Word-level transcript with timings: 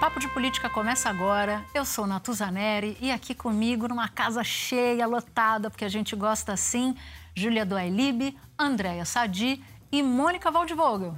Papo 0.00 0.18
de 0.18 0.28
Política 0.28 0.70
começa 0.70 1.10
agora. 1.10 1.62
Eu 1.74 1.84
sou 1.84 2.06
Natuzaneri 2.06 2.96
e 3.02 3.12
aqui 3.12 3.34
comigo, 3.34 3.86
numa 3.86 4.08
casa 4.08 4.42
cheia, 4.42 5.06
lotada, 5.06 5.68
porque 5.68 5.84
a 5.84 5.90
gente 5.90 6.16
gosta 6.16 6.54
assim, 6.54 6.96
Júlia 7.34 7.66
Doailib, 7.66 8.34
Andréia 8.58 9.04
Sadi 9.04 9.62
e 9.92 10.02
Mônica 10.02 10.50
Waldvogel. 10.50 11.14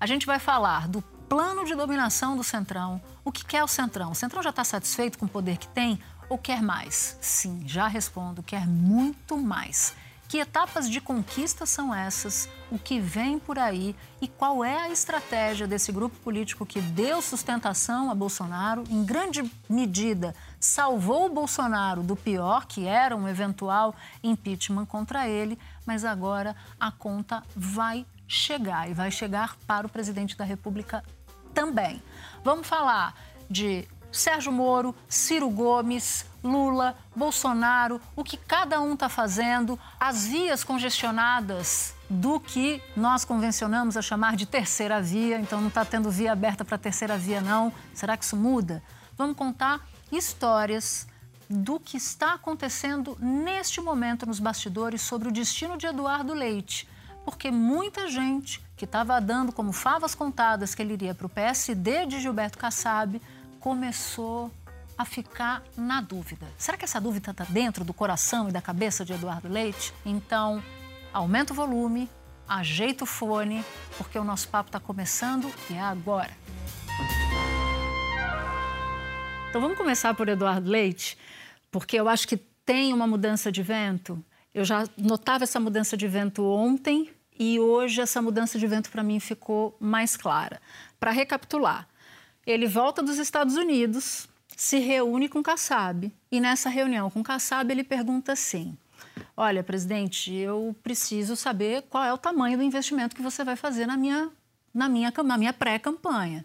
A 0.00 0.06
gente 0.06 0.26
vai 0.26 0.40
falar 0.40 0.88
do 0.88 1.00
plano 1.28 1.64
de 1.64 1.76
dominação 1.76 2.36
do 2.36 2.42
Centrão. 2.42 3.00
O 3.24 3.30
que 3.30 3.44
quer 3.44 3.62
o 3.62 3.68
Centrão? 3.68 4.10
O 4.10 4.16
Centrão 4.16 4.42
já 4.42 4.50
está 4.50 4.64
satisfeito 4.64 5.16
com 5.16 5.26
o 5.26 5.28
poder 5.28 5.56
que 5.56 5.68
tem 5.68 6.00
ou 6.28 6.36
quer 6.36 6.60
mais? 6.60 7.16
Sim, 7.20 7.62
já 7.68 7.86
respondo, 7.86 8.42
quer 8.42 8.66
muito 8.66 9.36
mais. 9.36 9.94
Que 10.34 10.40
etapas 10.40 10.90
de 10.90 11.00
conquista 11.00 11.64
são 11.64 11.94
essas? 11.94 12.48
O 12.68 12.76
que 12.76 12.98
vem 12.98 13.38
por 13.38 13.56
aí? 13.56 13.94
E 14.20 14.26
qual 14.26 14.64
é 14.64 14.76
a 14.76 14.90
estratégia 14.90 15.64
desse 15.64 15.92
grupo 15.92 16.16
político 16.24 16.66
que 16.66 16.80
deu 16.80 17.22
sustentação 17.22 18.10
a 18.10 18.16
Bolsonaro, 18.16 18.82
em 18.90 19.04
grande 19.04 19.48
medida 19.68 20.34
salvou 20.58 21.26
o 21.26 21.32
Bolsonaro 21.32 22.02
do 22.02 22.16
pior, 22.16 22.66
que 22.66 22.84
era 22.84 23.14
um 23.14 23.28
eventual 23.28 23.94
impeachment 24.24 24.86
contra 24.86 25.28
ele, 25.28 25.56
mas 25.86 26.04
agora 26.04 26.56
a 26.80 26.90
conta 26.90 27.44
vai 27.54 28.04
chegar 28.26 28.90
e 28.90 28.92
vai 28.92 29.12
chegar 29.12 29.54
para 29.68 29.86
o 29.86 29.88
presidente 29.88 30.36
da 30.36 30.44
República 30.44 31.04
também. 31.54 32.02
Vamos 32.42 32.66
falar 32.66 33.14
de 33.48 33.86
Sérgio 34.16 34.52
Moro, 34.52 34.94
Ciro 35.08 35.48
Gomes, 35.50 36.24
Lula, 36.42 36.96
Bolsonaro, 37.16 38.00
o 38.14 38.22
que 38.22 38.36
cada 38.36 38.80
um 38.80 38.94
está 38.94 39.08
fazendo, 39.08 39.78
as 39.98 40.26
vias 40.26 40.62
congestionadas 40.62 41.94
do 42.08 42.38
que 42.38 42.82
nós 42.96 43.24
convencionamos 43.24 43.96
a 43.96 44.02
chamar 44.02 44.36
de 44.36 44.46
terceira 44.46 45.00
via, 45.00 45.38
então 45.38 45.60
não 45.60 45.68
está 45.68 45.84
tendo 45.84 46.10
via 46.10 46.32
aberta 46.32 46.64
para 46.64 46.76
terceira 46.76 47.16
via, 47.16 47.40
não. 47.40 47.72
Será 47.94 48.16
que 48.16 48.24
isso 48.24 48.36
muda? 48.36 48.82
Vamos 49.16 49.36
contar 49.36 49.80
histórias 50.12 51.06
do 51.48 51.78
que 51.78 51.96
está 51.96 52.34
acontecendo 52.34 53.16
neste 53.20 53.80
momento 53.80 54.26
nos 54.26 54.38
bastidores 54.38 55.02
sobre 55.02 55.28
o 55.28 55.32
destino 55.32 55.76
de 55.76 55.86
Eduardo 55.86 56.34
Leite. 56.34 56.88
Porque 57.24 57.50
muita 57.50 58.08
gente 58.08 58.62
que 58.76 58.84
estava 58.84 59.20
dando 59.20 59.52
como 59.52 59.72
favas 59.72 60.14
contadas 60.14 60.74
que 60.74 60.82
ele 60.82 60.94
iria 60.94 61.14
para 61.14 61.26
o 61.26 61.30
PSD 61.30 62.06
de 62.06 62.20
Gilberto 62.20 62.58
Kassab 62.58 63.20
começou 63.64 64.52
a 64.98 65.06
ficar 65.06 65.62
na 65.74 66.02
dúvida. 66.02 66.46
Será 66.58 66.76
que 66.76 66.84
essa 66.84 67.00
dúvida 67.00 67.30
está 67.30 67.44
dentro 67.44 67.82
do 67.82 67.94
coração 67.94 68.46
e 68.46 68.52
da 68.52 68.60
cabeça 68.60 69.06
de 69.06 69.14
Eduardo 69.14 69.48
Leite? 69.48 69.90
Então, 70.04 70.62
aumenta 71.14 71.54
o 71.54 71.56
volume, 71.56 72.10
ajeita 72.46 73.04
o 73.04 73.06
fone, 73.06 73.64
porque 73.96 74.18
o 74.18 74.22
nosso 74.22 74.48
papo 74.48 74.68
está 74.68 74.78
começando 74.78 75.50
e 75.70 75.72
é 75.72 75.80
agora. 75.80 76.36
Então 79.48 79.62
vamos 79.62 79.78
começar 79.78 80.12
por 80.12 80.28
Eduardo 80.28 80.68
Leite, 80.68 81.16
porque 81.70 81.98
eu 81.98 82.06
acho 82.06 82.28
que 82.28 82.36
tem 82.36 82.92
uma 82.92 83.06
mudança 83.06 83.50
de 83.50 83.62
vento. 83.62 84.22
Eu 84.52 84.66
já 84.66 84.84
notava 84.98 85.44
essa 85.44 85.58
mudança 85.58 85.96
de 85.96 86.06
vento 86.06 86.44
ontem 86.44 87.10
e 87.38 87.58
hoje 87.58 88.02
essa 88.02 88.20
mudança 88.20 88.58
de 88.58 88.66
vento 88.66 88.90
para 88.90 89.02
mim 89.02 89.18
ficou 89.18 89.74
mais 89.80 90.18
clara. 90.18 90.60
Para 91.00 91.12
recapitular, 91.12 91.88
ele 92.46 92.66
volta 92.66 93.02
dos 93.02 93.18
Estados 93.18 93.56
Unidos, 93.56 94.28
se 94.56 94.78
reúne 94.78 95.28
com 95.28 95.42
Kassab 95.42 96.12
e 96.30 96.40
nessa 96.40 96.68
reunião 96.68 97.10
com 97.10 97.22
Kassab 97.22 97.70
ele 97.70 97.82
pergunta 97.82 98.32
assim: 98.32 98.76
Olha, 99.36 99.62
presidente, 99.62 100.32
eu 100.32 100.74
preciso 100.82 101.34
saber 101.36 101.82
qual 101.90 102.04
é 102.04 102.12
o 102.12 102.18
tamanho 102.18 102.56
do 102.56 102.62
investimento 102.62 103.16
que 103.16 103.22
você 103.22 103.42
vai 103.42 103.56
fazer 103.56 103.86
na 103.86 103.96
minha, 103.96 104.30
na 104.72 104.88
minha, 104.88 105.12
na 105.24 105.38
minha 105.38 105.52
pré-campanha. 105.52 106.44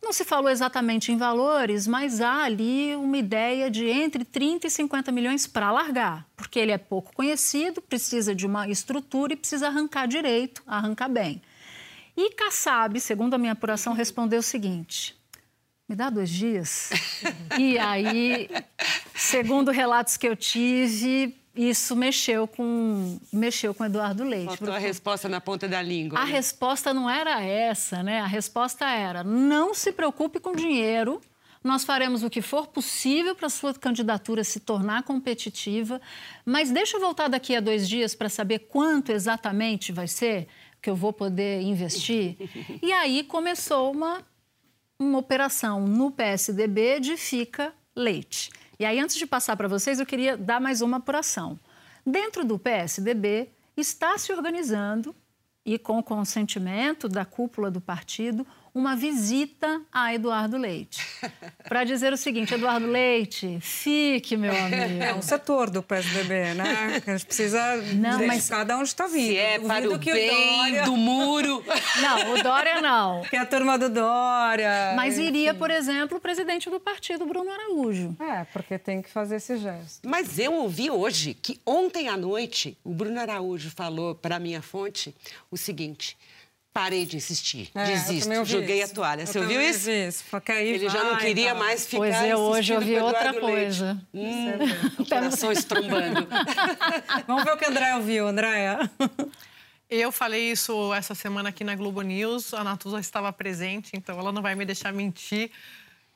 Não 0.00 0.12
se 0.12 0.24
falou 0.24 0.48
exatamente 0.48 1.10
em 1.10 1.16
valores, 1.16 1.86
mas 1.86 2.20
há 2.20 2.44
ali 2.44 2.94
uma 2.94 3.18
ideia 3.18 3.68
de 3.68 3.86
entre 3.86 4.24
30 4.24 4.68
e 4.68 4.70
50 4.70 5.10
milhões 5.10 5.46
para 5.46 5.72
largar, 5.72 6.24
porque 6.36 6.58
ele 6.58 6.70
é 6.70 6.78
pouco 6.78 7.12
conhecido, 7.12 7.82
precisa 7.82 8.32
de 8.32 8.46
uma 8.46 8.68
estrutura 8.68 9.32
e 9.32 9.36
precisa 9.36 9.66
arrancar 9.66 10.06
direito, 10.06 10.62
arrancar 10.66 11.08
bem. 11.08 11.42
E 12.16 12.30
Kassab, 12.30 12.98
segundo 13.00 13.34
a 13.34 13.38
minha 13.38 13.52
apuração, 13.52 13.92
respondeu 13.92 14.38
o 14.38 14.42
seguinte: 14.42 15.17
me 15.88 15.96
dá 15.96 16.10
dois 16.10 16.28
dias. 16.28 16.90
e 17.58 17.78
aí, 17.78 18.48
segundo 19.14 19.70
relatos 19.70 20.16
que 20.16 20.28
eu 20.28 20.36
tive, 20.36 21.34
isso 21.56 21.96
mexeu 21.96 22.46
com 22.46 23.18
mexeu 23.32 23.74
com 23.74 23.84
Eduardo 23.84 24.22
Leite. 24.22 24.58
Faltou 24.58 24.72
a 24.74 24.78
resposta 24.78 25.28
na 25.28 25.40
ponta 25.40 25.66
da 25.66 25.80
língua. 25.80 26.18
A 26.18 26.26
né? 26.26 26.32
resposta 26.32 26.92
não 26.92 27.08
era 27.08 27.42
essa, 27.42 28.02
né? 28.02 28.20
A 28.20 28.26
resposta 28.26 28.88
era: 28.88 29.24
não 29.24 29.72
se 29.74 29.90
preocupe 29.90 30.38
com 30.38 30.54
dinheiro. 30.54 31.20
Nós 31.64 31.84
faremos 31.84 32.22
o 32.22 32.30
que 32.30 32.40
for 32.40 32.68
possível 32.68 33.34
para 33.34 33.48
a 33.48 33.50
sua 33.50 33.74
candidatura 33.74 34.44
se 34.44 34.60
tornar 34.60 35.02
competitiva, 35.02 36.00
mas 36.44 36.70
deixa 36.70 36.96
eu 36.96 37.00
voltar 37.00 37.26
daqui 37.26 37.56
a 37.56 37.60
dois 37.60 37.88
dias 37.88 38.14
para 38.14 38.28
saber 38.28 38.60
quanto 38.70 39.10
exatamente 39.10 39.90
vai 39.90 40.06
ser 40.06 40.46
que 40.80 40.88
eu 40.88 40.94
vou 40.94 41.12
poder 41.12 41.60
investir. 41.62 42.36
e 42.80 42.92
aí 42.92 43.24
começou 43.24 43.90
uma 43.90 44.24
uma 44.98 45.18
operação 45.18 45.86
no 45.86 46.10
PSDB 46.10 46.98
de 46.98 47.16
Fica 47.16 47.72
Leite. 47.94 48.50
E 48.78 48.84
aí, 48.84 48.98
antes 48.98 49.16
de 49.16 49.26
passar 49.26 49.56
para 49.56 49.68
vocês, 49.68 50.00
eu 50.00 50.06
queria 50.06 50.36
dar 50.36 50.60
mais 50.60 50.80
uma 50.80 50.96
apuração. 50.96 51.58
Dentro 52.04 52.44
do 52.44 52.58
PSDB, 52.58 53.50
está 53.76 54.18
se 54.18 54.32
organizando, 54.32 55.14
e 55.64 55.78
com 55.78 56.02
consentimento 56.02 57.08
da 57.08 57.24
cúpula 57.24 57.70
do 57.70 57.80
partido, 57.80 58.46
uma 58.74 58.96
visita 58.96 59.82
a 59.92 60.14
Eduardo 60.14 60.56
Leite. 60.56 61.04
Para 61.68 61.84
dizer 61.84 62.12
o 62.12 62.16
seguinte, 62.16 62.54
Eduardo 62.54 62.86
Leite, 62.86 63.58
fique, 63.60 64.36
meu 64.36 64.52
amigo. 64.52 65.02
É 65.02 65.14
um 65.14 65.22
setor 65.22 65.70
do 65.70 65.82
PSDB, 65.82 66.54
né? 66.54 67.02
A 67.06 67.10
gente 67.12 67.26
precisa 67.26 67.76
não, 67.94 68.26
mas 68.26 68.48
cada 68.48 68.76
onde 68.76 68.88
está 68.88 69.06
vindo. 69.06 69.28
Se 69.28 69.36
é 69.36 69.58
para 69.58 69.88
o 69.88 69.98
bem 69.98 70.56
Dória... 70.56 70.84
do 70.84 70.96
muro. 70.96 71.64
Não, 72.00 72.34
o 72.34 72.42
Dória 72.42 72.80
não. 72.80 73.22
Que 73.22 73.36
é 73.36 73.40
a 73.40 73.46
turma 73.46 73.78
do 73.78 73.88
Dória. 73.88 74.92
Mas 74.94 75.18
iria, 75.18 75.52
por 75.52 75.70
exemplo, 75.70 76.18
o 76.18 76.20
presidente 76.20 76.70
do 76.70 76.78
partido, 76.78 77.26
Bruno 77.26 77.50
Araújo. 77.50 78.16
É, 78.20 78.44
porque 78.44 78.78
tem 78.78 79.02
que 79.02 79.10
fazer 79.10 79.36
esse 79.36 79.56
gesto. 79.56 80.08
Mas 80.08 80.38
eu 80.38 80.54
ouvi 80.54 80.90
hoje 80.90 81.34
que 81.34 81.60
ontem 81.66 82.08
à 82.08 82.16
noite 82.16 82.78
o 82.84 82.90
Bruno 82.90 83.18
Araújo 83.18 83.70
falou 83.70 84.14
para 84.14 84.38
minha 84.38 84.62
fonte 84.62 85.14
o 85.50 85.56
seguinte 85.56 86.16
parei 86.72 87.04
de 87.04 87.16
insistir. 87.16 87.70
É, 87.74 87.84
Desisto. 87.84 88.44
Joguei 88.44 88.82
isso. 88.82 88.92
a 88.92 88.94
toalha. 88.94 89.26
Você 89.26 89.38
ouviu 89.38 89.60
isso? 89.60 89.90
isso. 89.90 90.24
Ele 90.48 90.86
vai, 90.86 90.88
já 90.88 91.04
não 91.04 91.16
queria 91.16 91.52
tá. 91.52 91.58
mais 91.58 91.86
ficar 91.86 91.98
Pois 91.98 92.14
é, 92.14 92.36
hoje 92.36 92.72
eu 92.72 92.80
vi 92.80 92.98
outra 92.98 93.34
coisa. 93.34 94.00
Hum, 94.14 94.48
o 94.98 95.06
coração 95.06 95.50
estrombando. 95.50 96.26
Vamos 97.26 97.44
ver 97.44 97.52
o 97.52 97.56
que 97.56 97.64
a 97.64 97.68
Andréia 97.68 97.96
ouviu, 97.96 98.28
Andréia. 98.28 98.90
Eu 99.90 100.12
falei 100.12 100.50
isso 100.50 100.92
essa 100.92 101.14
semana 101.14 101.48
aqui 101.48 101.64
na 101.64 101.74
Globo 101.74 102.02
News. 102.02 102.52
A 102.52 102.62
Natuza 102.62 103.00
estava 103.00 103.32
presente, 103.32 103.92
então 103.94 104.18
ela 104.18 104.30
não 104.30 104.42
vai 104.42 104.54
me 104.54 104.64
deixar 104.64 104.92
mentir. 104.92 105.50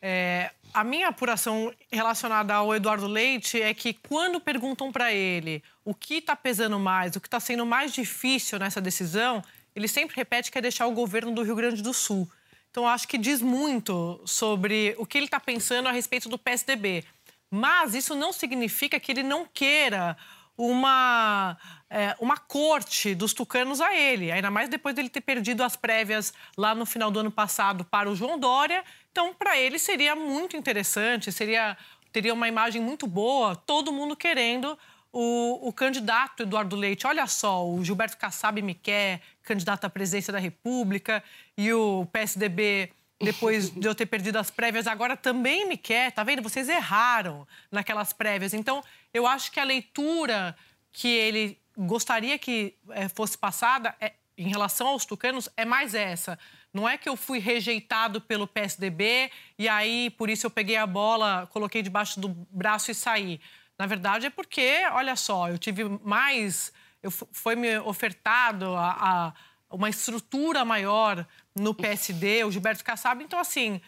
É, 0.05 0.51
a 0.75 0.83
minha 0.83 1.09
apuração 1.09 1.73
relacionada 1.91 2.55
ao 2.55 2.75
Eduardo 2.75 3.07
Leite 3.07 3.63
é 3.63 3.73
que 3.73 3.95
quando 3.95 4.41
perguntam 4.41 4.91
para 4.91 5.13
ele 5.13 5.63
o 5.85 5.95
que 5.95 6.15
está 6.15 6.35
pesando 6.35 6.79
mais, 6.79 7.15
o 7.15 7.21
que 7.21 7.29
está 7.29 7.39
sendo 7.39 7.65
mais 7.65 7.93
difícil 7.93 8.59
nessa 8.59 8.81
decisão, 8.81 9.43
ele 9.75 9.89
sempre 9.89 10.17
repete 10.17 10.51
que 10.51 10.59
é 10.59 10.61
deixar 10.61 10.87
o 10.87 10.93
governo 10.93 11.33
do 11.33 11.43
Rio 11.43 11.55
Grande 11.55 11.83
do 11.83 11.93
Sul. 11.93 12.31
Então, 12.71 12.89
acho 12.89 13.07
que 13.07 13.19
diz 13.19 13.43
muito 13.43 14.21
sobre 14.25 14.95
o 14.99 15.05
que 15.05 15.19
ele 15.19 15.27
está 15.27 15.39
pensando 15.39 15.89
a 15.89 15.93
respeito 15.93 16.29
do 16.29 16.39
PSDB. 16.39 17.05
Mas 17.51 17.95
isso 17.95 18.15
não 18.15 18.33
significa 18.33 18.99
que 18.99 19.13
ele 19.13 19.23
não 19.23 19.47
queira 19.47 20.17
uma, 20.57 21.57
é, 21.91 22.17
uma 22.19 22.39
corte 22.39 23.15
dos 23.15 23.35
tucanos 23.35 23.81
a 23.81 23.95
ele, 23.95 24.33
ainda 24.33 24.51
mais 24.51 24.69
depois 24.69 24.95
dele 24.95 25.09
ter 25.09 25.21
perdido 25.21 25.63
as 25.63 25.77
prévias 25.77 26.33
lá 26.57 26.75
no 26.75 26.87
final 26.87 27.11
do 27.11 27.21
ano 27.21 27.31
passado 27.31 27.85
para 27.85 28.11
o 28.11 28.17
João 28.17 28.39
Dória. 28.39 28.83
Então, 29.11 29.35
para 29.35 29.59
ele 29.59 29.79
seria 29.79 30.17
muito 30.17 30.57
interessante, 30.57 31.31
seria 31.31 31.77
teria 32.13 32.35
uma 32.35 32.47
imagem 32.47 32.81
muito 32.81 33.07
boa, 33.07 33.57
todo 33.57 33.91
mundo 33.91 34.15
querendo 34.15 34.79
o, 35.13 35.69
o 35.69 35.73
candidato 35.73 36.43
Eduardo 36.43 36.75
Leite. 36.75 37.07
Olha 37.07 37.27
só, 37.27 37.69
o 37.69 37.85
Gilberto 37.85 38.17
Kassab 38.17 38.61
me 38.63 38.75
quer, 38.75 39.21
candidato 39.43 39.85
à 39.85 39.91
presidência 39.91 40.33
da 40.33 40.39
República, 40.39 41.23
e 41.57 41.73
o 41.73 42.07
PSDB 42.07 42.91
depois 43.21 43.71
de 43.75 43.87
eu 43.87 43.95
ter 43.95 44.07
perdido 44.07 44.39
as 44.39 44.51
prévias, 44.51 44.87
agora 44.87 45.17
também 45.17 45.69
me 45.69 45.77
quer. 45.77 46.11
Tá 46.13 46.25
vendo? 46.25 46.43
Vocês 46.43 46.69
erraram 46.69 47.47
naquelas 47.71 48.13
prévias. 48.13 48.55
Então, 48.55 48.83
eu 49.13 49.27
acho 49.27 49.53
que 49.53 49.61
a 49.61 49.65
leitura 49.65 50.57
que 50.91 51.09
ele 51.09 51.59
gostaria 51.77 52.39
que 52.39 52.75
é, 52.91 53.09
fosse 53.09 53.37
passada 53.37 53.95
é, 54.01 54.13
em 54.37 54.49
relação 54.49 54.89
aos 54.89 55.05
tucanos 55.05 55.49
é 55.57 55.65
mais 55.65 55.95
essa. 55.95 56.39
Não 56.73 56.89
é 56.89 56.97
que 56.97 57.09
eu 57.09 57.17
fui 57.17 57.39
rejeitado 57.39 58.21
pelo 58.21 58.47
PSDB 58.47 59.31
e 59.59 59.69
aí 59.69 60.11
por 60.11 60.31
isso 60.31 60.47
eu 60.47 60.51
peguei 60.51 60.77
a 60.77 60.87
bola, 60.87 61.49
coloquei 61.53 61.83
debaixo 61.83 62.19
do 62.19 62.29
braço 62.51 62.91
e 62.91 62.95
saí. 62.95 63.41
Na 63.79 63.87
verdade 63.87 64.27
é 64.27 64.31
porque, 64.31 64.83
olha 64.93 65.17
só, 65.17 65.49
eu 65.49 65.59
tive 65.59 65.85
mais, 66.05 66.73
eu, 67.03 67.11
foi 67.11 67.57
me 67.57 67.79
ofertado 67.79 68.75
a, 68.75 68.91
a 68.91 69.33
uma 69.71 69.89
estrutura 69.89 70.65
maior 70.65 71.27
no 71.57 71.75
PSD, 71.75 72.45
o 72.45 72.51
Gilberto 72.51 72.85
Kassab. 72.85 73.25
Então, 73.25 73.39
assim, 73.39 73.81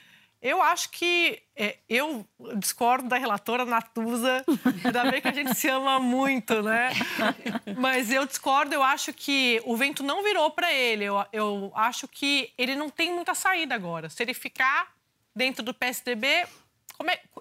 eu 0.45 0.63
acho 0.63 0.91
que 0.91 1.43
é, 1.57 1.79
eu 1.89 2.27
discordo 2.59 3.09
da 3.09 3.17
relatora 3.17 3.65
Natuza, 3.65 4.45
ainda 4.85 5.11
bem 5.11 5.21
que 5.21 5.29
a 5.29 5.33
gente 5.33 5.55
se 5.55 5.69
ama 5.69 5.99
muito, 5.99 6.63
né? 6.63 6.91
Mas 7.79 8.11
eu 8.11 8.27
discordo, 8.27 8.75
eu 8.75 8.83
acho 8.83 9.13
que 9.13 9.63
o 9.65 9.75
vento 9.75 10.03
não 10.03 10.23
virou 10.23 10.51
para 10.51 10.73
ele. 10.73 11.05
Eu, 11.05 11.25
eu 11.33 11.73
acho 11.75 12.07
que 12.07 12.53
ele 12.59 12.75
não 12.75 12.91
tem 12.91 13.11
muita 13.11 13.35
saída 13.35 13.75
agora. 13.75 14.11
Se 14.11 14.23
ele 14.23 14.35
ficar 14.35 14.93
dentro 15.35 15.63
do 15.63 15.73
PSDB, 15.73 16.27
é, 16.27 16.49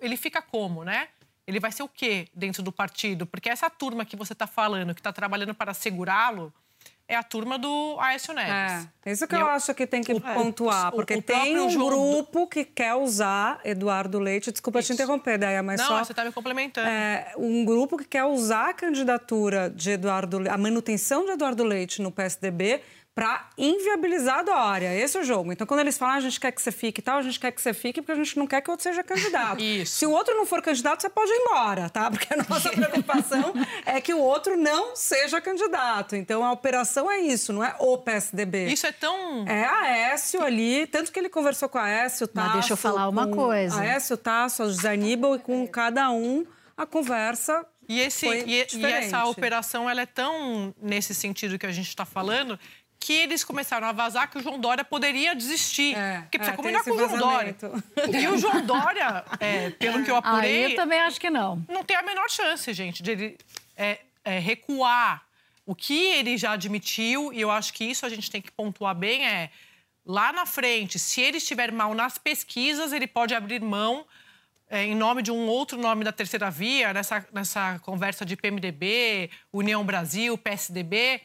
ele 0.01 0.16
fica 0.16 0.42
como, 0.42 0.86
né? 0.86 1.10
Ele 1.45 1.60
vai 1.60 1.72
ser 1.72 1.84
o 1.84 1.90
quê 1.90 2.28
dentro 2.34 2.63
do 2.63 2.72
partido? 2.72 3.25
Porque 3.25 3.50
essa 3.50 3.69
turma 3.69 4.06
que 4.06 4.16
você 4.16 4.34
está 4.34 4.48
falando, 4.48 4.94
que 4.94 5.01
está 5.01 5.12
trabalhando 5.12 5.54
para 5.54 5.74
segurá-lo, 5.74 6.54
é 7.07 7.16
a 7.16 7.24
turma 7.24 7.60
do 7.60 7.98
Aécio 8.00 8.34
Neves. 8.34 8.88
É, 9.06 9.12
isso 9.12 9.28
que 9.28 9.36
eu, 9.36 9.40
eu, 9.40 9.48
acho 9.48 9.74
que 9.74 9.86
tem 9.86 10.01
que 10.01 10.13
o, 10.13 10.22
pontuar, 10.22 10.92
porque 10.92 11.13
o, 11.13 11.19
o 11.19 11.22
tem 11.22 11.60
um 11.60 11.75
grupo 11.75 12.48
que 12.48 12.63
quer 12.63 12.95
usar 12.95 13.60
Eduardo 13.63 14.19
Leite. 14.19 14.51
Desculpa 14.51 14.80
isso. 14.80 14.88
te 14.88 14.94
interromper, 14.94 15.38
Daia, 15.38 15.62
mas 15.62 15.81
Não, 15.81 15.88
só... 15.88 16.04
você 16.04 16.13
está 16.13 16.24
me 16.24 16.31
complementando. 16.31 16.88
É, 16.88 17.34
um 17.38 17.66
grupo 17.66 17.98
que 17.98 18.06
quer 18.06 18.24
usar 18.24 18.69
a 18.69 18.74
candidatura 18.74 19.69
de 19.69 19.92
Eduardo... 19.92 20.50
a 20.50 20.57
manutenção 20.57 21.25
de 21.25 21.31
Eduardo 21.31 21.63
Leite 21.63 22.01
no 22.01 22.12
PSDB 22.12 22.81
para 23.15 23.48
inviabilizar 23.57 24.39
a 24.39 24.44
Dória. 24.44 24.94
Esse 24.95 25.18
é 25.18 25.21
o 25.21 25.24
jogo. 25.24 25.51
Então, 25.51 25.68
quando 25.68 25.81
eles 25.81 25.98
falam, 25.98 26.15
ah, 26.15 26.18
a 26.18 26.21
gente 26.21 26.39
quer 26.39 26.51
que 26.51 26.62
você 26.62 26.71
fique 26.71 27.00
e 27.00 27.04
tal, 27.04 27.19
a 27.19 27.21
gente 27.21 27.39
quer 27.39 27.51
que 27.51 27.62
você 27.62 27.74
fique 27.74 28.01
porque 28.01 28.12
a 28.12 28.15
gente 28.15 28.38
não 28.38 28.48
quer 28.48 28.62
que 28.62 28.69
o 28.69 28.71
outro 28.71 28.83
seja 28.83 29.04
candidato. 29.04 29.62
Isso. 29.63 29.98
Se 29.98 30.06
o 30.06 30.12
outro 30.12 30.36
não 30.36 30.45
for 30.45 30.62
candidato, 30.62 31.01
você 31.01 31.10
pode 31.10 31.31
ir 31.31 31.36
embora, 31.36 31.89
tá? 31.89 32.10
Porque 32.10 32.33
a 32.33 32.38
nossa 32.38 32.69
preocupação 32.74 33.54
é 33.86 34.01
que 34.01 34.13
o 34.13 34.19
outro 34.19 34.57
não 34.57 34.95
seja 34.95 35.39
candidato. 35.39 36.15
Então, 36.15 36.44
a 36.44 36.51
operação 36.51 37.10
é 37.10 37.19
isso, 37.19 37.54
não 37.54 37.63
é 37.63 37.75
o 37.80 37.98
PSDB. 38.00 38.68
Isso 38.68 38.88
é 38.88 38.92
tão... 38.92 39.48
É 39.48 39.63
a 39.63 39.81
Aécio 39.81 40.42
ali, 40.42 40.88
tanto 40.88 41.12
que 41.12 41.19
ele 41.19 41.30
conversou 41.30 41.69
com 41.69 41.77
a 41.77 41.83
Aécio, 41.83 42.27
Tasso... 42.27 42.48
Mas 42.48 42.54
deixa 42.54 42.74
eu 42.74 42.77
falar 42.77 43.07
uma 43.07 43.27
coisa. 43.27 43.75
A 43.75 43.81
Aécio, 43.81 44.18
Tasso, 44.18 44.63
José 44.65 44.94
Aníbal, 44.94 45.36
e 45.36 45.39
com 45.39 45.68
cada 45.68 46.10
um 46.10 46.45
a 46.75 46.86
conversa 46.86 47.65
e, 47.88 48.00
esse, 48.00 48.25
e, 48.25 48.65
e, 48.74 48.86
essa 48.86 49.25
operação 49.25 49.89
ela 49.89 50.01
é 50.01 50.06
tão 50.06 50.74
nesse 50.81 51.13
sentido 51.13 51.60
que 51.60 51.65
a 51.65 51.71
gente 51.71 51.89
está 51.89 52.06
falando 52.06 52.57
que 53.04 53.12
eles 53.12 53.44
começaram 53.44 53.86
a 53.86 53.92
vazar 53.92 54.32
que 54.32 54.38
o 54.38 54.42
João 54.42 54.58
Dória 54.58 54.86
poderia 54.86 55.36
desistir. 55.36 55.94
É, 55.94 56.22
porque 56.22 56.38
precisa 56.38 56.54
é, 56.54 56.58
combinar 56.58 56.84
com 56.86 56.92
o 56.92 56.98
João 56.98 57.18
Dória. 57.18 57.56
E 58.14 58.28
o 58.30 58.38
João 58.38 58.66
Dória, 58.66 59.26
é, 59.42 59.72
pelo 59.72 60.06
que 60.06 60.10
eu 60.10 60.16
apurei... 60.16 60.68
Ah, 60.68 60.70
eu 60.70 60.76
também 60.78 61.02
acho 61.02 61.20
que 61.20 61.30
não. 61.30 61.62
Não 61.68 61.84
tem 61.84 61.98
a 61.98 62.02
menor 62.02 62.30
chance, 62.30 62.72
gente, 62.74 63.04
de 63.04 63.12
ele 63.12 63.38
é, 63.76 64.00
é, 64.24 64.40
recuar. 64.40 65.22
O 65.66 65.76
que 65.76 65.94
ele 65.94 66.38
já 66.38 66.54
admitiu, 66.54 67.34
e 67.34 67.42
eu 67.42 67.52
acho 67.52 67.74
que 67.74 67.84
isso 67.84 68.06
a 68.06 68.10
gente 68.10 68.32
tem 68.32 68.42
que 68.42 68.52
pontuar 68.52 68.96
bem, 68.96 69.28
é... 69.28 69.50
Lá 70.06 70.34
na 70.34 70.46
frente, 70.46 71.00
se 71.00 71.22
ele 71.22 71.38
estiver 71.38 71.72
mal 71.72 71.94
nas 71.94 72.18
pesquisas, 72.18 72.92
ele 72.92 73.08
pode 73.08 73.34
abrir 73.34 73.62
mão 73.62 74.06
é, 74.70 74.84
em 74.84 74.96
nome 74.96 75.22
de 75.22 75.32
um 75.32 75.48
outro 75.48 75.78
nome 75.78 76.04
da 76.04 76.12
terceira 76.12 76.52
via, 76.52 76.92
nessa, 76.92 77.26
nessa 77.32 77.80
conversa 77.80 78.26
de 78.26 78.36
PMDB, 78.36 79.30
União 79.52 79.86
Brasil, 79.86 80.38
PSDB 80.38 81.22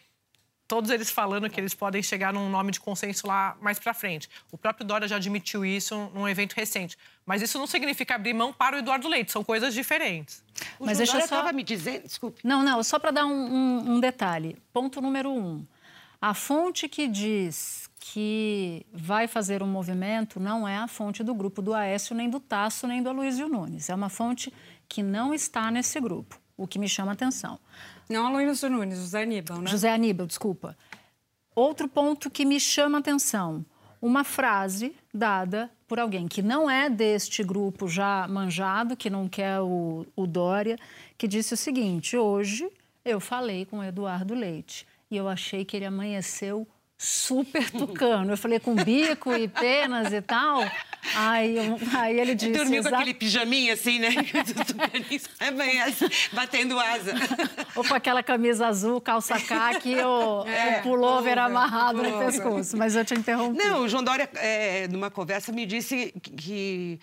todos 0.69 0.91
eles 0.91 1.11
falando 1.11 1.49
que 1.49 1.59
eles 1.59 1.75
podem 1.75 2.03
chegar 2.03 2.33
num 2.33 2.49
nome 2.51 2.71
de 2.71 2.79
consenso 2.79 3.27
lá 3.27 3.57
mais 3.61 3.79
para 3.79 3.95
frente. 3.95 4.29
O 4.53 4.59
próprio 4.59 4.87
Dória 4.87 5.09
já 5.09 5.17
admitiu 5.17 5.65
isso 5.65 6.11
num 6.15 6.29
evento 6.29 6.53
recente. 6.53 6.97
Mas 7.25 7.41
isso 7.41 7.59
não 7.59 7.67
significa 7.67 8.15
abrir 8.15 8.35
mão 8.35 8.53
para 8.53 8.77
o 8.77 8.79
Eduardo 8.79 9.09
Leite, 9.09 9.33
são 9.33 9.43
coisas 9.43 9.73
diferentes. 9.73 10.45
O 10.79 10.85
Mas 10.85 10.99
deixa 10.99 11.17
eu 11.17 11.21
só... 11.21 11.25
estava 11.25 11.53
me 11.53 11.63
dizendo... 11.63 12.03
Desculpe. 12.03 12.41
Não, 12.45 12.63
não, 12.63 12.83
só 12.83 12.99
para 12.99 13.11
dar 13.11 13.25
um, 13.25 13.33
um, 13.33 13.93
um 13.95 14.01
detalhe. 14.01 14.59
Ponto 14.73 15.01
número 15.01 15.31
um. 15.31 15.67
A 16.21 16.35
fonte 16.35 16.89
que 16.89 17.09
diz 17.09 17.89
que 18.01 18.85
vai 18.93 19.27
fazer 19.27 19.63
um 19.63 19.67
movimento 19.67 20.39
não 20.39 20.67
é 20.67 20.77
a 20.77 20.89
fonte 20.89 21.23
do 21.23 21.35
grupo 21.35 21.63
do 21.63 21.75
Aécio, 21.75 22.15
nem 22.15 22.29
do 22.29 22.41
Tasso, 22.41 22.87
nem 22.87 23.03
do 23.03 23.09
Aloysio 23.09 23.49
Nunes. 23.49 23.89
É 23.89 23.95
uma 23.95 24.09
fonte 24.09 24.53
que 24.89 25.03
não 25.03 25.33
está 25.33 25.71
nesse 25.71 26.01
grupo, 26.01 26.41
o 26.57 26.67
que 26.67 26.79
me 26.79 26.89
chama 26.89 27.13
a 27.13 27.15
atenção. 27.15 27.59
Não 28.09 28.27
Aloysio 28.27 28.71
Nunes, 28.71 28.99
José 28.99 29.23
Aníbal, 29.23 29.59
né? 29.59 29.71
José 29.71 29.93
Aníbal, 29.93 30.27
desculpa. 30.27 30.77
Outro 31.55 31.89
ponto 31.89 32.31
que 32.31 32.45
me 32.45 32.59
chama 32.59 32.99
a 32.99 33.01
atenção, 33.01 33.65
uma 34.01 34.25
frase 34.25 34.95
dada 35.13 35.71
por 35.87 35.99
alguém 35.99 36.29
que 36.29 36.41
não 36.41 36.71
é 36.71 36.89
deste 36.89 37.43
grupo 37.43 37.89
já 37.89 38.27
manjado, 38.29 38.97
que 38.97 39.11
não 39.11 39.29
quer 39.29 39.61
o, 39.61 40.07
o 40.15 40.27
Dória, 40.27 40.79
que 41.17 41.27
disse 41.27 41.55
o 41.55 41.57
seguinte: 41.57 42.17
hoje 42.17 42.71
eu 43.05 43.19
falei 43.19 43.67
com 43.67 43.79
o 43.79 43.85
Eduardo 43.85 44.35
Leite 44.35 44.87
e 45.11 45.17
eu 45.17 45.29
achei 45.29 45.65
que 45.65 45.77
ele 45.77 45.87
amanheceu 45.87 46.67
super 46.97 47.71
tucano. 47.71 48.33
Eu 48.33 48.37
falei 48.37 48.59
com 48.59 48.75
bico 48.75 49.33
e 49.33 49.49
penas 49.49 50.13
e 50.13 50.21
tal. 50.21 50.61
Eu, 51.57 51.79
aí 51.99 52.21
ele 52.21 52.35
disse... 52.35 52.53
Dormiu 52.53 52.83
com 52.83 52.95
aquele 52.95 53.15
pijaminha 53.15 53.75
assim, 53.75 53.99
né? 53.99 54.09
é 55.41 55.51
batendo 56.33 56.79
asa. 56.79 57.15
Ou 57.75 57.85
com 57.85 57.95
aquela 57.95 58.23
camisa 58.23 58.67
azul, 58.67 59.01
calça 59.01 59.39
caque 59.41 59.91
e 59.93 60.01
o, 60.01 60.45
é, 60.49 60.79
o 60.79 60.83
pullover 60.83 61.39
amarrado 61.39 62.03
no 62.03 62.19
pescoço. 62.19 62.77
Mas 62.77 62.95
eu 62.95 63.05
te 63.05 63.15
interrompi. 63.15 63.59
Não, 63.59 63.83
o 63.83 63.89
João 63.89 64.03
Dória, 64.03 64.29
é, 64.35 64.89
numa 64.89 65.11
conversa, 65.11 65.53
me 65.53 65.65
disse 65.67 66.13
que, 66.21 66.31
que 66.31 67.01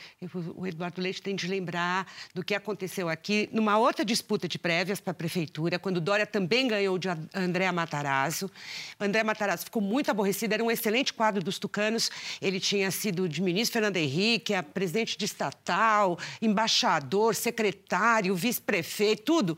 o 0.56 0.66
Eduardo 0.68 1.02
Leite 1.02 1.22
tem 1.22 1.36
de 1.36 1.48
lembrar 1.48 2.07
do 2.34 2.44
que 2.44 2.54
aconteceu 2.54 3.10
aqui 3.10 3.50
numa 3.52 3.78
outra 3.78 4.06
disputa 4.06 4.48
de 4.48 4.57
prévias 4.57 5.00
para 5.00 5.12
a 5.12 5.13
prefeitura, 5.13 5.80
quando 5.80 6.00
Dória 6.00 6.25
também 6.25 6.68
ganhou 6.68 6.98
de 6.98 7.07
André 7.34 7.72
Matarazzo. 7.72 8.50
André 9.00 9.24
Matarazzo 9.24 9.66
ficou 9.66 9.81
muito 9.81 10.09
aborrecido, 10.12 10.54
era 10.54 10.64
um 10.64 10.71
excelente 10.71 11.14
quadro 11.14 11.44
dos 11.44 11.59
tucanos. 11.59 12.09
Ele 12.42 12.59
tinha 12.59 12.90
sido 12.92 13.28
de 13.28 13.42
ministro 13.42 13.74
Fernando 13.74 13.94
Henrique, 13.99 14.54
a 14.54 14.64
presidente 14.64 15.18
de 15.18 15.25
estatal, 15.25 16.18
embaixador, 16.42 17.35
secretário, 17.35 18.35
vice-prefeito, 18.35 19.23
tudo. 19.23 19.57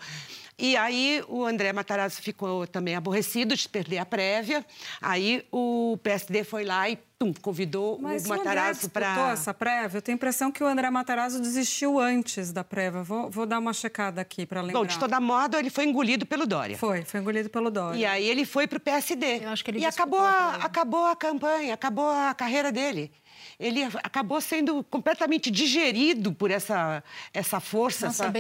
E 0.60 0.76
aí 0.76 1.24
o 1.28 1.46
André 1.46 1.72
Matarazzo 1.72 2.20
ficou 2.20 2.66
também 2.66 2.96
aborrecido 2.96 3.56
de 3.56 3.70
perder 3.70 4.00
a 4.00 4.06
prévia. 4.06 4.66
Aí 5.00 5.46
o 5.52 6.00
PSD 6.02 6.44
foi 6.44 6.64
lá 6.64 6.90
e 6.90 6.98
tum, 7.20 7.32
convidou 7.32 8.00
Mas 8.02 8.26
o 8.26 8.30
Matarazzo 8.30 8.90
para. 8.90 9.34
essa 9.34 9.54
prévia? 9.54 10.00
Eu 10.00 10.02
tenho 10.02 10.16
a 10.16 10.18
impressão 10.18 10.52
que 10.52 10.64
o 10.64 10.66
André 10.66 10.90
Matarazzo 10.90 11.40
desistiu 11.40 12.00
antes 12.00 12.52
da 12.52 12.64
prévia. 12.64 13.04
Vou, 13.04 13.30
vou 13.30 13.46
dar 13.46 13.60
uma 13.60 13.72
checada 13.72 14.20
aqui 14.20 14.48
para 14.48 14.62
lembrar. 14.62 14.80
Bom, 14.80 14.86
de 14.88 14.98
toda 14.98 15.20
moda, 15.20 15.60
ele 15.60 15.70
foi 15.70 15.86
engolido 15.86 16.26
pelo 16.26 16.48
Dória. 16.48 16.76
Foi, 16.76 17.04
foi 17.04 17.20
engolido 17.20 17.52
pelo 17.52 17.70
Dória. 17.70 17.96
E 17.96 18.04
aí 18.04 18.28
ele 18.28 18.44
foi 18.44 18.66
para 18.66 18.78
o 18.78 18.80
PSD. 18.80 19.44
Eu 19.44 19.50
acho 19.50 19.64
que 19.64 19.70
ele 19.70 19.80
e 19.80 19.86
acabou 19.86 20.20
a, 20.20 20.56
acabou 20.56 21.06
a 21.06 21.16
campanha, 21.16 21.76
acabou 21.76 22.10
a 22.10 22.34
carreira 22.34 22.72
dele 22.72 23.12
ele 23.60 23.84
acabou 24.04 24.40
sendo 24.40 24.84
completamente 24.84 25.50
digerido 25.50 26.32
por 26.32 26.52
essa, 26.52 27.04
essa 27.34 27.60
força, 27.60 28.08
Nossa, 28.08 28.26
essa, 28.26 28.32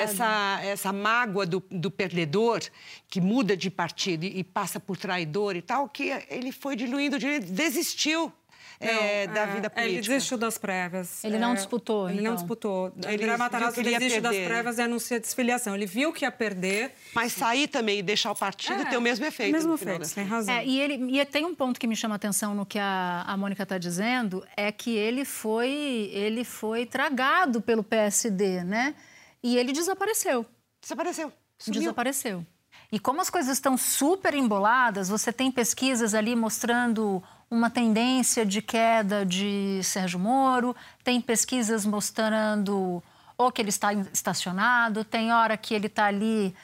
essa, 0.00 0.60
essa 0.62 0.92
mágoa 0.92 1.44
do, 1.44 1.62
do 1.70 1.90
perdedor 1.90 2.62
que 3.08 3.20
muda 3.20 3.54
de 3.54 3.70
partido 3.70 4.24
e, 4.24 4.38
e 4.38 4.44
passa 4.44 4.80
por 4.80 4.96
traidor 4.96 5.56
e 5.56 5.62
tal, 5.62 5.88
que 5.88 6.10
ele 6.28 6.52
foi 6.52 6.74
diluindo, 6.74 7.18
desistiu 7.40 8.32
é, 8.82 9.26
da 9.26 9.46
vida 9.46 9.70
política. 9.70 9.80
Ele 9.80 10.00
desistiu 10.00 10.36
das 10.36 10.58
prévias. 10.58 11.22
Ele 11.24 11.38
não 11.38 11.54
disputou, 11.54 12.08
Ele 12.08 12.20
então. 12.20 12.30
não 12.30 12.36
disputou. 12.36 12.92
Ele 13.04 13.22
André 13.24 13.36
Matarazzo 13.36 13.82
desiste 13.82 14.20
das 14.20 14.36
prévias 14.36 14.78
e 14.78 14.82
anuncia 14.82 15.16
a 15.16 15.20
desfiliação. 15.20 15.74
Ele 15.74 15.86
viu 15.86 16.12
que 16.12 16.24
ia 16.24 16.32
perder. 16.32 16.92
Mas 17.14 17.32
sair 17.32 17.68
também 17.68 18.00
e 18.00 18.02
deixar 18.02 18.32
o 18.32 18.36
partido 18.36 18.82
é, 18.82 18.84
tem 18.84 18.98
o 18.98 19.00
mesmo 19.02 19.24
efeito. 19.24 19.50
O 19.50 19.52
mesmo 19.52 19.74
efeito, 19.74 20.14
tem 20.14 20.24
razão. 20.24 20.54
É, 20.54 20.64
e, 20.64 20.80
ele, 20.80 21.20
e 21.20 21.24
tem 21.24 21.44
um 21.44 21.54
ponto 21.54 21.78
que 21.78 21.86
me 21.86 21.96
chama 21.96 22.14
a 22.14 22.16
atenção 22.16 22.54
no 22.54 22.66
que 22.66 22.78
a, 22.78 23.24
a 23.26 23.36
Mônica 23.36 23.62
está 23.62 23.78
dizendo, 23.78 24.44
é 24.56 24.70
que 24.72 24.96
ele 24.96 25.24
foi, 25.24 26.10
ele 26.12 26.44
foi 26.44 26.86
tragado 26.86 27.60
pelo 27.60 27.82
PSD, 27.82 28.64
né? 28.64 28.94
E 29.42 29.56
ele 29.56 29.72
desapareceu. 29.72 30.46
Desapareceu. 30.80 31.32
Sumiu. 31.58 31.80
Desapareceu. 31.80 32.46
E 32.90 32.98
como 32.98 33.20
as 33.22 33.30
coisas 33.30 33.56
estão 33.56 33.76
super 33.76 34.34
emboladas, 34.34 35.08
você 35.08 35.32
tem 35.32 35.50
pesquisas 35.50 36.14
ali 36.14 36.36
mostrando 36.36 37.22
uma 37.52 37.68
tendência 37.68 38.46
de 38.46 38.62
queda 38.62 39.26
de 39.26 39.82
Sérgio 39.84 40.18
Moro, 40.18 40.74
tem 41.04 41.20
pesquisas 41.20 41.84
mostrando 41.84 43.02
ou 43.36 43.52
que 43.52 43.60
ele 43.60 43.68
está 43.68 43.92
estacionado, 43.92 45.04
tem 45.04 45.34
hora 45.34 45.54
que 45.58 45.74
ele 45.74 45.86
está 45.86 46.06
ali 46.06 46.54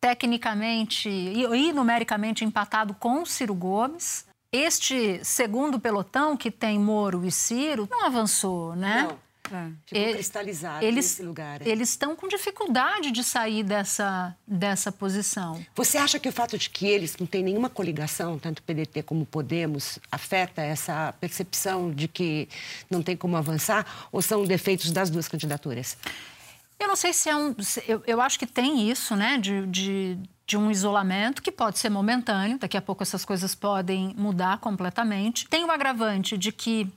tecnicamente 0.00 1.08
e, 1.08 1.72
numericamente 1.72 2.44
empatado 2.44 2.94
com 2.94 3.26
Ciro 3.26 3.52
Gomes. 3.52 4.26
Este 4.52 5.20
segundo 5.24 5.80
pelotão, 5.80 6.36
que 6.36 6.52
tem 6.52 6.78
Moro 6.78 7.24
e 7.24 7.32
Ciro, 7.32 7.88
não 7.90 8.06
avançou, 8.06 8.76
né? 8.76 9.08
Não. 9.08 9.18
É. 9.52 9.70
Ficou 9.86 10.02
E- 10.02 10.12
cristalizado 10.14 10.84
eles, 10.84 11.06
nesse 11.06 11.22
lugar. 11.22 11.62
é. 11.62 11.68
Eles 11.68 11.90
estão 11.90 12.14
com 12.16 12.28
dificuldade 12.28 13.10
de 13.10 13.22
sair 13.24 13.62
dessa, 13.62 14.36
dessa 14.46 14.90
posição. 14.92 15.64
Você 15.74 15.98
acha 15.98 16.18
que 16.18 16.28
o 16.28 16.32
fato 16.32 16.56
de 16.58 16.68
que 16.70 16.86
eles 16.86 17.16
não 17.18 17.26
têm 17.26 17.42
nenhuma 17.42 17.68
coligação, 17.70 18.38
tanto 18.38 18.62
PDT 18.62 19.02
como 19.02 19.24
Podemos, 19.26 19.98
afeta 20.10 20.62
essa 20.62 21.14
percepção 21.20 21.90
de 21.90 22.08
que 22.08 22.48
não 22.90 23.02
tem 23.02 23.16
como 23.16 23.36
avançar? 23.36 23.86
Ou 24.12 24.20
são 24.22 24.44
defeitos 24.44 24.90
das 24.92 25.10
duas 25.10 25.28
candidaturas? 25.28 25.96
Eu 26.78 26.86
não 26.86 26.96
sei 26.96 27.12
se 27.12 27.28
é 27.28 27.34
um. 27.36 27.54
se- 27.60 27.82
Eu, 27.88 28.02
eu 28.06 28.20
acho 28.20 28.38
que 28.38 28.46
tem 28.46 28.88
isso, 28.88 29.16
né, 29.16 29.36
de, 29.36 29.66
de, 29.66 30.16
de 30.46 30.56
um 30.56 30.70
isolamento 30.70 31.42
que 31.42 31.50
pode 31.50 31.76
ser 31.76 31.90
momentâneo, 31.90 32.56
daqui 32.56 32.76
a 32.76 32.80
pouco 32.80 33.02
essas 33.02 33.24
coisas 33.24 33.52
podem 33.54 34.14
mudar 34.16 34.58
completamente. 34.58 35.48
Tem 35.48 35.64
o 35.64 35.70
agravante 35.72 36.38
de 36.38 36.52
que, 36.52 36.88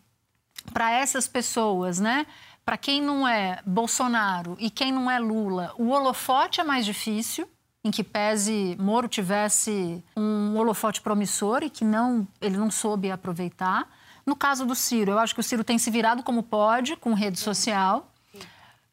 para 0.73 0.91
essas 0.91 1.27
pessoas, 1.27 1.99
né, 1.99 2.25
para 2.65 2.77
quem 2.77 3.01
não 3.01 3.27
é 3.27 3.59
Bolsonaro 3.65 4.55
e 4.59 4.69
quem 4.69 4.91
não 4.91 5.09
é 5.09 5.19
Lula, 5.19 5.73
o 5.77 5.89
holofote 5.89 6.61
é 6.61 6.63
mais 6.63 6.85
difícil. 6.85 7.47
Em 7.83 7.89
que 7.89 8.03
pese 8.03 8.77
Moro 8.79 9.07
tivesse 9.07 10.03
um 10.15 10.55
holofote 10.55 11.01
promissor 11.01 11.63
e 11.63 11.69
que 11.69 11.83
não 11.83 12.27
ele 12.39 12.55
não 12.55 12.69
soube 12.69 13.09
aproveitar. 13.09 13.89
No 14.23 14.35
caso 14.35 14.67
do 14.67 14.75
Ciro, 14.75 15.13
eu 15.13 15.17
acho 15.17 15.33
que 15.33 15.39
o 15.39 15.43
Ciro 15.43 15.63
tem 15.63 15.79
se 15.79 15.89
virado 15.89 16.21
como 16.21 16.43
pode, 16.43 16.95
com 16.95 17.15
rede 17.15 17.39
social. 17.39 18.11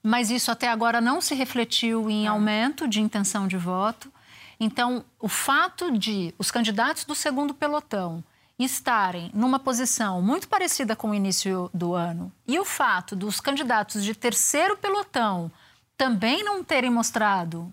Mas 0.03 0.31
isso 0.31 0.51
até 0.51 0.71
agora 0.71 1.03
não 1.03 1.21
se 1.21 1.35
refletiu 1.35 2.09
em 2.09 2.27
aumento 2.27 2.89
de 2.89 2.99
intenção 2.99 3.47
de 3.47 3.59
voto. 3.59 4.11
Então, 4.59 5.05
o 5.21 5.29
fato 5.29 5.91
de 5.93 6.35
os 6.39 6.51
candidatos 6.51 7.05
do 7.05 7.15
segundo 7.15 7.53
pelotão 7.53 8.25
estarem 8.65 9.31
numa 9.33 9.59
posição 9.59 10.21
muito 10.21 10.49
parecida 10.49 10.97
com 10.97 11.11
o 11.11 11.15
início 11.15 11.71
do 11.73 11.95
ano 11.95 12.33
e 12.47 12.59
o 12.59 12.65
fato 12.65 13.15
dos 13.15 13.41
candidatos 13.41 14.05
de 14.05 14.15
terceiro 14.15 14.77
pelotão 14.77 15.50
também 15.97 16.45
não 16.45 16.65
terem 16.65 16.91
mostrado 16.91 17.73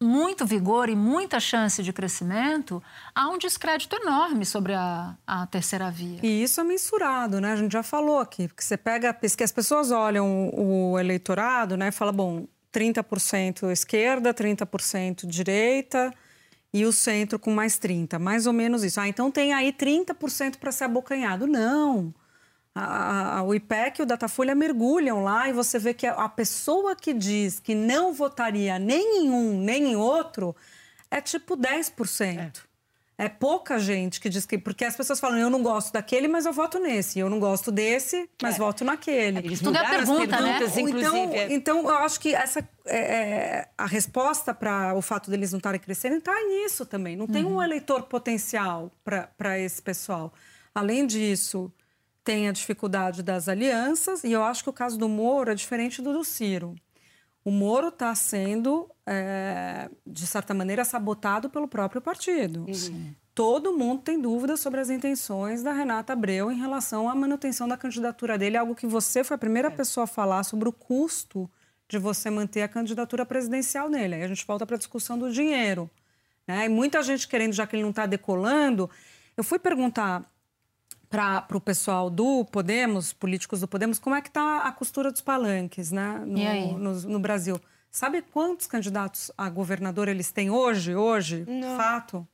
muito 0.00 0.46
vigor 0.46 0.88
e 0.88 0.94
muita 0.94 1.40
chance 1.40 1.82
de 1.82 1.92
crescimento, 1.92 2.80
há 3.12 3.28
um 3.28 3.36
descrédito 3.36 3.96
enorme 3.96 4.46
sobre 4.46 4.72
a, 4.72 5.16
a 5.26 5.46
terceira 5.46 5.90
via. 5.90 6.20
E 6.22 6.42
isso 6.42 6.60
é 6.60 6.64
mensurado, 6.64 7.40
né? 7.40 7.52
A 7.52 7.56
gente 7.56 7.72
já 7.72 7.82
falou 7.82 8.20
aqui, 8.20 8.46
porque 8.46 8.62
você 8.62 8.76
pega 8.76 9.16
as 9.42 9.52
pessoas 9.52 9.90
olham 9.90 10.50
o 10.54 10.98
eleitorado, 10.98 11.76
né? 11.76 11.88
E 11.88 11.92
fala, 11.92 12.12
bom, 12.12 12.46
30% 12.72 13.70
esquerda, 13.72 14.32
30% 14.32 15.26
direita 15.26 16.14
e 16.72 16.84
o 16.84 16.92
centro 16.92 17.38
com 17.38 17.50
mais 17.50 17.78
30, 17.78 18.18
mais 18.18 18.46
ou 18.46 18.52
menos 18.52 18.84
isso. 18.84 19.00
Ah, 19.00 19.08
então 19.08 19.30
tem 19.30 19.52
aí 19.52 19.72
30% 19.72 20.58
para 20.58 20.72
ser 20.72 20.84
abocanhado. 20.84 21.46
Não. 21.46 22.14
A, 22.74 23.38
a, 23.38 23.42
o 23.42 23.54
IPEC 23.54 24.00
e 24.00 24.02
o 24.02 24.06
Datafolha 24.06 24.54
mergulham 24.54 25.24
lá 25.24 25.48
e 25.48 25.52
você 25.52 25.78
vê 25.78 25.94
que 25.94 26.06
a, 26.06 26.12
a 26.12 26.28
pessoa 26.28 26.94
que 26.94 27.12
diz 27.12 27.58
que 27.58 27.74
não 27.74 28.12
votaria 28.12 28.78
nem 28.78 29.24
em 29.24 29.30
um 29.30 29.60
nem 29.60 29.92
em 29.92 29.96
outro 29.96 30.54
é 31.10 31.20
tipo 31.20 31.56
10%. 31.56 32.38
É 32.38 32.67
pouca 33.26 33.78
gente 33.80 34.20
que 34.20 34.28
diz 34.28 34.44
que. 34.46 34.58
Porque 34.58 34.84
as 34.84 34.94
pessoas 34.94 35.18
falam, 35.18 35.38
eu 35.38 35.48
não 35.50 35.62
gosto 35.62 35.92
daquele, 35.92 36.28
mas 36.28 36.46
eu 36.46 36.52
voto 36.52 36.78
nesse. 36.78 37.18
Eu 37.18 37.28
não 37.30 37.40
gosto 37.40 37.72
desse, 37.72 38.28
mas 38.40 38.58
voto 38.58 38.84
naquele. 38.84 39.38
Eles 39.38 39.58
Tudo 39.60 39.76
é 39.76 39.88
pergunta, 39.88 40.40
né? 40.40 40.58
perguntas, 40.58 40.76
Então, 40.76 40.88
inclusive. 40.88 41.36
é- 41.36 41.52
então, 41.52 41.78
eu 41.88 41.96
acho 41.96 42.20
que 42.20 42.32
essa, 42.32 42.60
é, 42.86 42.96
é, 42.98 43.68
a 43.76 43.86
resposta 43.86 44.54
para 44.54 44.94
o 44.94 45.02
fato 45.02 45.30
deles 45.32 45.50
não 45.50 45.56
estarem 45.56 45.80
crescendo 45.80 46.16
está 46.18 46.32
nisso 46.44 46.86
também. 46.86 47.16
Não 47.16 47.26
tem 47.26 47.44
um 47.44 47.60
eleitor 47.60 48.02
potencial 48.04 48.92
para 49.02 49.58
esse 49.58 49.82
pessoal. 49.82 50.32
Além 50.72 51.04
disso, 51.04 51.72
tem 52.22 52.46
a 52.48 52.52
dificuldade 52.52 53.22
das 53.22 53.48
alianças, 53.48 54.22
e 54.22 54.30
eu 54.30 54.44
acho 54.44 54.62
que 54.62 54.70
o 54.70 54.72
caso 54.72 54.96
do 54.98 55.08
Moro 55.08 55.50
é 55.50 55.54
diferente 55.56 56.00
do 56.00 56.12
do 56.12 56.22
Ciro. 56.22 56.76
O 57.44 57.50
Moro 57.50 57.88
está 57.88 58.14
sendo, 58.14 58.88
é, 59.08 59.90
de 60.06 60.26
certa 60.26 60.52
maneira, 60.52 60.84
sabotado 60.84 61.48
pelo 61.48 61.66
próprio 61.66 62.00
partido. 62.00 62.66
Todo 63.34 63.76
mundo 63.76 64.02
tem 64.02 64.20
dúvidas 64.20 64.60
sobre 64.60 64.80
as 64.80 64.90
intenções 64.90 65.62
da 65.62 65.72
Renata 65.72 66.12
Abreu 66.12 66.50
em 66.50 66.58
relação 66.58 67.08
à 67.08 67.14
manutenção 67.14 67.66
da 67.66 67.76
candidatura 67.76 68.36
dele, 68.36 68.56
algo 68.56 68.74
que 68.74 68.86
você 68.86 69.24
foi 69.24 69.36
a 69.36 69.38
primeira 69.38 69.70
pessoa 69.70 70.04
a 70.04 70.06
falar 70.06 70.42
sobre 70.42 70.68
o 70.68 70.72
custo 70.72 71.48
de 71.88 71.98
você 71.98 72.28
manter 72.28 72.62
a 72.62 72.68
candidatura 72.68 73.24
presidencial 73.24 73.88
nele. 73.88 74.16
Aí 74.16 74.22
a 74.24 74.28
gente 74.28 74.46
volta 74.46 74.66
para 74.66 74.74
a 74.74 74.78
discussão 74.78 75.18
do 75.18 75.32
dinheiro. 75.32 75.88
Né? 76.46 76.66
E 76.66 76.68
muita 76.68 77.02
gente 77.02 77.26
querendo, 77.26 77.52
já 77.52 77.66
que 77.66 77.76
ele 77.76 77.82
não 77.82 77.90
está 77.90 78.04
decolando. 78.04 78.90
Eu 79.36 79.44
fui 79.44 79.58
perguntar 79.58 80.30
para 81.08 81.46
o 81.54 81.60
pessoal 81.60 82.10
do 82.10 82.44
Podemos, 82.44 83.12
políticos 83.12 83.60
do 83.60 83.68
Podemos, 83.68 83.98
como 83.98 84.16
é 84.16 84.20
que 84.20 84.28
está 84.28 84.58
a 84.58 84.72
costura 84.72 85.10
dos 85.10 85.22
palanques 85.22 85.90
né, 85.90 86.22
no, 86.26 86.78
no, 86.78 87.00
no 87.02 87.18
Brasil. 87.20 87.58
Sabe 87.90 88.22
quantos 88.22 88.66
candidatos 88.66 89.30
a 89.36 89.48
governador 89.48 90.08
eles 90.08 90.30
têm 90.30 90.50
hoje? 90.50 90.94
Hoje? 90.94 91.46
Fato? 91.76 92.26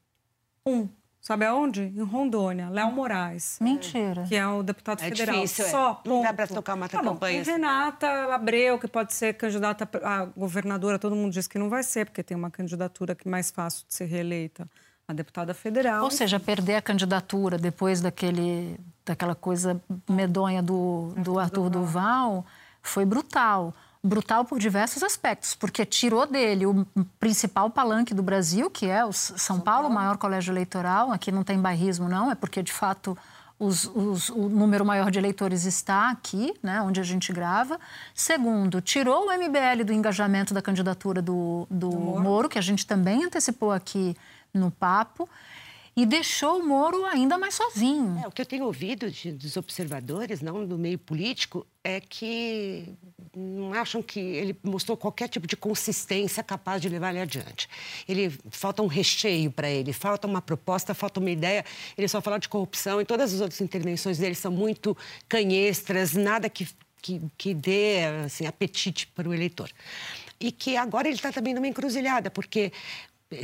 Um. 0.67 0.89
Sabe 1.21 1.47
aonde? 1.47 1.83
Em 1.85 2.03
Rondônia, 2.03 2.69
Léo 2.69 2.93
Moraes. 2.93 3.57
Mentira. 3.59 4.25
Que 4.25 4.35
é 4.37 4.47
o 4.47 4.63
deputado 4.63 5.01
É 5.01 5.09
federal. 5.09 5.37
difícil, 5.37 5.65
é. 5.65 5.69
Só, 5.71 6.03
Não 6.05 6.21
dá 6.21 6.29
ponto. 6.29 6.37
pra 6.37 6.47
tocar 6.49 6.75
uma 6.75 6.87
Tá 6.87 7.03
bom, 7.03 7.15
campanha 7.15 7.33
tem 7.33 7.41
assim. 7.41 7.51
Renata 7.63 8.35
Abreu, 8.35 8.79
que 8.79 8.87
pode 8.87 9.15
ser 9.15 9.33
candidata 9.35 9.89
a 10.03 10.27
governadora, 10.27 10.99
todo 10.99 11.17
mundo 11.17 11.33
diz 11.33 11.47
que 11.47 11.59
não 11.59 11.71
vai 11.71 11.83
ser, 11.83 12.05
porque 12.05 12.23
tem 12.23 12.37
uma 12.37 12.51
candidatura 12.51 13.15
que 13.15 13.27
é 13.27 13.31
mais 13.31 13.51
fácil 13.51 13.87
de 13.89 13.95
ser 13.95 14.05
reeleita, 14.05 14.69
a 15.09 15.15
deputada 15.15 15.55
federal. 15.55 16.05
Ou 16.05 16.11
seja, 16.11 16.39
perder 16.39 16.75
a 16.77 16.83
candidatura 16.83 17.57
depois 17.57 18.03
daquele, 18.03 18.79
daquela 19.03 19.35
coisa 19.35 19.81
medonha 20.11 20.63
do, 20.63 21.15
do 21.17 21.39
Arthur 21.39 21.71
Duval 21.71 22.45
foi 22.83 23.07
brutal. 23.07 23.75
Brutal 24.07 24.45
por 24.45 24.59
diversos 24.59 25.03
aspectos, 25.03 25.55
porque 25.55 25.83
tirou 25.87 26.27
dele 26.27 26.67
o 26.67 26.87
principal 27.19 27.71
palanque 27.71 28.13
do 28.13 28.23
Brasil, 28.23 28.69
que 28.71 28.85
é 28.85 29.03
o 29.03 29.09
S- 29.09 29.33
São 29.39 29.59
Paulo, 29.59 29.89
o 29.89 29.91
maior 29.91 30.19
colégio 30.19 30.53
eleitoral. 30.53 31.11
Aqui 31.11 31.33
não 31.33 31.43
tem 31.43 31.59
bairrismo, 31.59 32.07
não, 32.07 32.31
é 32.31 32.35
porque, 32.35 32.63
de 32.63 32.71
fato, 32.71 33.17
os- 33.59 33.87
os- 33.95 34.29
o 34.29 34.47
número 34.51 34.85
maior 34.85 35.11
de 35.11 35.19
eleitores 35.19 35.65
está 35.65 36.11
aqui, 36.11 36.53
né, 36.63 36.83
onde 36.83 37.01
a 37.01 37.03
gente 37.03 37.33
grava. 37.33 37.81
Segundo, 38.15 38.83
tirou 38.83 39.29
o 39.29 39.33
MBL 39.33 39.85
do 39.87 39.93
engajamento 39.93 40.53
da 40.53 40.61
candidatura 40.61 41.23
do, 41.23 41.67
do 41.71 41.91
Moro, 41.91 42.47
que 42.49 42.59
a 42.59 42.63
gente 42.63 42.87
também 42.87 43.25
antecipou 43.25 43.73
aqui 43.73 44.15
no 44.53 44.71
papo, 44.71 45.27
e 45.97 46.05
deixou 46.05 46.59
o 46.61 46.67
Moro 46.67 47.05
ainda 47.07 47.39
mais 47.39 47.55
sozinho. 47.55 48.21
É, 48.25 48.27
o 48.27 48.31
que 48.33 48.43
eu 48.43 48.47
tenho 48.47 48.65
ouvido 48.65 49.11
de- 49.11 49.33
dos 49.33 49.57
observadores, 49.57 50.41
não 50.41 50.67
do 50.67 50.77
meio 50.77 50.99
político, 50.99 51.65
é 51.85 52.01
que 52.01 52.89
não 53.37 53.73
acham 53.75 54.03
que 54.03 54.19
ele 54.19 54.57
mostrou 54.63 54.97
qualquer 54.97 55.29
tipo 55.29 55.47
de 55.47 55.57
consistência 55.57 56.43
capaz 56.43 56.81
de 56.83 56.89
levar 56.89 57.11
ele 57.11 57.21
adiante. 57.21 57.69
Ele 58.09 58.33
falta 58.51 58.83
um 58.83 58.87
recheio 58.87 59.51
para 59.53 59.69
ele, 59.71 59.93
falta 59.93 60.27
uma 60.27 60.43
proposta, 60.43 60.95
falta 60.95 61.21
uma 61.21 61.31
ideia. 61.31 61.65
Ele 61.97 62.09
só 62.09 62.21
fala 62.21 62.39
de 62.39 62.49
corrupção 62.49 63.01
e 63.01 63.05
todas 63.05 63.33
as 63.33 63.41
outras 63.41 63.61
intervenções 63.61 64.19
dele 64.19 64.35
são 64.35 64.51
muito 64.51 64.97
canhestras, 65.29 66.15
nada 66.15 66.49
que 66.49 66.67
que, 67.01 67.21
que 67.37 67.53
dê 67.53 68.03
assim, 68.25 68.47
apetite 68.47 69.07
para 69.09 69.29
o 69.29 69.35
eleitor. 69.35 69.71
E 70.41 70.51
que 70.51 70.75
agora 70.75 71.07
ele 71.07 71.17
está 71.17 71.31
também 71.31 71.53
numa 71.53 71.69
encruzilhada, 71.69 72.31
porque 72.31 72.73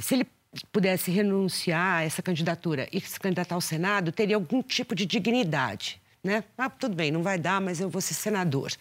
se 0.01 0.15
ele 0.15 0.27
pudesse 0.73 1.11
renunciar 1.11 1.99
a 1.99 2.03
essa 2.03 2.23
candidatura 2.23 2.89
e 2.93 3.01
se 3.01 3.19
candidatar 3.19 3.55
ao 3.55 3.61
Senado, 3.61 4.13
teria 4.13 4.37
algum 4.37 4.63
tipo 4.63 4.95
de 4.95 5.07
dignidade. 5.07 6.01
Né? 6.23 6.45
Ah, 6.59 6.69
tudo 6.69 6.95
bem, 6.95 7.11
não 7.11 7.23
vai 7.23 7.39
dar, 7.39 7.61
mas 7.61 7.81
eu 7.81 7.89
vou 7.89 8.01
ser 8.01 8.13
senador, 8.13 8.73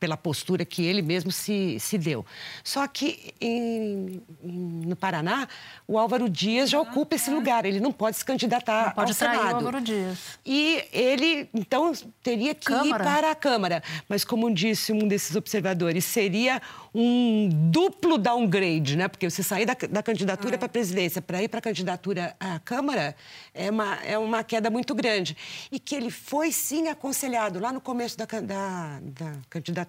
pela 0.00 0.16
postura 0.16 0.64
que 0.64 0.84
ele 0.84 1.00
mesmo 1.00 1.32
se, 1.32 1.78
se 1.80 1.96
deu. 1.96 2.26
Só 2.62 2.86
que 2.86 3.32
em- 3.40 4.20
em- 4.42 4.82
no 4.86 4.94
Paraná, 4.96 5.48
o 5.88 5.98
Álvaro 5.98 6.28
Dias 6.28 6.68
já 6.68 6.78
ocupa 6.80 7.16
esse 7.16 7.30
lugar, 7.30 7.64
ele 7.64 7.80
não 7.80 7.90
pode 7.92 8.16
se 8.18 8.24
candidatar 8.24 8.86
Não 8.88 8.92
pode 8.92 9.12
ao 9.12 9.16
trair 9.16 9.36
o 9.36 9.40
Senado. 9.40 9.56
Álvaro 9.56 9.80
Dias. 9.80 10.18
E 10.44 10.84
ele, 10.92 11.48
então, 11.54 11.92
teria 12.22 12.54
que 12.54 12.66
Câmara. 12.66 13.02
ir 13.02 13.06
para 13.06 13.30
a 13.30 13.34
Câmara. 13.34 13.82
Mas, 14.08 14.24
como 14.24 14.52
disse 14.52 14.92
um 14.92 15.06
desses 15.08 15.34
observadores, 15.36 16.04
seria 16.04 16.60
um 16.94 17.48
duplo 17.70 18.18
downgrade, 18.18 18.96
né? 18.96 19.08
Porque 19.08 19.28
você 19.28 19.42
sair 19.42 19.64
da, 19.64 19.74
da 19.88 20.02
candidatura 20.02 20.58
para 20.58 20.66
a 20.66 20.68
presidência 20.68 21.22
para 21.22 21.42
ir 21.42 21.48
para 21.48 21.58
a 21.58 21.62
candidatura 21.62 22.36
à 22.38 22.58
Câmara 22.58 23.16
é 23.54 23.70
uma, 23.70 23.94
é 24.04 24.18
uma 24.18 24.44
queda 24.44 24.68
muito 24.70 24.94
grande. 24.94 25.36
E 25.72 25.78
que 25.80 25.94
ele 25.94 26.10
foi, 26.10 26.52
sim, 26.52 26.88
aconselhado 26.88 27.58
lá 27.58 27.72
no 27.72 27.80
começo 27.80 28.16
da, 28.18 28.26
da, 28.26 29.00
da 29.00 29.32
candidatura 29.48 29.83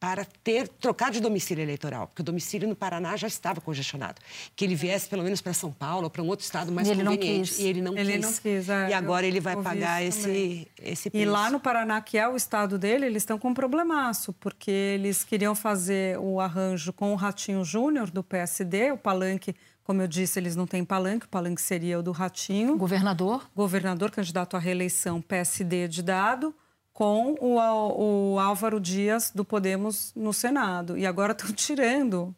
para 0.00 0.22
ter 0.44 0.68
trocar 0.68 1.10
de 1.10 1.18
domicílio 1.18 1.62
eleitoral, 1.62 2.08
porque 2.08 2.20
o 2.20 2.24
domicílio 2.24 2.68
no 2.68 2.76
Paraná 2.76 3.16
já 3.16 3.26
estava 3.26 3.58
congestionado. 3.58 4.20
Que 4.54 4.62
ele 4.66 4.74
viesse 4.74 5.08
pelo 5.08 5.22
menos 5.22 5.40
para 5.40 5.54
São 5.54 5.72
Paulo 5.72 6.04
ou 6.04 6.10
para 6.10 6.22
um 6.22 6.26
outro 6.26 6.44
estado 6.44 6.70
mais 6.70 6.86
E 6.86 6.90
ele 6.90 7.02
não 7.02 7.12
conveniente. 7.16 7.48
quis. 7.48 7.58
E 7.60 7.66
ele 7.68 7.80
não 7.80 7.96
Ele 7.96 8.12
quis. 8.12 8.20
não 8.22 8.32
quis, 8.34 8.68
é, 8.68 8.90
e 8.90 8.92
agora 8.92 9.24
eu 9.24 9.30
ele 9.30 9.40
vai 9.40 9.56
pagar 9.56 10.02
esse, 10.04 10.68
esse 10.78 11.08
E 11.08 11.10
preço. 11.10 11.30
lá 11.30 11.48
no 11.50 11.58
Paraná, 11.58 12.02
que 12.02 12.18
é 12.18 12.28
o 12.28 12.36
estado 12.36 12.78
dele, 12.78 13.06
eles 13.06 13.22
estão 13.22 13.38
com 13.38 13.48
um 13.48 13.54
problemaço, 13.54 14.34
porque 14.34 14.70
eles 14.70 15.24
queriam 15.24 15.54
fazer 15.54 16.18
o 16.18 16.38
arranjo 16.38 16.92
com 16.92 17.10
o 17.14 17.16
Ratinho 17.16 17.64
Júnior, 17.64 18.10
do 18.10 18.22
PSD, 18.22 18.92
o 18.92 18.98
palanque, 18.98 19.54
como 19.84 20.02
eu 20.02 20.06
disse, 20.06 20.38
eles 20.38 20.54
não 20.54 20.66
têm 20.66 20.84
palanque, 20.84 21.24
o 21.24 21.28
palanque 21.30 21.62
seria 21.62 21.98
o 21.98 22.02
do 22.02 22.12
Ratinho. 22.12 22.76
Governador. 22.76 23.48
Governador, 23.56 24.10
candidato 24.10 24.54
à 24.54 24.58
reeleição, 24.60 25.22
PSD 25.22 25.88
de 25.88 26.02
dado, 26.02 26.54
com 26.94 27.34
o, 27.40 28.34
o 28.34 28.38
Álvaro 28.38 28.80
Dias, 28.80 29.30
do 29.34 29.44
Podemos, 29.44 30.12
no 30.14 30.32
Senado. 30.32 30.96
E 30.96 31.04
agora 31.04 31.32
estão 31.32 31.50
tirando 31.52 32.34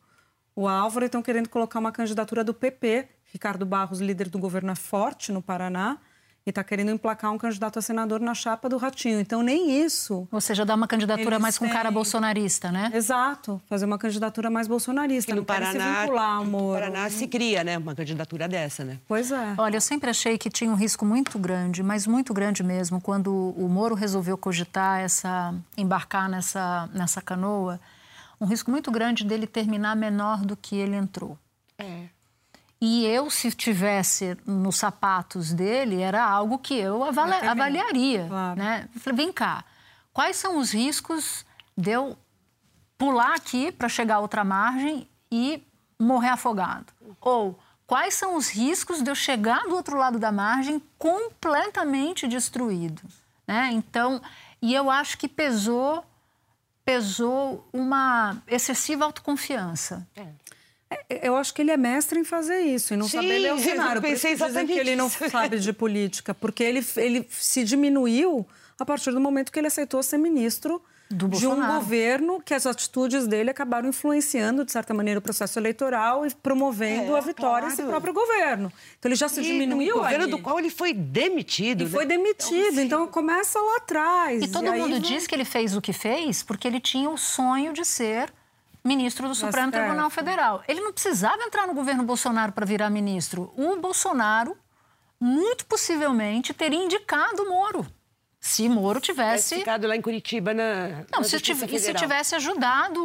o 0.57 0.67
Álvaro 0.67 1.05
e 1.05 1.07
estão 1.07 1.23
querendo 1.23 1.49
colocar 1.49 1.79
uma 1.79 1.93
candidatura 1.93 2.43
do 2.43 2.55
PP. 2.55 3.07
Ricardo 3.33 3.67
Barros, 3.67 4.01
líder 4.01 4.31
do 4.31 4.39
governo, 4.39 4.73
é 4.73 4.75
forte 4.75 5.31
no 5.31 5.43
Paraná 5.43 5.99
e 6.47 6.51
está 6.51 6.63
querendo 6.63 6.93
emplacar 6.93 7.33
um 7.33 7.39
candidato 7.39 7.81
a 7.81 7.83
senador 7.83 8.21
na 8.21 8.33
chapa 8.33 8.69
do 8.69 8.77
Ratinho. 8.77 9.19
Então, 9.19 9.43
nem 9.43 9.85
isso. 9.85 10.29
Ou 10.31 10.41
seja, 10.41 10.65
dar 10.65 10.77
uma 10.77 10.87
candidatura 10.87 11.41
mais 11.41 11.59
com 11.59 11.69
cara 11.69 11.89
têm. 11.89 11.93
bolsonarista, 11.93 12.71
né? 12.71 12.93
Exato, 12.95 13.61
fazer 13.69 13.85
uma 13.85 13.99
candidatura 13.99 14.49
mais 14.49 14.69
bolsonarista. 14.69 15.33
Que 15.33 15.37
no 15.37 15.45
Paraná, 15.45 16.05
se 16.05 16.11
no. 16.47 16.73
Paraná 16.73 17.11
se 17.11 17.27
cria, 17.27 17.65
né, 17.65 17.77
uma 17.77 17.97
candidatura 17.97 18.47
dessa, 18.47 18.85
né? 18.85 18.99
Pois 19.09 19.33
é. 19.33 19.55
Olha, 19.59 19.77
eu 19.77 19.81
sempre 19.81 20.09
achei 20.09 20.39
que 20.39 20.49
tinha 20.49 20.71
um 20.71 20.77
risco 20.77 21.05
muito 21.05 21.37
grande, 21.37 21.83
mas 21.83 22.07
muito 22.07 22.33
grande 22.33 22.63
mesmo, 22.63 23.01
quando 23.01 23.53
o 23.57 23.69
Moro 23.69 23.97
resolveu 23.97 24.39
cogitar 24.39 25.01
essa, 25.01 25.53
embarcar 25.77 26.29
nessa, 26.29 26.89
nessa 26.95 27.21
canoa, 27.21 27.81
um 28.41 28.47
risco 28.47 28.71
muito 28.71 28.91
grande 28.93 29.25
dele 29.25 29.49
terminar 29.49 29.97
menor 29.97 30.45
do 30.45 30.57
que 30.57 30.77
ele 30.77 30.95
entrou. 30.95 31.37
É. 32.81 32.85
E 32.85 33.07
eu, 33.07 33.31
se 33.31 33.51
tivesse 33.53 34.37
nos 34.47 34.77
sapatos 34.77 35.53
dele, 35.53 36.01
era 36.03 36.23
algo 36.25 36.59
que 36.59 36.75
eu 36.75 37.03
avali- 37.05 37.33
Eu 37.45 37.51
avaliaria. 37.51 38.27
Claro. 38.29 38.59
Né? 38.59 38.89
Eu 38.95 39.01
falei, 39.01 39.17
vem 39.17 39.33
cá, 39.33 39.65
quais 40.13 40.37
são 40.37 40.59
os 40.59 40.73
riscos 40.73 41.45
de 41.77 41.91
eu 41.91 42.17
pular 42.99 43.35
aqui 43.35 43.73
para 43.73 43.89
chegar 43.89 44.17
a 44.17 44.21
outra 44.21 44.45
margem 44.45 45.09
e 45.31 45.63
morrer 45.99 46.29
afogado? 46.31 46.93
Ou 47.21 47.59
quais 47.87 48.15
são 48.15 48.37
os 48.37 48.49
riscos 48.49 49.03
de 49.03 49.11
eu 49.11 49.15
chegar 49.15 49.63
do 49.65 49.75
outro 49.75 49.97
lado 49.97 50.19
da 50.19 50.31
margem 50.31 50.81
completamente 50.99 52.29
destruído? 52.29 53.03
Né? 53.49 53.71
Então, 53.73 54.21
e 54.61 54.75
eu 54.75 54.91
acho 54.91 55.17
que 55.17 55.29
pesou, 55.29 56.05
pesou 56.85 57.67
uma 57.73 58.37
excessiva 58.47 59.05
autoconfiança. 59.07 60.07
Eu 61.11 61.37
acho 61.37 61.53
que 61.53 61.63
ele 61.63 61.71
é 61.73 61.77
mestre 61.77 62.19
em 62.19 62.25
fazer 62.25 62.61
isso, 62.61 62.95
em 62.95 62.97
não 62.97 63.07
Sim, 63.09 63.17
saber 63.19 63.39
ler 63.39 63.53
o 63.53 63.57
eu 63.59 63.59
cenário. 63.59 64.01
Por 64.01 64.09
pensei 64.09 64.33
isso 64.35 64.45
que 64.67 64.73
ele 64.73 64.95
não 64.97 65.09
sabe 65.31 65.59
de 65.59 65.73
política, 65.73 66.33
porque 66.35 66.63
ele, 66.63 66.85
ele 66.97 67.27
se 67.31 67.65
diminuiu 67.65 68.47
a 68.79 68.85
partir 68.85 69.11
do 69.11 69.21
momento 69.21 69.51
que 69.51 69.59
ele 69.59 69.67
aceitou 69.67 70.01
ser 70.03 70.19
ministro 70.19 70.81
Do 71.11 71.29
de 71.29 71.47
um 71.47 71.67
governo 71.67 72.41
que 72.41 72.53
as 72.55 72.67
atitudes 72.67 73.27
dele 73.27 73.51
acabaram 73.51 73.89
influenciando, 73.89 74.65
de 74.65 74.71
certa 74.71 74.93
maneira, 74.95 75.19
o 75.19 75.23
processo 75.23 75.59
eleitoral 75.59 76.25
e 76.27 76.33
promovendo 76.35 77.17
É, 77.17 77.19
a 77.19 77.21
vitória 77.23 77.67
desse 77.69 77.77
claro. 77.83 77.91
próprio 77.93 78.13
governo. 78.15 78.73
Então 78.99 79.09
ele 79.09 79.17
já 79.17 79.29
se 79.29 79.41
E 79.41 79.45
diminuiu 79.45 79.97
no 79.97 80.03
governo 80.03 80.25
ali. 80.25 80.31
do 80.31 80.39
qual 80.39 80.59
ele 80.59 80.71
foi 80.71 80.93
demitido. 80.93 81.81
E 81.83 81.85
né? 81.85 81.91
foi 81.91 82.07
demitido, 82.07 82.81
então 82.81 83.07
começa 83.09 83.59
lá 83.61 83.77
atrás. 83.79 84.43
E 84.43 84.49
todo 84.49 84.69
aí 84.71 84.81
mundo 84.81 84.91
vai- 84.93 85.01
diz 85.01 85.27
que 85.27 85.35
ele 85.35 85.45
fez 85.45 85.75
o 85.75 85.81
que 85.81 85.93
fez 85.93 86.43
porque 86.45 86.69
ele 86.69 86.79
tinha 86.81 87.09
o 87.11 87.17
sonho 87.17 87.73
de 87.73 87.85
ser 87.85 88.33
ministro 88.87 89.29
do 89.29 89.35
Supremo 89.35 89.71
certo. 89.71 89.85
Tribunal 89.85 90.11
Federal. 90.11 90.63
Ele 90.69 90.81
não 90.81 90.93
precisava 90.93 91.43
entrar 91.43 91.67
no 91.67 91.75
governo 91.75 92.03
Bolsonaro 92.05 92.53
para 92.53 92.65
virar 92.67 92.89
ministro. 92.91 93.53
O 93.57 93.77
Bolsonaro, 93.77 94.57
muito 95.21 95.67
possivelmente, 95.67 96.53
teria 96.55 96.83
indicado 96.83 97.43
o 97.43 97.49
Moro. 97.49 97.87
Se 98.39 98.69
Moro 98.69 99.01
Tivesse 99.01 99.49
tivesse. 99.49 99.59
ficado 99.59 99.89
lá 99.89 99.97
em 99.97 100.01
Curitiba 100.01 100.55
na. 100.55 100.89
Não, 101.11 101.19
na 101.19 101.25
se, 101.25 101.31
Justiça 101.33 101.67
tiv- 101.67 101.75
e 101.75 101.81
se 101.81 101.93
tivesse 101.95 102.35
ajudado 102.37 103.03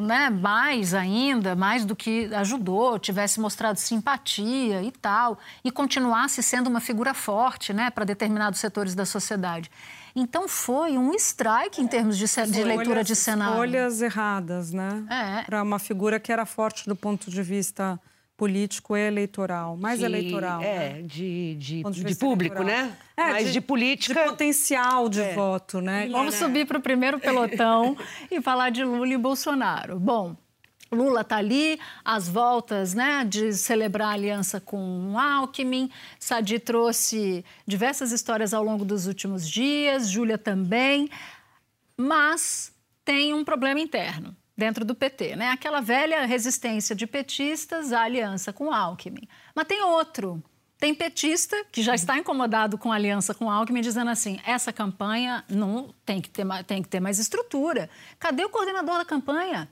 né, 0.00 0.30
mais 0.30 0.94
ainda, 0.94 1.56
mais 1.56 1.84
do 1.84 1.96
que 1.96 2.32
ajudou, 2.32 2.96
tivesse 2.96 3.40
mostrado 3.40 3.78
simpatia 3.80 4.80
e 4.82 4.92
tal, 4.92 5.38
e 5.64 5.72
continuasse 5.72 6.40
sendo 6.40 6.68
uma 6.68 6.78
figura 6.80 7.12
forte 7.14 7.72
né, 7.72 7.90
para 7.90 8.04
determinados 8.04 8.60
setores 8.60 8.94
da 8.94 9.04
sociedade. 9.04 9.68
Então 10.14 10.48
foi 10.48 10.96
um 10.98 11.12
strike 11.14 11.80
em 11.80 11.86
termos 11.86 12.16
de, 12.18 12.24
de 12.50 12.64
leitura 12.64 13.04
de 13.04 13.14
cenário. 13.14 13.52
Escolhas 13.54 14.02
erradas, 14.02 14.72
né? 14.72 15.04
É. 15.10 15.42
Para 15.44 15.62
uma 15.62 15.78
figura 15.78 16.18
que 16.18 16.32
era 16.32 16.44
forte 16.46 16.88
do 16.88 16.96
ponto 16.96 17.30
de 17.30 17.42
vista 17.42 18.00
político 18.36 18.96
e 18.96 19.00
eleitoral. 19.00 19.76
Mais 19.76 19.98
De- 19.98 20.06
eleitoral. 20.06 20.62
É, 20.62 20.94
né? 20.94 21.02
de, 21.02 21.54
de, 21.56 21.82
de 21.82 22.04
de 22.04 22.14
público, 22.14 22.62
eleitoral. 22.62 22.86
né? 22.88 22.96
É, 23.14 23.30
Mas 23.32 23.52
de, 23.52 23.60
política. 23.60 24.14
De 24.22 24.28
potencial 24.30 25.10
de 25.10 25.22
voto, 25.34 25.80
né? 25.82 26.08
Vamos 26.10 26.36
subir 26.36 26.66
para 26.66 26.78
o 26.78 26.80
primeiro 26.80 27.18
pelotão 27.20 27.94
e 28.30 28.40
falar 28.40 28.70
de 28.70 28.82
Lula 28.82 29.12
e 29.12 29.18
Bolsonaro. 29.18 30.00
Bom, 30.00 30.34
Lula 30.92 31.20
está 31.20 31.36
ali, 31.36 31.78
as 32.04 32.28
voltas 32.28 32.94
né, 32.94 33.24
de 33.24 33.52
celebrar 33.52 34.08
a 34.08 34.12
aliança 34.12 34.60
com 34.60 35.12
o 35.12 35.18
Alckmin. 35.18 35.88
Sadi 36.18 36.58
trouxe 36.58 37.44
diversas 37.64 38.10
histórias 38.10 38.52
ao 38.52 38.64
longo 38.64 38.84
dos 38.84 39.06
últimos 39.06 39.48
dias, 39.48 40.08
Júlia 40.08 40.36
também. 40.36 41.08
Mas 41.96 42.72
tem 43.04 43.32
um 43.32 43.44
problema 43.44 43.78
interno 43.78 44.36
dentro 44.56 44.84
do 44.84 44.94
PT, 44.94 45.36
né? 45.36 45.50
Aquela 45.50 45.80
velha 45.80 46.26
resistência 46.26 46.94
de 46.94 47.06
petistas 47.06 47.92
à 47.92 48.02
aliança 48.02 48.52
com 48.52 48.66
o 48.66 48.72
Alckmin. 48.72 49.28
Mas 49.54 49.66
tem 49.66 49.82
outro. 49.82 50.42
Tem 50.76 50.94
petista 50.94 51.62
que 51.70 51.82
já 51.82 51.94
está 51.94 52.18
incomodado 52.18 52.78
com 52.78 52.90
a 52.90 52.94
aliança 52.94 53.34
com 53.34 53.44
o 53.44 53.50
Alckmin, 53.50 53.80
dizendo 53.80 54.10
assim: 54.10 54.40
essa 54.44 54.72
campanha 54.72 55.44
não 55.48 55.94
tem 56.04 56.20
que 56.20 56.30
ter 56.30 56.44
tem 56.66 56.82
que 56.82 56.88
ter 56.88 57.00
mais 57.00 57.18
estrutura. 57.18 57.88
Cadê 58.18 58.44
o 58.44 58.48
coordenador 58.48 58.98
da 58.98 59.04
campanha? 59.04 59.68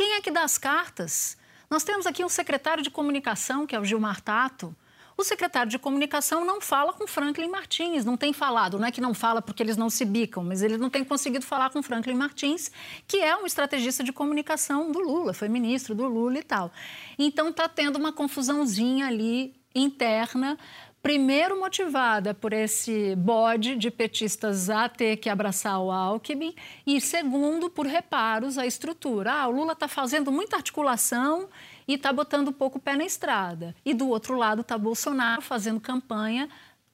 Quem 0.00 0.14
é 0.14 0.22
que 0.22 0.30
dá 0.30 0.44
as 0.44 0.56
cartas? 0.56 1.36
Nós 1.68 1.84
temos 1.84 2.06
aqui 2.06 2.24
um 2.24 2.28
secretário 2.30 2.82
de 2.82 2.88
comunicação, 2.88 3.66
que 3.66 3.76
é 3.76 3.78
o 3.78 3.84
Gilmar 3.84 4.22
Tato. 4.22 4.74
O 5.14 5.22
secretário 5.22 5.70
de 5.70 5.78
comunicação 5.78 6.42
não 6.42 6.58
fala 6.58 6.94
com 6.94 7.06
Franklin 7.06 7.50
Martins, 7.50 8.02
não 8.02 8.16
tem 8.16 8.32
falado, 8.32 8.78
não 8.78 8.86
é 8.86 8.90
que 8.90 8.98
não 8.98 9.12
fala 9.12 9.42
porque 9.42 9.62
eles 9.62 9.76
não 9.76 9.90
se 9.90 10.06
bicam, 10.06 10.42
mas 10.42 10.62
ele 10.62 10.78
não 10.78 10.88
tem 10.88 11.04
conseguido 11.04 11.44
falar 11.44 11.68
com 11.68 11.82
Franklin 11.82 12.14
Martins, 12.14 12.70
que 13.06 13.18
é 13.18 13.36
um 13.36 13.44
estrategista 13.44 14.02
de 14.02 14.10
comunicação 14.10 14.90
do 14.90 15.00
Lula, 15.00 15.34
foi 15.34 15.50
ministro 15.50 15.94
do 15.94 16.06
Lula 16.06 16.38
e 16.38 16.42
tal. 16.42 16.72
Então 17.18 17.50
está 17.50 17.68
tendo 17.68 17.96
uma 17.96 18.10
confusãozinha 18.10 19.06
ali 19.06 19.54
interna, 19.74 20.56
primeiro 21.02 21.58
motivada 21.58 22.34
por 22.34 22.52
esse 22.52 23.14
bode 23.16 23.76
de 23.76 23.90
petistas 23.90 24.68
a 24.68 24.88
ter 24.88 25.16
que 25.16 25.28
abraçar 25.28 25.80
o 25.80 25.90
Alckmin 25.90 26.54
e 26.86 27.00
segundo 27.00 27.70
por 27.70 27.86
reparos 27.86 28.58
à 28.58 28.66
estrutura. 28.66 29.32
Ah, 29.32 29.48
o 29.48 29.50
Lula 29.50 29.72
está 29.72 29.88
fazendo 29.88 30.30
muita 30.30 30.56
articulação 30.56 31.48
e 31.88 31.94
está 31.94 32.12
botando 32.12 32.48
um 32.48 32.52
pouco 32.52 32.78
pé 32.78 32.96
na 32.96 33.04
estrada. 33.04 33.74
E 33.84 33.94
do 33.94 34.08
outro 34.08 34.36
lado 34.36 34.60
está 34.60 34.76
Bolsonaro 34.76 35.42
fazendo 35.42 35.80
campanha 35.80 36.48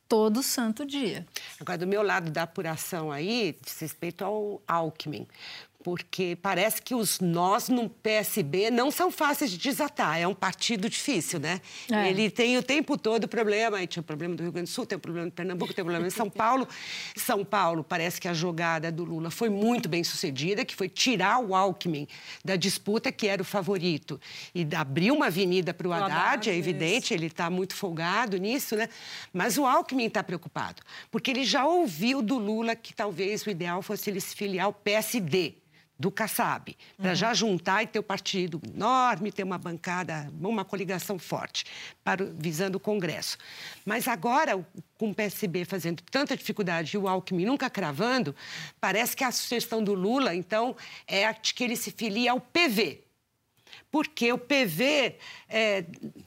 todo 0.08 0.42
santo 0.42 0.86
dia. 0.86 1.26
Agora, 1.60 1.78
do 1.78 1.86
meu 1.86 2.02
lado 2.02 2.30
da 2.30 2.44
apuração 2.44 3.10
aí, 3.10 3.56
diz 3.64 3.78
respeito 3.80 4.24
ao 4.24 4.62
Alckmin. 4.66 5.26
Porque 5.86 6.36
parece 6.42 6.82
que 6.82 6.96
os 6.96 7.20
nós 7.20 7.68
no 7.68 7.88
PSB 7.88 8.72
não 8.72 8.90
são 8.90 9.08
fáceis 9.08 9.52
de 9.52 9.56
desatar. 9.56 10.18
É 10.18 10.26
um 10.26 10.34
partido 10.34 10.90
difícil, 10.90 11.38
né? 11.38 11.60
É. 11.88 12.10
Ele 12.10 12.28
tem 12.28 12.58
o 12.58 12.62
tempo 12.62 12.98
todo 12.98 13.28
problema. 13.28 13.76
Aí 13.76 13.86
tinha 13.86 14.00
o 14.00 14.04
problema 14.04 14.34
do 14.34 14.42
Rio 14.42 14.50
Grande 14.50 14.68
do 14.68 14.74
Sul, 14.74 14.84
tem 14.84 14.96
o 14.96 15.00
problema 15.00 15.28
de 15.28 15.34
Pernambuco, 15.34 15.72
tem 15.72 15.82
o 15.82 15.84
problema 15.84 16.08
de 16.08 16.12
São 16.12 16.26
Paulo. 16.28 16.66
São 17.14 17.44
Paulo, 17.44 17.84
parece 17.84 18.20
que 18.20 18.26
a 18.26 18.34
jogada 18.34 18.90
do 18.90 19.04
Lula 19.04 19.30
foi 19.30 19.48
muito 19.48 19.88
bem 19.88 20.02
sucedida, 20.02 20.64
que 20.64 20.74
foi 20.74 20.88
tirar 20.88 21.38
o 21.38 21.54
Alckmin 21.54 22.08
da 22.44 22.56
disputa, 22.56 23.12
que 23.12 23.28
era 23.28 23.40
o 23.40 23.44
favorito, 23.44 24.20
e 24.52 24.66
abrir 24.74 25.12
uma 25.12 25.26
avenida 25.26 25.72
para 25.72 25.86
o 25.86 25.92
Haddad, 25.92 26.50
é 26.50 26.56
evidente, 26.56 27.14
ele 27.14 27.26
está 27.26 27.48
muito 27.48 27.76
folgado 27.76 28.36
nisso, 28.38 28.74
né? 28.74 28.88
Mas 29.32 29.56
o 29.56 29.64
Alckmin 29.64 30.06
está 30.06 30.24
preocupado, 30.24 30.82
porque 31.12 31.30
ele 31.30 31.44
já 31.44 31.64
ouviu 31.64 32.20
do 32.22 32.38
Lula 32.38 32.74
que 32.74 32.92
talvez 32.92 33.46
o 33.46 33.50
ideal 33.50 33.82
fosse 33.82 34.10
ele 34.10 34.20
se 34.20 34.34
filiar 34.34 34.66
ao 34.66 34.72
PSD 34.72 35.54
do 35.98 36.10
Kassab, 36.10 36.76
para 36.96 37.14
já 37.14 37.32
juntar 37.32 37.82
e 37.82 37.86
ter 37.86 37.98
o 37.98 38.02
partido 38.02 38.60
enorme, 38.74 39.32
ter 39.32 39.42
uma 39.42 39.56
bancada, 39.56 40.30
uma 40.40 40.64
coligação 40.64 41.18
forte, 41.18 41.64
para, 42.04 42.24
visando 42.24 42.76
o 42.76 42.80
Congresso. 42.80 43.38
Mas 43.84 44.06
agora, 44.06 44.64
com 44.98 45.10
o 45.10 45.14
PSB 45.14 45.64
fazendo 45.64 46.02
tanta 46.02 46.36
dificuldade 46.36 46.96
e 46.96 46.98
o 46.98 47.08
Alckmin 47.08 47.46
nunca 47.46 47.70
cravando, 47.70 48.34
parece 48.80 49.16
que 49.16 49.24
a 49.24 49.32
sugestão 49.32 49.82
do 49.82 49.94
Lula, 49.94 50.34
então, 50.34 50.76
é 51.06 51.26
a 51.26 51.32
de 51.32 51.54
que 51.54 51.64
ele 51.64 51.76
se 51.76 51.90
filie 51.90 52.28
ao 52.28 52.40
PV, 52.40 53.06
porque 53.90 54.32
o 54.32 54.38
PV 54.38 55.16
é, 55.48 55.84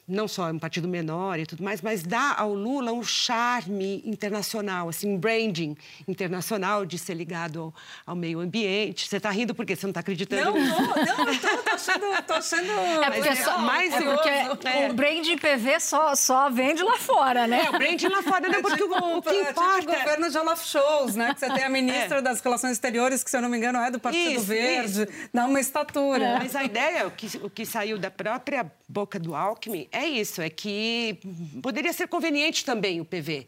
não 0.07 0.27
só 0.27 0.49
é 0.49 0.51
um 0.51 0.59
partido 0.59 0.87
menor 0.87 1.39
e 1.39 1.45
tudo 1.45 1.63
mais, 1.63 1.81
mas 1.81 2.01
dá 2.01 2.35
ao 2.37 2.53
Lula 2.53 2.91
um 2.91 3.03
charme 3.03 4.01
internacional, 4.05 4.89
assim, 4.89 5.13
um 5.13 5.17
branding 5.17 5.75
internacional 6.07 6.85
de 6.85 6.97
ser 6.97 7.13
ligado 7.13 7.59
ao, 7.59 7.73
ao 8.07 8.15
meio 8.15 8.39
ambiente. 8.39 9.07
Você 9.07 9.17
está 9.17 9.29
rindo 9.29 9.53
porque 9.53 9.75
você 9.75 9.85
não 9.85 9.91
está 9.91 9.99
acreditando? 9.99 10.51
Não, 10.51 10.59
não, 10.59 10.87
não, 10.87 11.33
eu 11.33 11.39
tô 11.63 11.69
achando, 11.69 12.23
tô 12.25 12.33
achando... 12.33 12.71
É 12.71 13.11
porque, 13.11 13.35
só, 13.35 13.57
mais 13.59 13.93
é 13.93 14.01
porque 14.01 14.29
é. 14.29 14.89
o 14.89 14.93
branding 14.93 15.37
PV 15.37 15.79
só, 15.79 16.15
só 16.15 16.49
vende 16.49 16.81
lá 16.81 16.97
fora, 16.97 17.45
né? 17.45 17.65
É, 17.65 17.69
o 17.69 17.73
branding 17.73 18.07
lá 18.07 18.23
fora, 18.23 18.47
não, 18.47 18.61
porque 18.61 18.81
tipo, 18.81 18.93
o, 18.93 19.17
o 19.17 19.21
que 19.21 19.29
é 19.29 19.51
importa... 19.51 19.79
Tipo 19.81 19.91
o 19.91 19.95
governo 19.95 20.29
de 20.29 20.37
Olaf 20.37 20.65
Scholz, 20.65 21.15
né? 21.15 21.33
Que 21.33 21.39
você 21.41 21.53
tem 21.53 21.63
a 21.63 21.69
ministra 21.69 22.19
é. 22.19 22.21
das 22.21 22.39
Relações 22.39 22.73
Exteriores, 22.73 23.23
que, 23.23 23.29
se 23.29 23.37
eu 23.37 23.41
não 23.41 23.49
me 23.49 23.57
engano, 23.57 23.79
é 23.79 23.91
do 23.91 23.99
Partido 23.99 24.31
isso, 24.31 24.45
Verde, 24.45 25.03
isso. 25.03 25.29
dá 25.33 25.45
uma 25.45 25.59
estatura. 25.59 26.39
Mas 26.39 26.55
a 26.55 26.63
ideia, 26.63 27.07
o 27.07 27.11
que, 27.11 27.37
o 27.43 27.49
que 27.49 27.58
saiu 27.65 27.97
da 27.97 28.11
própria 28.11 28.71
boca 28.87 29.19
do 29.19 29.35
Alckmin, 29.35 29.87
é 29.91 30.05
isso, 30.05 30.41
é 30.41 30.49
que 30.49 31.19
poderia 31.61 31.93
ser 31.93 32.07
conveniente 32.07 32.63
também 32.65 32.99
o 33.01 33.05
PV 33.05 33.47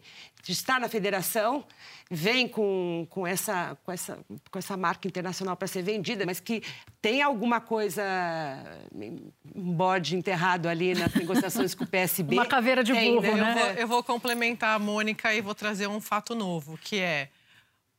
estar 0.49 0.79
na 0.79 0.89
federação, 0.89 1.63
vem 2.09 2.47
com, 2.47 3.05
com, 3.09 3.27
essa, 3.27 3.77
com, 3.83 3.91
essa, 3.91 4.17
com 4.49 4.57
essa 4.57 4.75
marca 4.75 5.07
internacional 5.07 5.55
para 5.55 5.67
ser 5.67 5.83
vendida, 5.83 6.25
mas 6.25 6.39
que 6.39 6.63
tem 7.01 7.21
alguma 7.21 7.61
coisa, 7.61 8.03
um 9.53 9.73
bode 9.73 10.15
enterrado 10.15 10.67
ali 10.67 10.95
nas 10.95 11.13
negociações 11.15 11.75
com 11.75 11.83
o 11.83 11.87
PSB. 11.87 12.35
Uma 12.35 12.45
caveira 12.45 12.83
de 12.83 12.93
tem, 12.93 13.13
burro, 13.13 13.35
né? 13.35 13.41
né? 13.41 13.51
Eu 13.51 13.55
vou, 13.55 13.73
eu 13.81 13.87
vou 13.87 14.03
complementar 14.03 14.75
a 14.75 14.79
Mônica 14.79 15.33
e 15.33 15.41
vou 15.41 15.53
trazer 15.53 15.87
um 15.87 16.01
fato 16.01 16.33
novo, 16.33 16.77
que 16.77 16.97
é 16.97 17.29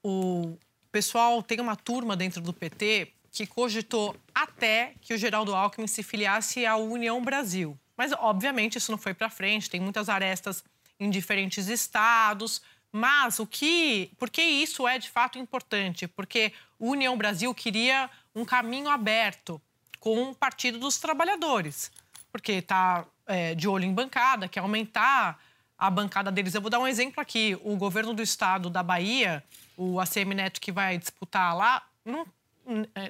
o 0.03 0.57
pessoal 0.91 1.43
tem 1.43 1.61
uma 1.61 1.77
turma 1.77 2.17
dentro 2.17 2.41
do 2.41 2.53
PT 2.53 3.13
que 3.33 3.47
cogitou 3.47 4.15
até 4.35 4.93
que 5.01 5.15
o 5.15 5.17
Geraldo 5.17 5.55
Alckmin 5.55 5.87
se 5.87 6.03
filiasse 6.03 6.67
à 6.67 6.77
União 6.77 7.21
Brasil. 7.25 7.77
Mas, 7.97 8.13
obviamente, 8.13 8.77
isso 8.77 8.93
não 8.93 8.99
foi 8.99 9.15
para 9.15 9.31
frente, 9.31 9.71
tem 9.71 9.81
muitas 9.81 10.11
arestas 10.11 10.63
em 11.01 11.09
diferentes 11.09 11.69
estados. 11.69 12.61
Mas 12.93 13.39
o 13.39 13.47
que. 13.47 14.13
Por 14.19 14.29
que 14.29 14.43
isso 14.43 14.87
é 14.87 14.99
de 14.99 15.09
fato 15.09 15.39
importante? 15.39 16.07
Porque 16.07 16.53
o 16.79 16.91
União 16.91 17.17
Brasil 17.17 17.55
queria 17.55 18.11
um 18.35 18.45
caminho 18.45 18.89
aberto 18.89 19.61
com 19.99 20.31
o 20.31 20.35
Partido 20.35 20.79
dos 20.79 20.99
Trabalhadores. 20.99 21.91
Porque 22.31 22.53
está 22.53 23.07
é, 23.27 23.55
de 23.55 23.67
olho 23.67 23.85
em 23.85 23.95
bancada, 23.95 24.47
quer 24.47 24.61
aumentar 24.61 25.41
a 25.79 25.89
bancada 25.89 26.31
deles. 26.31 26.55
Eu 26.55 26.61
vou 26.61 26.71
dar 26.71 26.81
um 26.81 26.87
exemplo 26.87 27.21
aqui. 27.21 27.59
O 27.63 27.77
governo 27.77 28.13
do 28.13 28.23
estado 28.23 28.69
da 28.69 28.83
Bahia, 28.83 29.43
o 29.75 29.99
ACM 29.99 30.35
Neto 30.35 30.61
que 30.61 30.71
vai 30.71 30.99
disputar 30.99 31.57
lá, 31.57 31.83
não 32.05 32.27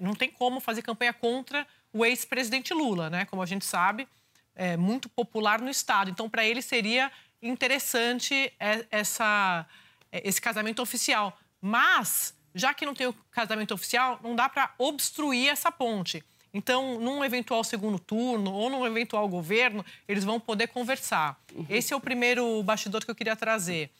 não 0.00 0.14
tem 0.14 0.30
como 0.30 0.60
fazer 0.60 0.82
campanha 0.82 1.12
contra 1.12 1.66
o 1.92 2.04
ex-presidente 2.04 2.72
Lula, 2.72 3.10
né? 3.10 3.24
Como 3.26 3.42
a 3.42 3.46
gente 3.46 3.64
sabe, 3.64 4.08
é 4.54 4.76
muito 4.76 5.08
popular 5.08 5.60
no 5.60 5.70
Estado. 5.70 6.10
Então, 6.10 6.28
para 6.28 6.44
ele 6.44 6.62
seria 6.62 7.10
interessante 7.40 8.52
é, 8.58 8.86
essa, 8.90 9.66
é, 10.10 10.26
esse 10.26 10.40
casamento 10.40 10.80
oficial. 10.80 11.38
Mas, 11.60 12.34
já 12.54 12.72
que 12.72 12.86
não 12.86 12.94
tem 12.94 13.06
o 13.06 13.12
casamento 13.30 13.74
oficial, 13.74 14.18
não 14.22 14.34
dá 14.34 14.48
para 14.48 14.72
obstruir 14.78 15.48
essa 15.48 15.70
ponte. 15.70 16.22
Então, 16.54 17.00
num 17.00 17.24
eventual 17.24 17.64
segundo 17.64 17.98
turno 17.98 18.52
ou 18.52 18.68
num 18.68 18.86
eventual 18.86 19.26
governo, 19.26 19.84
eles 20.06 20.22
vão 20.22 20.38
poder 20.38 20.68
conversar. 20.68 21.40
Uhum. 21.54 21.66
Esse 21.68 21.94
é 21.94 21.96
o 21.96 22.00
primeiro 22.00 22.62
bastidor 22.62 23.04
que 23.04 23.10
eu 23.10 23.14
queria 23.14 23.34
trazer. 23.34 23.90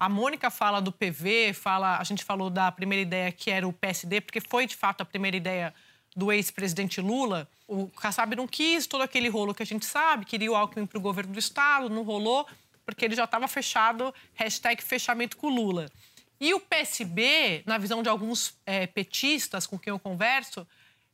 A 0.00 0.08
Mônica 0.08 0.48
fala 0.48 0.80
do 0.80 0.90
PV, 0.90 1.52
fala, 1.52 1.98
a 1.98 2.04
gente 2.04 2.24
falou 2.24 2.48
da 2.48 2.72
primeira 2.72 3.02
ideia 3.02 3.30
que 3.30 3.50
era 3.50 3.68
o 3.68 3.72
PSD, 3.72 4.22
porque 4.22 4.40
foi 4.40 4.66
de 4.66 4.74
fato 4.74 5.02
a 5.02 5.04
primeira 5.04 5.36
ideia 5.36 5.74
do 6.16 6.32
ex-presidente 6.32 7.02
Lula. 7.02 7.46
O 7.68 7.86
Kassab 7.88 8.34
não 8.34 8.48
quis 8.48 8.86
todo 8.86 9.02
aquele 9.02 9.28
rolo 9.28 9.52
que 9.52 9.62
a 9.62 9.66
gente 9.66 9.84
sabe, 9.84 10.24
queria 10.24 10.50
o 10.50 10.56
Alckmin 10.56 10.86
para 10.86 10.96
o 10.96 11.02
governo 11.02 11.34
do 11.34 11.38
Estado, 11.38 11.90
não 11.90 12.02
rolou, 12.02 12.46
porque 12.82 13.04
ele 13.04 13.14
já 13.14 13.24
estava 13.24 13.46
fechado, 13.46 14.14
hashtag 14.32 14.82
fechamento 14.82 15.36
com 15.36 15.50
Lula. 15.50 15.84
E 16.40 16.54
o 16.54 16.60
PSB, 16.60 17.62
na 17.66 17.76
visão 17.76 18.02
de 18.02 18.08
alguns 18.08 18.54
é, 18.64 18.86
petistas 18.86 19.66
com 19.66 19.78
quem 19.78 19.90
eu 19.90 19.98
converso, 19.98 20.66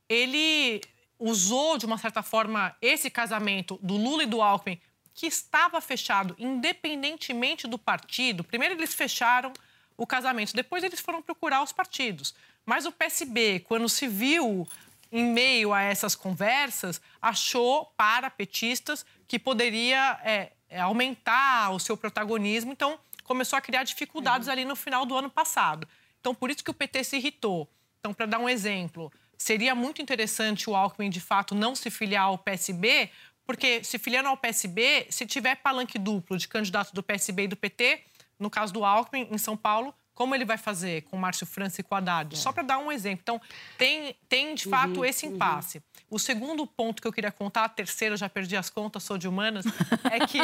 ele 0.09 0.81
usou, 1.19 1.77
de 1.77 1.87
uma 1.87 1.99
certa 1.99 2.23
forma, 2.23 2.73
esse 2.81 3.11
casamento 3.11 3.81
do 3.83 3.97
Lula 3.97 4.23
e 4.23 4.27
do 4.27 4.41
Alckmin 4.41 4.81
que 5.17 5.27
estava 5.27 5.81
fechado, 5.81 6.37
independentemente 6.39 7.67
do 7.67 7.79
partido. 7.79 8.45
Primeiro 8.45 8.75
eles 8.75 8.95
fecharam 8.95 9.51
o 9.97 10.07
casamento, 10.07 10.55
depois 10.55 10.85
eles 10.85 11.01
foram 11.01 11.23
procurar 11.23 11.63
os 11.63 11.73
partidos. 11.73 12.35
Mas 12.67 12.85
o 12.85 12.93
PSB, 12.93 13.61
quando 13.61 13.89
se 13.89 14.07
viu 14.07 14.69
em 15.11 15.25
meio 15.25 15.73
a 15.73 15.81
essas 15.81 16.15
conversas, 16.15 17.01
achou 17.21 17.87
para 17.97 18.29
petistas 18.29 19.07
que 19.27 19.39
poderia 19.39 20.21
é, 20.23 20.53
é, 20.69 20.81
aumentar 20.81 21.71
o 21.71 21.81
seu 21.81 21.97
protagonismo, 21.97 22.73
então 22.73 22.99
começou 23.25 23.57
a 23.57 23.63
criar 23.63 23.85
dificuldades 23.85 24.49
uhum. 24.49 24.53
ali 24.53 24.65
no 24.67 24.77
final 24.77 25.07
do 25.07 25.17
ano 25.17 25.31
passado. 25.31 25.89
Então, 26.21 26.35
por 26.35 26.51
isso 26.51 26.63
que 26.63 26.71
o 26.71 26.75
PT 26.75 27.05
se 27.05 27.17
irritou. 27.17 27.67
Então, 28.01 28.13
para 28.13 28.27
dar 28.27 28.39
um 28.39 28.49
exemplo, 28.49 29.11
seria 29.39 29.75
muito 29.75 30.03
interessante 30.03 30.69
o 30.69 30.77
Alckmin, 30.77 31.09
de 31.09 31.21
fato, 31.21 31.55
não 31.55 31.75
se 31.75 31.91
filiar 31.91 32.25
ao 32.25 32.37
PSB, 32.37 33.11
porque 33.47 33.85
se 33.85 33.99
filiando 33.99 34.29
ao 34.29 34.37
PSB, 34.37 35.07
se 35.09 35.25
tiver 35.25 35.55
palanque 35.57 35.99
duplo 35.99 36.37
de 36.37 36.49
candidato 36.49 36.93
do 36.93 37.03
PSB 37.03 37.45
e 37.45 37.49
do 37.49 37.57
PT, 37.57 38.03
no 38.39 38.51
caso 38.51 38.73
do 38.73 38.85
Alckmin, 38.85 39.29
em 39.31 39.39
São 39.39 39.57
Paulo, 39.57 39.95
como 40.17 40.35
ele 40.35 40.47
vai 40.47 40.57
fazer 40.57 41.03
com 41.03 41.17
Márcio 41.19 41.47
França 41.47 41.83
e 41.83 41.85
com 41.85 41.95
Haddad? 41.95 42.35
É. 42.35 42.39
Só 42.39 42.51
para 42.51 42.63
dar 42.63 42.79
um 42.79 42.91
exemplo. 42.91 43.21
Então, 43.23 43.41
tem, 43.77 44.17
tem 44.29 44.55
de 44.55 44.65
fato 44.65 44.99
uhum, 44.99 45.05
esse 45.05 45.27
uhum. 45.27 45.35
impasse. 45.35 45.79
Uhum. 45.79 45.83
O 46.11 46.19
segundo 46.19 46.67
ponto 46.67 47.03
que 47.03 47.07
eu 47.07 47.13
queria 47.13 47.31
contar, 47.31 47.65
a 47.65 47.69
terceira, 47.69 48.17
já 48.17 48.29
perdi 48.29 48.57
as 48.57 48.71
contas, 48.71 49.03
sou 49.03 49.19
de 49.19 49.29
humanas, 49.29 49.67
é 50.11 50.27
que 50.27 50.41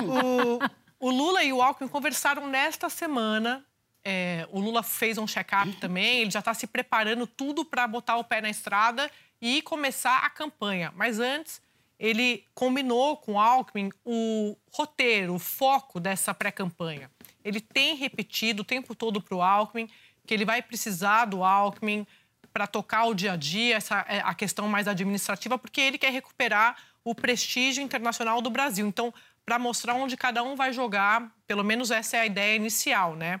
o, 0.00 1.08
o 1.08 1.10
Lula 1.10 1.42
e 1.42 1.52
o 1.52 1.60
Alckmin 1.60 1.88
conversaram 1.88 2.46
nesta 2.46 2.88
semana. 2.88 3.64
É, 4.04 4.48
o 4.50 4.60
Lula 4.60 4.82
fez 4.82 5.18
um 5.18 5.26
check-up 5.26 5.72
também, 5.74 6.20
ele 6.20 6.30
já 6.30 6.38
está 6.38 6.54
se 6.54 6.66
preparando 6.66 7.26
tudo 7.26 7.64
para 7.64 7.86
botar 7.86 8.16
o 8.16 8.24
pé 8.24 8.40
na 8.40 8.48
estrada 8.48 9.10
e 9.42 9.60
começar 9.60 10.18
a 10.24 10.30
campanha. 10.30 10.92
Mas 10.96 11.18
antes, 11.18 11.60
ele 12.00 12.46
combinou 12.54 13.18
com 13.18 13.38
Alckmin 13.38 13.90
o 14.02 14.56
roteiro, 14.72 15.34
o 15.34 15.38
foco 15.38 16.00
dessa 16.00 16.32
pré-campanha. 16.32 17.10
Ele 17.44 17.60
tem 17.60 17.94
repetido 17.94 18.62
o 18.62 18.64
tempo 18.64 18.94
todo 18.94 19.20
para 19.20 19.36
o 19.36 19.42
Alckmin 19.42 19.86
que 20.26 20.32
ele 20.32 20.46
vai 20.46 20.62
precisar 20.62 21.26
do 21.26 21.44
Alckmin 21.44 22.06
para 22.54 22.66
tocar 22.66 23.04
o 23.04 23.14
dia 23.14 23.32
a 23.32 23.36
dia, 23.36 23.76
essa 23.76 24.04
é 24.08 24.20
a 24.24 24.34
questão 24.34 24.66
mais 24.66 24.88
administrativa, 24.88 25.58
porque 25.58 25.80
ele 25.80 25.98
quer 25.98 26.10
recuperar 26.10 26.76
o 27.04 27.14
prestígio 27.14 27.82
internacional 27.82 28.40
do 28.40 28.48
Brasil. 28.48 28.86
Então, 28.86 29.12
para 29.44 29.58
mostrar 29.58 29.94
onde 29.94 30.16
cada 30.16 30.42
um 30.42 30.56
vai 30.56 30.72
jogar, 30.72 31.30
pelo 31.46 31.62
menos 31.62 31.90
essa 31.90 32.16
é 32.16 32.20
a 32.20 32.26
ideia 32.26 32.56
inicial, 32.56 33.14
né? 33.14 33.40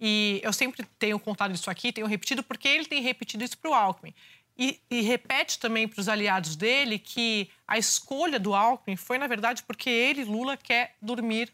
E 0.00 0.40
eu 0.42 0.52
sempre 0.52 0.86
tenho 0.98 1.18
contado 1.18 1.54
isso 1.54 1.70
aqui, 1.70 1.92
tenho 1.92 2.06
repetido, 2.06 2.42
porque 2.42 2.68
ele 2.68 2.86
tem 2.86 3.02
repetido 3.02 3.44
isso 3.44 3.58
para 3.58 3.70
o 3.70 3.74
Alckmin. 3.74 4.14
E, 4.58 4.80
e 4.90 5.02
repete 5.02 5.58
também 5.58 5.86
para 5.86 6.00
os 6.00 6.08
aliados 6.08 6.56
dele 6.56 6.98
que 6.98 7.48
a 7.66 7.78
escolha 7.78 8.40
do 8.40 8.54
Alckmin 8.54 8.96
foi, 8.96 9.16
na 9.16 9.28
verdade, 9.28 9.62
porque 9.62 9.88
ele, 9.88 10.24
Lula, 10.24 10.56
quer 10.56 10.96
dormir 11.00 11.52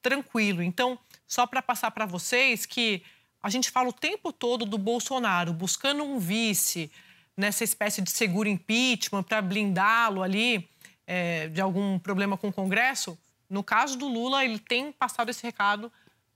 tranquilo. 0.00 0.62
Então, 0.62 0.98
só 1.26 1.46
para 1.46 1.60
passar 1.60 1.90
para 1.90 2.06
vocês 2.06 2.64
que 2.64 3.02
a 3.42 3.50
gente 3.50 3.70
fala 3.70 3.90
o 3.90 3.92
tempo 3.92 4.32
todo 4.32 4.64
do 4.64 4.78
Bolsonaro 4.78 5.52
buscando 5.52 6.02
um 6.02 6.18
vice 6.18 6.90
nessa 7.36 7.62
espécie 7.62 8.00
de 8.00 8.10
seguro 8.10 8.48
impeachment 8.48 9.22
para 9.22 9.42
blindá-lo 9.42 10.22
ali 10.22 10.66
é, 11.06 11.48
de 11.48 11.60
algum 11.60 11.98
problema 11.98 12.38
com 12.38 12.48
o 12.48 12.52
Congresso. 12.52 13.18
No 13.50 13.62
caso 13.62 13.98
do 13.98 14.08
Lula, 14.08 14.44
ele 14.44 14.58
tem 14.58 14.90
passado 14.90 15.28
esse 15.28 15.42
recado 15.42 15.92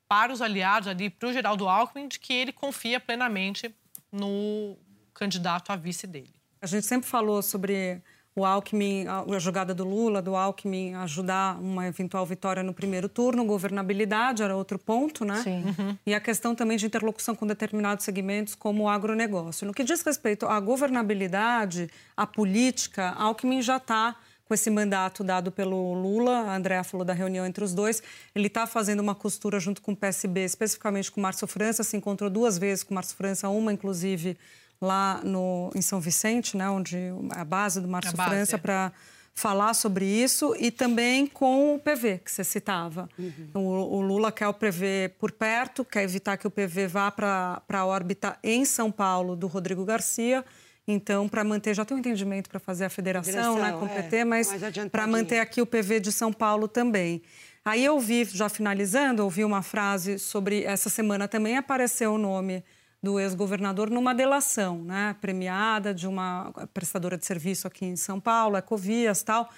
para 0.07 0.33
os 0.33 0.43
aliados 0.43 0.87
ali, 0.87 1.09
para 1.09 1.29
o 1.29 1.33
Geraldo 1.33 1.69
Alckmin, 1.69 2.09
de 2.09 2.19
que 2.19 2.33
ele 2.33 2.53
confia 2.53 3.01
plenamente 3.01 3.75
no 4.13 4.77
candidato 5.21 5.71
a 5.71 5.77
vice 5.77 6.07
dele. 6.07 6.33
A 6.63 6.67
gente 6.67 6.87
sempre 6.87 7.09
falou 7.09 7.43
sobre 7.43 8.03
o 8.35 8.45
Alckmin, 8.45 9.07
a 9.07 9.39
jogada 9.39 9.75
do 9.75 9.85
Lula, 9.85 10.23
do 10.23 10.35
Alckmin 10.35 10.95
ajudar 10.95 11.61
uma 11.61 11.87
eventual 11.87 12.25
vitória 12.25 12.63
no 12.63 12.73
primeiro 12.73 13.09
turno, 13.09 13.45
governabilidade 13.45 14.43
era 14.43 14.57
outro 14.57 14.79
ponto, 14.79 15.25
né? 15.25 15.43
Sim. 15.43 15.65
Uhum. 15.65 15.99
E 16.07 16.15
a 16.15 16.21
questão 16.21 16.55
também 16.55 16.79
de 16.79 16.87
interlocução 16.87 17.35
com 17.35 17.47
determinados 17.47 18.05
segmentos, 18.05 18.55
como 18.55 18.85
o 18.85 18.89
agronegócio. 18.89 19.67
No 19.67 19.75
que 19.75 19.85
diz 19.85 20.01
respeito 20.01 20.47
à 20.47 20.59
governabilidade, 20.59 21.91
à 22.17 22.27
política, 22.27 23.11
Alckmin 23.11 23.61
já 23.61 23.77
está 23.77 24.17
com 24.47 24.55
esse 24.55 24.71
mandato 24.71 25.23
dado 25.23 25.53
pelo 25.53 25.95
Lula, 25.95 26.39
a 26.41 26.57
Andrea 26.57 26.83
falou 26.83 27.05
da 27.05 27.13
reunião 27.13 27.47
entre 27.47 27.63
os 27.63 27.73
dois, 27.73 28.03
ele 28.35 28.49
está 28.49 28.67
fazendo 28.67 28.99
uma 28.99 29.15
costura 29.15 29.61
junto 29.61 29.81
com 29.81 29.93
o 29.93 29.97
PSB, 29.97 30.45
especificamente 30.45 31.11
com 31.11 31.21
o 31.21 31.23
Márcio 31.23 31.47
França, 31.47 31.85
se 31.85 31.97
encontrou 31.97 32.29
duas 32.29 32.59
vezes 32.59 32.83
com 32.83 32.93
o 32.93 32.95
Márcio 32.97 33.17
França, 33.17 33.49
uma 33.49 33.73
inclusive 33.73 34.37
lá 34.81 35.21
no, 35.23 35.71
em 35.75 35.83
São 35.83 36.01
Vicente, 36.01 36.57
né, 36.57 36.69
onde 36.69 36.97
a 37.31 37.45
base 37.45 37.81
do 37.81 37.89
Márcio 37.89 38.17
base, 38.17 38.31
França, 38.31 38.57
é. 38.57 38.59
para 38.59 38.93
falar 39.35 39.75
sobre 39.75 40.05
isso 40.05 40.55
e 40.59 40.71
também 40.71 41.27
com 41.27 41.75
o 41.75 41.79
PV, 41.79 42.21
que 42.25 42.31
você 42.31 42.45
citava. 42.45 43.09
Uhum. 43.19 43.51
O, 43.55 43.97
o, 43.97 44.01
Lula 44.01 44.33
quer 44.33 44.49
o 44.49 44.55
PV 44.55 45.15
por 45.19 45.33
perto, 45.33 45.85
quer 45.85 46.03
evitar 46.03 46.37
que 46.37 46.47
o 46.47 46.51
PV 46.51 46.87
vá 46.87 47.11
para 47.11 47.63
a 47.69 47.87
órbita 47.87 48.39
em 48.43 48.65
São 48.65 48.91
Paulo 48.91 49.37
do 49.37 49.47
Rodrigo 49.47 49.85
Garcia. 49.85 50.45
Então, 50.87 51.29
para 51.29 51.45
manter, 51.45 51.73
já 51.75 51.85
tem 51.85 51.97
um 51.97 52.01
entendimento 52.01 52.51
para 52.51 52.59
fazer 52.59 52.85
a 52.87 52.91
federação, 52.91 53.59
né, 53.59 53.73
com 53.73 53.85
o 53.85 53.89
é, 53.89 54.03
PT, 54.03 54.25
mas 54.25 54.49
mais 54.49 54.63
adiantadinho. 54.63 54.91
para 54.91 55.07
manter 55.07 55.39
aqui 55.39 55.63
o 55.63 55.67
PV 55.67 56.01
de 56.01 56.11
São 56.11 56.33
Paulo 56.33 56.67
também. 56.67 57.23
Aí 57.65 57.85
eu 57.85 57.99
vi, 58.01 58.25
já 58.25 58.49
finalizando, 58.49 59.23
ouvi 59.23 59.45
uma 59.45 59.63
frase 59.63 60.19
sobre 60.19 60.65
essa 60.65 60.89
semana 60.91 61.29
também 61.29 61.57
apareceu 61.57 62.15
o 62.15 62.19
nome 62.19 62.65
do 63.03 63.19
ex-governador 63.19 63.89
numa 63.91 64.15
delação, 64.15 64.83
né, 64.85 65.17
premiada 65.21 65.95
de 65.95 66.07
uma 66.07 66.53
prestadora 66.75 67.17
de 67.17 67.25
serviço 67.25 67.67
aqui 67.67 67.87
em 67.87 67.97
São 67.97 68.21
Paulo, 68.21 68.57
Ecovias, 68.57 69.23
tal. 69.23 69.49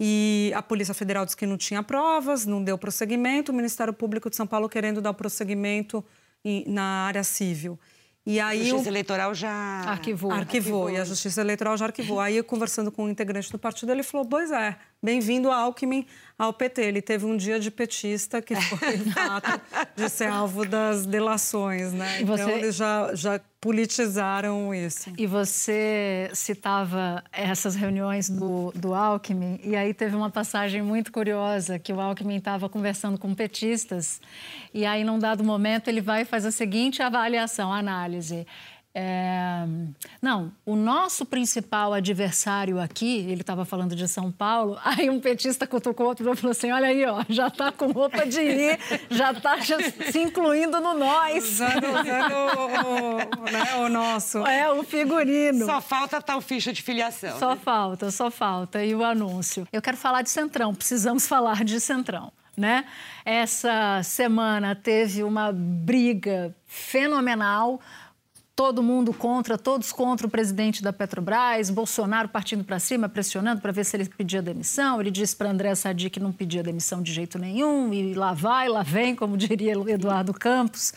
E 0.00 0.52
a 0.54 0.62
Polícia 0.62 0.94
Federal 0.94 1.24
disse 1.24 1.36
que 1.36 1.44
não 1.44 1.56
tinha 1.56 1.82
provas, 1.82 2.46
não 2.46 2.62
deu 2.62 2.78
prosseguimento, 2.78 3.50
o 3.52 3.54
Ministério 3.54 3.92
Público 3.92 4.30
de 4.30 4.36
São 4.36 4.46
Paulo 4.46 4.68
querendo 4.68 5.00
dar 5.00 5.10
o 5.10 5.14
prosseguimento 5.14 6.04
em- 6.44 6.64
na 6.68 7.06
área 7.06 7.24
civil. 7.24 7.78
E 8.24 8.38
A 8.40 8.48
aí 8.48 8.64
Justiça 8.68 8.88
o- 8.90 8.92
Eleitoral 8.92 9.34
já... 9.34 9.50
Arquivou. 9.50 10.30
Arquivou, 10.30 10.90
e 10.90 10.96
a 10.98 11.04
Justiça 11.04 11.40
Eleitoral 11.40 11.76
já 11.76 11.86
arquivou. 11.86 12.20
Aí, 12.20 12.42
conversando 12.42 12.92
com 12.92 13.04
um 13.04 13.08
integrante 13.08 13.50
do 13.50 13.58
partido, 13.58 13.90
ele 13.90 14.02
falou: 14.02 14.26
Pois 14.26 14.50
é, 14.50 14.76
bem-vindo 15.02 15.50
Alckmin 15.50 16.06
ao 16.38 16.52
PT. 16.52 16.82
Ele 16.82 17.02
teve 17.02 17.24
um 17.26 17.36
dia 17.36 17.58
de 17.60 17.70
petista 17.70 18.40
que 18.42 18.54
foi 18.56 18.94
o 18.96 19.10
fato 19.12 19.60
de 19.96 20.08
ser 20.08 20.28
alvo 20.28 20.64
das 20.66 21.06
delações, 21.06 21.92
né? 21.92 22.20
E 22.20 22.22
Então, 22.22 22.36
você- 22.36 22.50
eles 22.52 22.74
já, 22.76 23.14
já 23.14 23.40
politizaram 23.60 24.72
isso. 24.74 25.10
E 25.18 25.26
você 25.26 26.30
citava 26.32 27.24
essas 27.32 27.74
reuniões 27.74 28.28
do, 28.30 28.72
do 28.74 28.94
Alckmin, 28.94 29.58
e 29.64 29.74
aí 29.74 29.92
teve 29.92 30.14
uma 30.14 30.30
passagem 30.30 30.80
muito 30.80 31.10
curiosa, 31.10 31.76
que 31.78 31.92
o 31.92 32.00
Alckmin 32.00 32.36
estava 32.36 32.68
conversando 32.68 33.18
com 33.18 33.34
petistas, 33.34 34.20
e 34.72 34.86
aí, 34.86 35.02
num 35.02 35.18
dado 35.18 35.42
momento, 35.42 35.88
ele 35.88 36.00
vai 36.00 36.22
e 36.22 36.24
faz 36.24 36.44
a 36.46 36.50
seguinte 36.52 37.02
avaliação, 37.02 37.72
análise. 37.72 38.46
É, 39.00 39.64
não, 40.20 40.50
o 40.66 40.74
nosso 40.74 41.24
principal 41.24 41.94
adversário 41.94 42.80
aqui, 42.80 43.18
ele 43.30 43.42
estava 43.42 43.64
falando 43.64 43.94
de 43.94 44.08
São 44.08 44.32
Paulo, 44.32 44.76
aí 44.84 45.08
um 45.08 45.20
petista 45.20 45.68
cutucou 45.68 46.08
outro 46.08 46.28
e 46.28 46.34
falou 46.36 46.50
assim, 46.50 46.72
olha 46.72 46.88
aí, 46.88 47.06
ó, 47.06 47.24
já 47.28 47.46
está 47.46 47.70
com 47.70 47.92
roupa 47.92 48.26
de 48.26 48.40
ir, 48.40 48.76
já 49.08 49.30
está 49.30 49.56
se 49.62 50.18
incluindo 50.18 50.80
no 50.80 50.94
nós. 50.94 51.44
Usando, 51.44 51.86
usando 51.86 52.34
o, 52.34 53.46
o- 53.46 53.52
né, 53.52 53.86
o 53.86 53.88
nosso. 53.88 54.38
É, 54.38 54.68
o 54.72 54.82
figurino. 54.82 55.64
Só 55.64 55.80
falta 55.80 56.20
tal 56.20 56.40
ficha 56.40 56.72
de 56.72 56.82
filiação. 56.82 57.38
Só 57.38 57.54
né? 57.54 57.60
falta, 57.64 58.10
só 58.10 58.32
falta. 58.32 58.84
E 58.84 58.96
o 58.96 59.04
anúncio. 59.04 59.64
Eu 59.72 59.80
quero 59.80 59.96
falar 59.96 60.22
de 60.22 60.30
Centrão, 60.30 60.74
precisamos 60.74 61.24
falar 61.28 61.62
de 61.62 61.78
Centrão. 61.78 62.32
Né? 62.56 62.84
Essa 63.24 64.02
semana 64.02 64.74
teve 64.74 65.22
uma 65.22 65.52
briga 65.52 66.52
fenomenal. 66.66 67.80
Todo 68.58 68.82
mundo 68.82 69.14
contra, 69.14 69.56
todos 69.56 69.92
contra 69.92 70.26
o 70.26 70.30
presidente 70.30 70.82
da 70.82 70.92
Petrobras, 70.92 71.70
Bolsonaro 71.70 72.28
partindo 72.28 72.64
para 72.64 72.80
cima, 72.80 73.08
pressionando 73.08 73.60
para 73.60 73.70
ver 73.70 73.84
se 73.84 73.96
ele 73.96 74.06
pedia 74.06 74.42
demissão. 74.42 75.00
Ele 75.00 75.12
disse 75.12 75.36
para 75.36 75.48
André 75.48 75.72
Sadi 75.76 76.10
que 76.10 76.18
não 76.18 76.32
pedia 76.32 76.60
demissão 76.60 77.00
de 77.00 77.12
jeito 77.12 77.38
nenhum, 77.38 77.94
e 77.94 78.14
lá 78.14 78.32
vai, 78.32 78.68
lá 78.68 78.82
vem, 78.82 79.14
como 79.14 79.36
diria 79.36 79.74
Eduardo 79.74 80.34
Campos. 80.34 80.92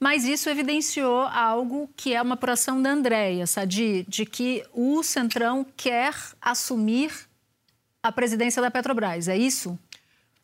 Mas 0.00 0.24
isso 0.24 0.48
evidenciou 0.48 1.24
algo 1.24 1.90
que 1.94 2.14
é 2.14 2.22
uma 2.22 2.36
apuração 2.36 2.80
da 2.80 2.90
Andréia, 2.90 3.46
Sadi, 3.46 4.06
de 4.08 4.24
que 4.24 4.64
o 4.72 5.02
Centrão 5.02 5.66
quer 5.76 6.14
assumir 6.40 7.12
a 8.02 8.10
presidência 8.10 8.62
da 8.62 8.70
Petrobras. 8.70 9.28
É 9.28 9.36
isso? 9.36 9.78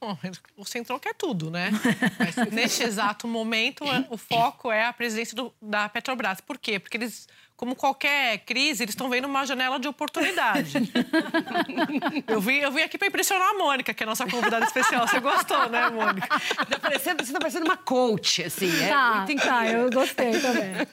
Bom, 0.04 0.18
o 0.58 0.64
Centrão 0.64 0.98
quer 0.98 1.14
tudo, 1.14 1.50
né? 1.50 1.70
Mas 2.18 2.36
neste 2.52 2.82
exato 2.84 3.26
momento, 3.26 3.84
o 4.10 4.18
foco 4.18 4.70
é 4.70 4.84
a 4.86 4.92
presidência 4.92 5.34
do- 5.34 5.52
da 5.62 5.88
Petrobras. 5.88 6.40
Por 6.40 6.58
quê? 6.58 6.78
Porque 6.78 6.96
eles, 6.98 7.26
como 7.56 7.74
qualquer 7.74 8.38
crise, 8.40 8.82
eles 8.84 8.92
estão 8.94 9.08
vendo 9.08 9.24
uma 9.26 9.46
janela 9.46 9.78
de 9.80 9.88
oportunidade. 9.88 10.74
Eu 12.26 12.40
vim, 12.40 12.56
eu 12.56 12.70
vim 12.72 12.82
aqui 12.82 12.98
para 12.98 13.08
impressionar 13.08 13.48
a 13.50 13.54
Mônica, 13.54 13.92
que 13.94 14.02
é 14.02 14.06
a 14.06 14.08
nossa 14.08 14.26
convidada 14.26 14.64
especial. 14.66 15.06
Você 15.06 15.20
gostou, 15.20 15.68
né, 15.68 15.88
Mônica? 15.90 16.26
Tá 16.68 16.78
parecendo, 16.78 17.24
você 17.24 17.32
tá 17.32 17.38
parecendo 17.38 17.64
uma 17.64 17.76
coach, 17.76 18.42
assim. 18.42 18.70
É 18.82 18.88
tá, 18.88 19.24
muito 19.26 19.42
tá, 19.42 19.66
eu 19.66 19.90
gostei 19.90 20.38
também. 20.40 20.86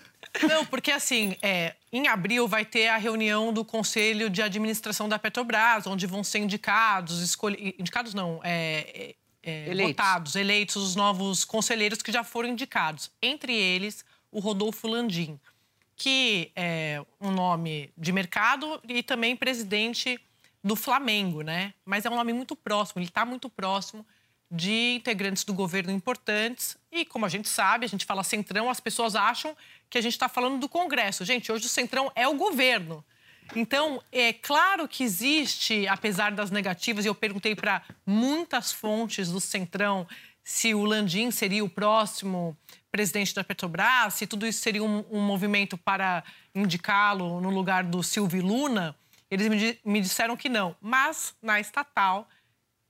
Não, 0.47 0.65
porque 0.65 0.91
assim, 0.91 1.35
é, 1.41 1.75
em 1.91 2.07
abril 2.07 2.47
vai 2.47 2.63
ter 2.63 2.87
a 2.87 2.97
reunião 2.97 3.51
do 3.51 3.65
Conselho 3.65 4.29
de 4.29 4.41
Administração 4.41 5.09
da 5.09 5.19
Petrobras, 5.19 5.85
onde 5.87 6.07
vão 6.07 6.23
ser 6.23 6.39
indicados, 6.39 7.21
escolhi... 7.21 7.75
indicados 7.77 8.13
não, 8.13 8.39
é, 8.43 9.15
é, 9.43 9.51
é, 9.51 9.69
Eleitos. 9.69 9.87
votados, 9.87 10.35
eleitos 10.35 10.75
os 10.75 10.95
novos 10.95 11.43
conselheiros 11.43 12.01
que 12.01 12.11
já 12.11 12.23
foram 12.23 12.49
indicados. 12.49 13.11
Entre 13.21 13.53
eles, 13.53 14.05
o 14.31 14.39
Rodolfo 14.39 14.87
Landim, 14.87 15.39
que 15.95 16.51
é 16.55 17.03
um 17.19 17.31
nome 17.31 17.91
de 17.97 18.11
mercado 18.11 18.81
e 18.87 19.03
também 19.03 19.35
presidente 19.35 20.19
do 20.63 20.75
Flamengo, 20.75 21.41
né? 21.41 21.73
Mas 21.83 22.05
é 22.05 22.09
um 22.09 22.15
nome 22.15 22.33
muito 22.33 22.55
próximo, 22.55 23.01
ele 23.01 23.09
está 23.09 23.25
muito 23.25 23.49
próximo 23.49 24.05
de 24.51 24.95
integrantes 24.95 25.45
do 25.45 25.53
governo 25.53 25.91
importantes. 25.91 26.77
E 26.91 27.05
como 27.05 27.25
a 27.25 27.29
gente 27.29 27.47
sabe, 27.47 27.85
a 27.85 27.89
gente 27.89 28.05
fala 28.05 28.21
Centrão, 28.23 28.69
as 28.69 28.81
pessoas 28.81 29.15
acham 29.15 29.55
que 29.89 29.97
a 29.97 30.01
gente 30.01 30.13
está 30.13 30.27
falando 30.27 30.59
do 30.59 30.67
Congresso. 30.67 31.23
Gente, 31.23 31.51
hoje 31.51 31.65
o 31.65 31.69
Centrão 31.69 32.11
é 32.13 32.27
o 32.27 32.33
governo. 32.33 33.03
Então, 33.55 34.01
é 34.11 34.33
claro 34.33 34.87
que 34.87 35.03
existe, 35.03 35.87
apesar 35.87 36.31
das 36.31 36.51
negativas, 36.51 37.05
e 37.05 37.07
eu 37.07 37.15
perguntei 37.15 37.55
para 37.55 37.81
muitas 38.05 38.71
fontes 38.71 39.29
do 39.29 39.39
Centrão 39.39 40.07
se 40.43 40.73
o 40.73 40.83
Landim 40.83 41.31
seria 41.31 41.63
o 41.63 41.69
próximo 41.69 42.57
presidente 42.91 43.33
da 43.33 43.43
Petrobras, 43.43 44.15
se 44.15 44.27
tudo 44.27 44.45
isso 44.45 44.59
seria 44.59 44.83
um, 44.83 45.05
um 45.09 45.21
movimento 45.21 45.77
para 45.77 46.23
indicá-lo 46.53 47.39
no 47.39 47.49
lugar 47.49 47.83
do 47.83 48.03
Silvio 48.03 48.45
Luna. 48.45 48.95
Eles 49.29 49.47
me, 49.47 49.79
me 49.85 50.01
disseram 50.01 50.35
que 50.35 50.49
não. 50.49 50.75
Mas, 50.81 51.33
na 51.41 51.59
estatal, 51.59 52.27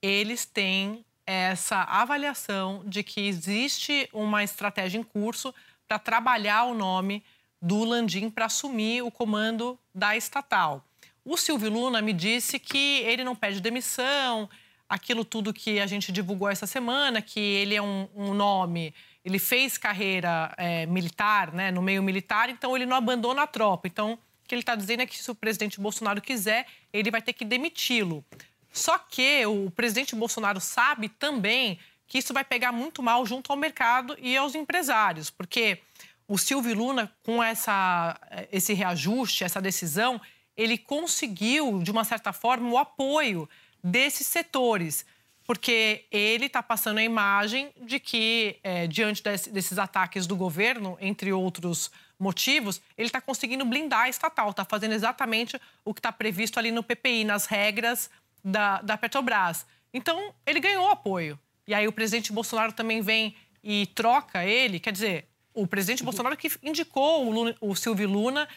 eles 0.01 0.45
têm 0.45 1.05
essa 1.31 1.83
avaliação 1.83 2.83
de 2.85 3.03
que 3.03 3.21
existe 3.21 4.09
uma 4.11 4.43
estratégia 4.43 4.99
em 4.99 5.03
curso 5.03 5.55
para 5.87 5.97
trabalhar 5.97 6.65
o 6.65 6.73
nome 6.73 7.23
do 7.61 7.85
Landim 7.85 8.29
para 8.29 8.45
assumir 8.45 9.01
o 9.01 9.09
comando 9.09 9.79
da 9.95 10.17
estatal. 10.17 10.83
O 11.23 11.37
Silvio 11.37 11.69
Luna 11.69 12.01
me 12.01 12.11
disse 12.11 12.59
que 12.59 12.99
ele 13.03 13.23
não 13.23 13.35
pede 13.35 13.61
demissão, 13.61 14.49
aquilo 14.89 15.23
tudo 15.23 15.53
que 15.53 15.79
a 15.79 15.87
gente 15.87 16.11
divulgou 16.11 16.49
essa 16.49 16.67
semana, 16.67 17.21
que 17.21 17.39
ele 17.39 17.75
é 17.75 17.81
um, 17.81 18.09
um 18.13 18.33
nome, 18.33 18.93
ele 19.23 19.39
fez 19.39 19.77
carreira 19.77 20.53
é, 20.57 20.85
militar, 20.85 21.53
né, 21.53 21.71
no 21.71 21.81
meio 21.81 22.03
militar, 22.03 22.49
então 22.49 22.75
ele 22.75 22.85
não 22.85 22.97
abandona 22.97 23.43
a 23.43 23.47
tropa. 23.47 23.87
Então, 23.87 24.13
o 24.13 24.47
que 24.47 24.53
ele 24.53 24.63
está 24.63 24.75
dizendo 24.75 25.01
é 25.01 25.05
que 25.05 25.17
se 25.17 25.31
o 25.31 25.35
presidente 25.35 25.79
Bolsonaro 25.79 26.19
quiser, 26.19 26.65
ele 26.91 27.09
vai 27.09 27.21
ter 27.21 27.31
que 27.31 27.45
demiti-lo. 27.45 28.25
Só 28.71 28.97
que 28.97 29.45
o 29.45 29.69
presidente 29.71 30.15
Bolsonaro 30.15 30.59
sabe 30.61 31.09
também 31.09 31.77
que 32.07 32.17
isso 32.17 32.33
vai 32.33 32.43
pegar 32.43 32.71
muito 32.71 33.01
mal 33.01 33.25
junto 33.25 33.51
ao 33.51 33.57
mercado 33.57 34.17
e 34.19 34.35
aos 34.35 34.53
empresários, 34.55 35.29
porque 35.29 35.79
o 36.27 36.37
Silvio 36.37 36.73
Luna, 36.75 37.11
com 37.23 37.41
essa, 37.43 38.19
esse 38.51 38.73
reajuste, 38.73 39.43
essa 39.43 39.61
decisão, 39.61 40.19
ele 40.55 40.77
conseguiu, 40.77 41.81
de 41.81 41.91
uma 41.91 42.03
certa 42.03 42.31
forma, 42.33 42.69
o 42.69 42.77
apoio 42.77 43.49
desses 43.83 44.27
setores, 44.27 45.05
porque 45.45 46.05
ele 46.11 46.45
está 46.45 46.61
passando 46.63 46.99
a 46.99 47.03
imagem 47.03 47.71
de 47.81 47.99
que, 47.99 48.57
eh, 48.63 48.87
diante 48.87 49.21
desse- 49.23 49.49
desses 49.49 49.77
ataques 49.77 50.27
do 50.27 50.35
governo, 50.35 50.97
entre 51.01 51.33
outros 51.33 51.91
motivos, 52.19 52.79
ele 52.97 53.07
está 53.07 53.19
conseguindo 53.19 53.65
blindar 53.65 54.01
a 54.01 54.09
estatal, 54.09 54.51
está 54.51 54.63
fazendo 54.63 54.93
exatamente 54.93 55.59
o 55.83 55.93
que 55.93 55.99
está 55.99 56.11
previsto 56.11 56.59
ali 56.59 56.71
no 56.71 56.83
PPI, 56.83 57.23
nas 57.23 57.45
regras 57.47 58.09
da, 58.43 58.81
da 58.81 58.97
Petrobras. 58.97 59.65
Então, 59.93 60.33
ele 60.45 60.59
ganhou 60.59 60.89
apoio. 60.89 61.39
E 61.67 61.73
aí 61.73 61.87
o 61.87 61.91
presidente 61.91 62.31
Bolsonaro 62.31 62.73
também 62.73 63.01
vem 63.01 63.35
e 63.63 63.85
troca 63.87 64.43
ele, 64.43 64.79
quer 64.79 64.91
dizer, 64.91 65.27
o 65.53 65.67
presidente 65.67 66.03
Bolsonaro 66.03 66.35
que 66.35 66.49
indicou 66.63 67.27
o, 67.27 67.31
Luna- 67.31 67.55
o 67.61 67.75
Silvio 67.75 68.09
Luna, 68.09 68.47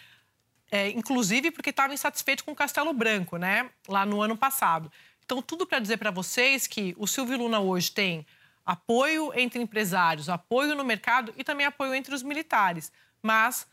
é, 0.70 0.88
inclusive 0.90 1.50
porque 1.50 1.70
estava 1.70 1.92
insatisfeito 1.92 2.44
com 2.44 2.52
o 2.52 2.56
Castelo 2.56 2.92
Branco, 2.92 3.36
né? 3.36 3.68
Lá 3.86 4.06
no 4.06 4.22
ano 4.22 4.36
passado. 4.36 4.90
Então, 5.24 5.42
tudo 5.42 5.66
para 5.66 5.78
dizer 5.78 5.96
para 5.96 6.10
vocês 6.10 6.66
que 6.66 6.94
o 6.98 7.06
Silvio 7.06 7.38
Luna 7.38 7.60
hoje 7.60 7.90
tem 7.90 8.26
apoio 8.64 9.32
entre 9.38 9.60
empresários, 9.60 10.28
apoio 10.28 10.74
no 10.74 10.84
mercado 10.84 11.34
e 11.36 11.44
também 11.44 11.66
apoio 11.66 11.94
entre 11.94 12.14
os 12.14 12.22
militares. 12.22 12.90
Mas, 13.22 13.66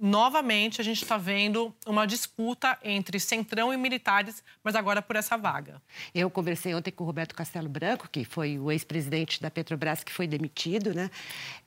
novamente, 0.00 0.80
a 0.80 0.84
gente 0.84 1.02
está 1.02 1.16
vendo 1.16 1.74
uma 1.86 2.06
disputa 2.06 2.78
entre 2.84 3.18
centrão 3.18 3.72
e 3.72 3.76
militares, 3.76 4.42
mas 4.62 4.74
agora 4.74 5.00
por 5.00 5.16
essa 5.16 5.36
vaga. 5.36 5.80
Eu 6.14 6.28
conversei 6.30 6.74
ontem 6.74 6.90
com 6.90 7.04
o 7.04 7.06
Roberto 7.06 7.34
Castelo 7.34 7.68
Branco, 7.68 8.08
que 8.10 8.24
foi 8.24 8.58
o 8.58 8.70
ex-presidente 8.70 9.40
da 9.40 9.50
Petrobras 9.50 10.04
que 10.04 10.12
foi 10.12 10.26
demitido, 10.26 10.92
né? 10.92 11.10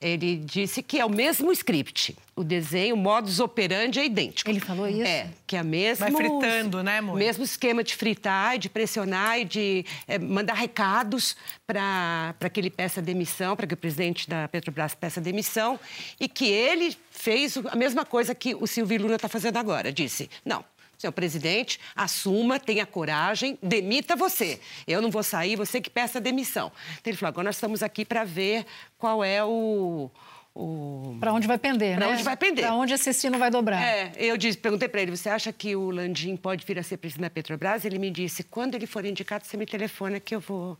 Ele 0.00 0.36
disse 0.36 0.82
que 0.82 1.00
é 1.00 1.04
o 1.04 1.10
mesmo 1.10 1.50
script. 1.52 2.16
O 2.36 2.44
desenho, 2.44 2.94
o 2.94 2.98
modus 2.98 3.40
operandi 3.40 3.98
é 3.98 4.06
idêntico. 4.06 4.48
Ele 4.48 4.60
falou 4.60 4.88
isso? 4.88 5.02
É, 5.02 5.28
que 5.46 5.56
é 5.56 5.62
mesmo... 5.62 6.06
Vai 6.06 6.12
fritando, 6.12 6.82
né, 6.82 6.98
amor? 6.98 7.16
Mesmo 7.16 7.44
esquema 7.44 7.82
de 7.84 7.94
fritar, 7.94 8.58
de 8.58 8.68
pressionar 8.68 9.40
e 9.40 9.44
de 9.44 9.84
eh, 10.06 10.18
mandar 10.18 10.54
recados 10.54 11.36
para 11.66 12.48
que 12.52 12.60
ele 12.60 12.70
peça 12.70 13.02
demissão, 13.02 13.54
para 13.56 13.66
que 13.66 13.74
o 13.74 13.76
presidente 13.76 14.28
da 14.28 14.48
Petrobras 14.48 14.94
peça 14.94 15.20
demissão, 15.20 15.78
e 16.18 16.28
que 16.28 16.46
ele 16.46 16.96
fez 17.10 17.56
a 17.56 17.76
mesma 17.76 18.04
coisa 18.04 18.19
coisa 18.20 18.34
que 18.34 18.54
o 18.54 18.66
Silvio 18.66 19.00
Luna 19.00 19.16
está 19.16 19.28
fazendo 19.28 19.56
agora. 19.56 19.90
Disse, 19.90 20.28
não, 20.44 20.62
senhor 20.98 21.12
presidente, 21.12 21.80
assuma, 21.96 22.60
tenha 22.60 22.84
coragem, 22.84 23.58
demita 23.62 24.14
você. 24.14 24.60
Eu 24.86 25.00
não 25.00 25.10
vou 25.10 25.22
sair, 25.22 25.56
você 25.56 25.80
que 25.80 25.88
peça 25.88 26.20
demissão. 26.20 26.70
Então 27.00 27.10
ele 27.10 27.16
falou, 27.16 27.30
agora 27.30 27.46
nós 27.46 27.56
estamos 27.56 27.82
aqui 27.82 28.04
para 28.04 28.22
ver 28.22 28.66
qual 28.98 29.24
é 29.24 29.42
o... 29.42 30.10
o... 30.54 31.16
Para 31.18 31.32
onde 31.32 31.46
vai 31.46 31.56
pender, 31.56 31.96
pra 31.96 32.08
né? 32.08 32.12
onde 32.12 32.22
vai 32.22 32.36
pender. 32.36 32.66
Para 32.66 32.74
onde 32.74 32.92
esse 32.92 33.10
sino 33.14 33.38
vai 33.38 33.50
dobrar. 33.50 33.82
É, 33.82 34.12
eu 34.18 34.36
disse, 34.36 34.58
perguntei 34.58 34.86
para 34.86 35.00
ele, 35.00 35.16
você 35.16 35.30
acha 35.30 35.50
que 35.50 35.74
o 35.74 35.90
Landim 35.90 36.36
pode 36.36 36.66
vir 36.66 36.78
a 36.78 36.82
ser 36.82 36.98
presidente 36.98 37.22
da 37.22 37.30
Petrobras? 37.30 37.86
Ele 37.86 37.98
me 37.98 38.10
disse, 38.10 38.44
quando 38.44 38.74
ele 38.74 38.86
for 38.86 39.02
indicado, 39.06 39.46
você 39.46 39.56
me 39.56 39.64
telefona 39.64 40.20
que 40.20 40.34
eu 40.34 40.40
vou 40.40 40.76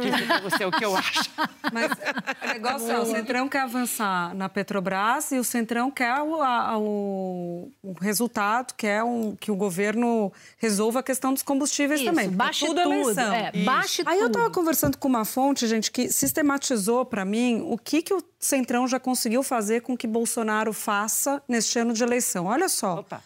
dizer 0.00 0.26
para 0.26 0.40
você 0.40 0.64
o 0.64 0.70
que 0.70 0.84
eu 0.84 0.96
acho. 0.96 1.30
Mas 1.72 1.90
o 1.92 2.46
negócio 2.46 2.90
é, 2.90 2.98
o 2.98 3.06
Centrão 3.06 3.48
quer 3.48 3.60
avançar 3.60 4.34
na 4.34 4.48
Petrobras 4.48 5.32
e 5.32 5.38
o 5.38 5.44
Centrão 5.44 5.90
quer 5.90 6.20
o, 6.20 6.42
a, 6.42 6.78
o, 6.78 7.70
o 7.82 7.92
resultado, 8.00 8.74
quer 8.74 9.02
um, 9.02 9.34
que 9.36 9.50
o 9.50 9.56
governo 9.56 10.32
resolva 10.58 11.00
a 11.00 11.02
questão 11.02 11.32
dos 11.32 11.42
combustíveis 11.42 12.00
Isso, 12.00 12.10
também. 12.10 12.30
baixe 12.30 12.66
tudo, 12.66 12.80
é 12.80 12.82
tudo, 12.84 12.94
eleição. 12.94 13.32
é, 13.32 13.52
baixe 13.64 14.02
Aí 14.06 14.20
eu 14.20 14.28
estava 14.28 14.50
conversando 14.50 14.96
com 14.98 15.08
uma 15.08 15.24
fonte, 15.24 15.66
gente, 15.66 15.90
que 15.90 16.08
sistematizou 16.08 17.04
para 17.04 17.24
mim 17.24 17.62
o 17.66 17.76
que, 17.76 18.02
que 18.02 18.14
o 18.14 18.22
Centrão 18.38 18.86
já 18.86 19.00
conseguiu 19.00 19.42
fazer 19.42 19.82
com 19.82 19.96
que 19.96 20.06
Bolsonaro 20.06 20.72
faça 20.72 21.42
neste 21.48 21.78
ano 21.78 21.92
de 21.92 22.02
eleição. 22.02 22.46
Olha 22.46 22.68
só. 22.68 23.00
Opa. 23.00 23.22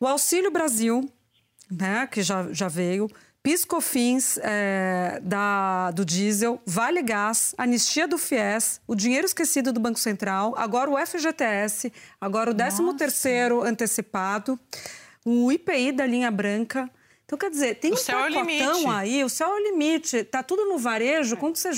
O 0.00 0.06
Auxílio 0.06 0.50
Brasil, 0.50 1.10
né, 1.70 2.06
que 2.06 2.22
já, 2.22 2.52
já 2.52 2.68
veio, 2.68 3.10
PiscoFins 3.42 4.38
é, 4.42 5.20
da, 5.22 5.90
do 5.92 6.04
diesel, 6.04 6.60
Vale 6.66 7.02
Gás, 7.02 7.54
anistia 7.56 8.06
do 8.06 8.18
FIES, 8.18 8.80
o 8.86 8.94
dinheiro 8.94 9.26
esquecido 9.26 9.72
do 9.72 9.80
Banco 9.80 9.98
Central, 9.98 10.54
agora 10.56 10.90
o 10.90 10.98
FGTS, 10.98 11.92
agora 12.20 12.50
o 12.50 12.54
13º 12.54 13.64
antecipado, 13.64 14.58
o 15.24 15.50
IPI 15.52 15.92
da 15.92 16.04
linha 16.06 16.30
branca. 16.30 16.90
Então, 17.24 17.38
quer 17.38 17.50
dizer, 17.50 17.74
tem 17.74 17.92
O 17.92 17.94
um 17.94 17.98
é 17.98 18.00
o 18.00 18.34
pacotão 18.34 18.40
limite. 18.40 18.86
aí, 18.88 19.22
o 19.22 19.28
céu 19.28 19.48
é 19.48 19.54
o 19.54 19.62
limite. 19.62 20.24
Tá 20.24 20.42
tudo 20.42 20.64
no 20.64 20.78
varejo, 20.78 21.36
quando 21.36 21.56
você, 21.56 21.70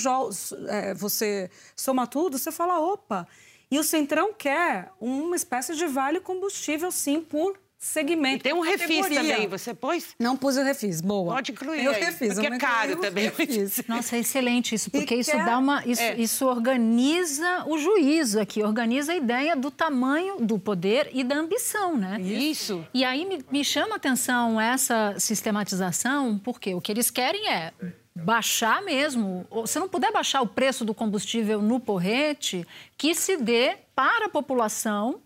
é, 0.68 0.94
você 0.94 1.50
soma 1.74 2.06
tudo, 2.06 2.38
você 2.38 2.52
fala, 2.52 2.78
opa. 2.78 3.26
E 3.68 3.78
o 3.78 3.82
Centrão 3.84 4.32
quer 4.32 4.92
uma 5.00 5.34
espécie 5.34 5.74
de 5.74 5.86
vale 5.86 6.20
combustível, 6.20 6.90
sim, 6.92 7.20
por 7.20 7.58
segmento. 7.82 8.36
E 8.36 8.42
tem 8.42 8.52
um 8.52 8.60
refis 8.60 9.00
categoria. 9.00 9.32
também, 9.34 9.48
você 9.48 9.72
pôs? 9.72 10.08
Não 10.18 10.36
pus 10.36 10.58
o 10.58 10.62
refis, 10.62 11.00
boa. 11.00 11.32
Pode 11.34 11.52
incluir 11.52 11.88
aí, 11.88 12.00
refis, 12.00 12.34
porque 12.34 12.46
eu 12.46 12.52
é 12.52 12.58
caro 12.58 12.96
também. 12.96 13.24
refis. 13.30 13.82
Nossa, 13.88 14.16
é 14.16 14.18
excelente 14.18 14.74
isso, 14.74 14.90
porque 14.90 15.14
E 15.14 15.20
isso 15.20 15.30
quer- 15.30 15.46
dá 15.46 15.56
uma. 15.58 15.82
Isso, 15.86 16.02
é. 16.02 16.14
isso 16.20 16.46
organiza 16.46 17.64
o 17.66 17.78
juízo 17.78 18.38
aqui, 18.38 18.62
organiza 18.62 19.12
a 19.12 19.16
ideia 19.16 19.56
do 19.56 19.70
tamanho 19.70 20.36
do 20.44 20.58
poder 20.58 21.08
e 21.14 21.24
da 21.24 21.36
ambição, 21.36 21.96
né? 21.96 22.20
Isso. 22.20 22.86
E 22.92 23.02
aí 23.02 23.24
me, 23.24 23.42
me 23.50 23.64
chama 23.64 23.94
a 23.94 23.96
atenção 23.96 24.60
essa 24.60 25.14
sistematização, 25.18 26.38
porque 26.38 26.74
o 26.74 26.82
que 26.82 26.92
eles 26.92 27.10
querem 27.10 27.48
é 27.48 27.72
baixar 28.14 28.82
mesmo. 28.82 29.46
Se 29.66 29.78
não 29.78 29.88
puder 29.88 30.12
baixar 30.12 30.42
o 30.42 30.46
preço 30.46 30.84
do 30.84 30.92
combustível 30.92 31.62
no 31.62 31.80
porrete, 31.80 32.66
que 32.98 33.14
se 33.14 33.38
dê 33.38 33.78
para 33.94 34.26
a 34.26 34.28
população 34.28 35.18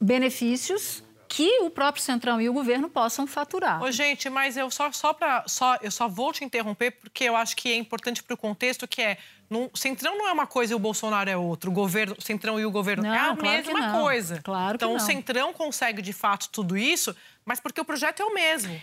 benefícios 0.00 1.02
que 1.28 1.60
o 1.60 1.70
próprio 1.70 2.02
Centrão 2.02 2.40
e 2.40 2.48
o 2.48 2.52
governo 2.52 2.88
possam 2.88 3.26
faturar. 3.26 3.82
Ô, 3.82 3.92
gente, 3.92 4.30
mas 4.30 4.56
eu 4.56 4.70
só, 4.70 4.90
só 4.90 5.12
para 5.12 5.44
só 5.46 5.76
eu 5.82 5.90
só 5.90 6.08
vou 6.08 6.32
te 6.32 6.44
interromper 6.44 6.92
porque 6.92 7.24
eu 7.24 7.36
acho 7.36 7.54
que 7.54 7.70
é 7.70 7.76
importante 7.76 8.22
para 8.22 8.34
o 8.34 8.36
contexto 8.36 8.88
que 8.88 9.02
é 9.02 9.18
não, 9.50 9.70
Centrão 9.74 10.16
não 10.16 10.28
é 10.28 10.32
uma 10.32 10.46
coisa 10.46 10.72
e 10.72 10.76
o 10.76 10.78
Bolsonaro 10.78 11.28
é 11.28 11.36
outra. 11.36 11.70
O 11.70 11.72
governo, 11.72 12.14
Centrão 12.20 12.60
e 12.60 12.66
o 12.66 12.70
governo 12.70 13.02
Não, 13.02 13.14
é 13.14 13.18
a 13.18 13.36
claro 13.36 13.42
mesma 13.42 13.92
coisa. 13.92 14.40
Claro 14.42 14.76
então 14.76 14.94
o. 14.94 15.00
Centrão 15.00 15.52
consegue 15.52 16.02
de 16.02 16.12
fato 16.12 16.48
tudo 16.50 16.76
isso, 16.76 17.14
mas 17.44 17.58
porque 17.58 17.80
o 17.80 17.84
projeto 17.84 18.20
é 18.20 18.24
o 18.24 18.34
mesmo. 18.34 18.78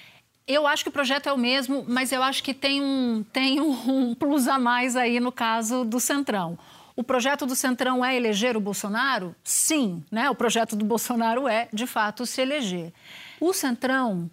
Eu 0.47 0.67
acho 0.67 0.83
que 0.83 0.89
o 0.89 0.91
projeto 0.91 1.27
é 1.27 1.33
o 1.33 1.37
mesmo, 1.37 1.85
mas 1.87 2.11
eu 2.11 2.21
acho 2.21 2.43
que 2.43 2.53
tem 2.53 2.81
um, 2.81 3.23
tem 3.33 3.59
um 3.61 4.13
plus 4.13 4.47
a 4.47 4.59
mais 4.59 4.95
aí 4.95 5.19
no 5.19 5.31
caso 5.31 5.83
do 5.83 5.99
Centrão. 5.99 6.57
O 6.95 7.03
projeto 7.03 7.45
do 7.45 7.55
Centrão 7.55 8.03
é 8.05 8.15
eleger 8.15 8.55
o 8.55 8.61
Bolsonaro? 8.61 9.35
Sim, 9.43 10.03
né? 10.09 10.29
O 10.29 10.35
projeto 10.35 10.75
do 10.75 10.85
Bolsonaro 10.85 11.47
é, 11.47 11.67
de 11.73 11.85
fato, 11.85 12.25
se 12.25 12.41
eleger. 12.41 12.93
O 13.39 13.51
Centrão 13.51 14.31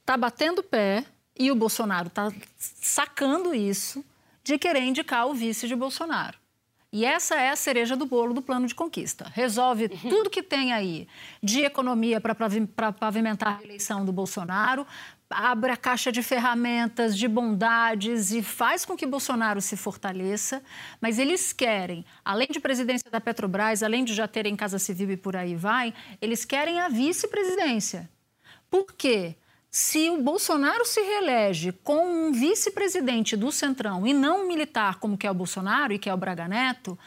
está 0.00 0.16
batendo 0.16 0.62
pé 0.62 1.04
e 1.38 1.50
o 1.50 1.56
Bolsonaro 1.56 2.08
está 2.08 2.30
sacando 2.56 3.54
isso 3.54 4.04
de 4.44 4.58
querer 4.58 4.82
indicar 4.82 5.26
o 5.26 5.34
vice 5.34 5.66
de 5.66 5.74
Bolsonaro. 5.74 6.36
E 6.92 7.06
essa 7.06 7.36
é 7.36 7.48
a 7.48 7.56
cereja 7.56 7.96
do 7.96 8.04
bolo 8.04 8.34
do 8.34 8.42
plano 8.42 8.66
de 8.66 8.74
conquista. 8.74 9.32
Resolve 9.32 9.88
tudo 9.88 10.28
que 10.28 10.42
tem 10.42 10.74
aí 10.74 11.08
de 11.42 11.62
economia 11.62 12.20
para 12.20 12.34
pavimentar 12.92 13.60
a 13.60 13.62
eleição 13.64 14.04
do 14.04 14.12
Bolsonaro, 14.12 14.86
abre 15.34 15.72
a 15.72 15.76
caixa 15.76 16.12
de 16.12 16.22
ferramentas, 16.22 17.16
de 17.16 17.26
bondades 17.26 18.32
e 18.32 18.42
faz 18.42 18.84
com 18.84 18.96
que 18.96 19.06
Bolsonaro 19.06 19.60
se 19.60 19.76
fortaleça. 19.76 20.62
Mas 21.00 21.18
eles 21.18 21.52
querem, 21.52 22.04
além 22.24 22.48
de 22.50 22.60
presidência 22.60 23.10
da 23.10 23.20
Petrobras, 23.20 23.82
além 23.82 24.04
de 24.04 24.14
já 24.14 24.28
terem 24.28 24.54
Casa 24.54 24.78
Civil 24.78 25.10
e 25.10 25.16
por 25.16 25.36
aí 25.36 25.54
vai, 25.54 25.92
eles 26.20 26.44
querem 26.44 26.80
a 26.80 26.88
vice-presidência. 26.88 28.08
Por 28.70 28.92
quê? 28.92 29.36
Se 29.70 30.10
o 30.10 30.20
Bolsonaro 30.20 30.84
se 30.84 31.00
reelege 31.00 31.72
com 31.72 32.28
um 32.28 32.32
vice-presidente 32.32 33.36
do 33.36 33.50
Centrão 33.50 34.06
e 34.06 34.12
não 34.12 34.42
um 34.42 34.46
militar 34.46 34.96
como 34.98 35.16
que 35.16 35.26
é 35.26 35.30
o 35.30 35.34
Bolsonaro 35.34 35.94
e 35.94 35.98
que 35.98 36.10
é 36.10 36.14
o 36.14 36.16
Braga 36.16 36.46
Neto, 36.46 36.98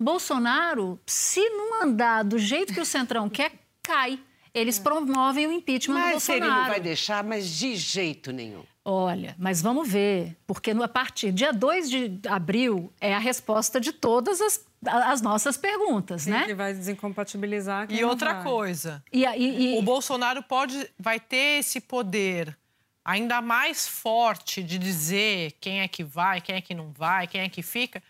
Bolsonaro, 0.00 0.98
se 1.06 1.46
não 1.50 1.82
andar 1.82 2.22
do 2.22 2.38
jeito 2.38 2.72
que 2.72 2.80
o 2.80 2.86
Centrão 2.86 3.28
quer, 3.28 3.52
cai. 3.82 4.18
Eles 4.58 4.78
promovem 4.78 5.46
o 5.46 5.52
impeachment 5.52 5.94
do 5.96 6.00
Mas 6.00 6.28
ele 6.28 6.40
Bolsonaro. 6.40 6.62
não 6.62 6.70
vai 6.70 6.80
deixar, 6.80 7.22
mas 7.22 7.48
de 7.50 7.76
jeito 7.76 8.32
nenhum. 8.32 8.62
Olha, 8.84 9.34
mas 9.38 9.60
vamos 9.60 9.88
ver, 9.88 10.36
porque 10.46 10.72
no, 10.72 10.82
a 10.82 10.88
partir 10.88 11.32
dia 11.32 11.52
2 11.52 11.90
de 11.90 12.20
abril 12.28 12.92
é 13.00 13.12
a 13.14 13.18
resposta 13.18 13.80
de 13.80 13.92
todas 13.92 14.40
as, 14.40 14.64
as 14.86 15.20
nossas 15.20 15.56
perguntas, 15.56 16.24
Quem 16.24 16.32
né? 16.32 16.44
que 16.46 16.54
vai 16.54 16.72
desincompatibilizar 16.72 17.88
E 17.90 18.04
outra 18.04 18.34
vai. 18.34 18.44
coisa, 18.44 19.02
E, 19.12 19.26
aí- 19.26 19.74
e- 19.74 19.78
o 19.78 19.82
Bolsonaro 19.82 20.42
pode 20.42 20.88
vai 20.98 21.18
ter 21.18 21.58
esse 21.58 21.80
poder 21.80 22.56
ainda 23.04 23.40
mais 23.42 23.86
forte 23.88 24.62
de 24.62 24.78
dizer 24.78 25.52
quem 25.60 25.80
é 25.80 25.88
que 25.88 26.02
vai, 26.04 26.40
quem 26.40 26.54
é 26.56 26.60
que 26.60 26.74
não 26.74 26.92
vai, 26.92 27.26
quem 27.26 27.40
é 27.40 27.48
que 27.48 27.62
fica, 27.62 28.00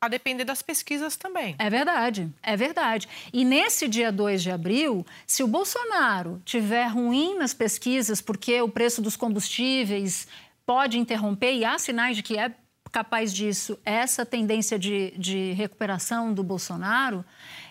a 0.00 0.08
depender 0.08 0.44
das 0.44 0.62
pesquisas 0.62 1.14
também. 1.16 1.54
É 1.58 1.68
verdade, 1.68 2.32
é 2.42 2.56
verdade. 2.56 3.06
E 3.32 3.44
nesse 3.44 3.86
dia 3.86 4.10
2 4.10 4.42
de 4.42 4.50
abril, 4.50 5.04
se 5.26 5.42
o 5.42 5.46
Bolsonaro 5.46 6.40
tiver 6.44 6.86
ruim 6.86 7.36
nas 7.36 7.52
pesquisas, 7.52 8.22
porque 8.22 8.62
o 8.62 8.68
preço 8.68 9.02
dos 9.02 9.14
combustíveis 9.14 10.26
pode 10.64 10.98
interromper, 10.98 11.52
e 11.52 11.66
há 11.66 11.78
sinais 11.78 12.16
de 12.16 12.22
que 12.22 12.38
é 12.38 12.54
capaz 12.90 13.32
disso, 13.32 13.78
essa 13.84 14.24
tendência 14.24 14.78
de, 14.78 15.12
de 15.18 15.52
recuperação 15.52 16.32
do 16.32 16.42
Bolsonaro, 16.42 17.22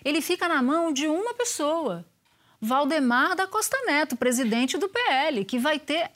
ele 0.04 0.20
fica 0.20 0.48
na 0.48 0.62
mão 0.62 0.92
de 0.92 1.08
uma 1.08 1.34
pessoa, 1.34 2.06
Valdemar 2.60 3.34
da 3.34 3.46
Costa 3.46 3.76
Neto, 3.86 4.16
presidente 4.16 4.78
do 4.78 4.88
PL, 4.88 5.44
que 5.44 5.58
vai 5.58 5.78
ter 5.78 6.10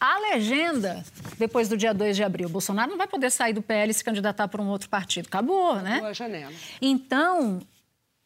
a 0.00 0.18
legenda 0.32 1.04
depois 1.38 1.68
do 1.68 1.76
dia 1.76 1.92
2 1.92 2.16
de 2.16 2.22
abril. 2.22 2.48
O 2.48 2.52
Bolsonaro 2.52 2.90
não 2.90 2.98
vai 2.98 3.06
poder 3.06 3.30
sair 3.30 3.52
do 3.52 3.62
PL 3.62 3.90
e 3.90 3.94
se 3.94 4.04
candidatar 4.04 4.48
para 4.48 4.62
um 4.62 4.68
outro 4.68 4.88
partido. 4.88 5.26
Acabou, 5.26 5.76
né? 5.76 6.00
Boa 6.00 6.14
janela. 6.14 6.52
Então, 6.80 7.60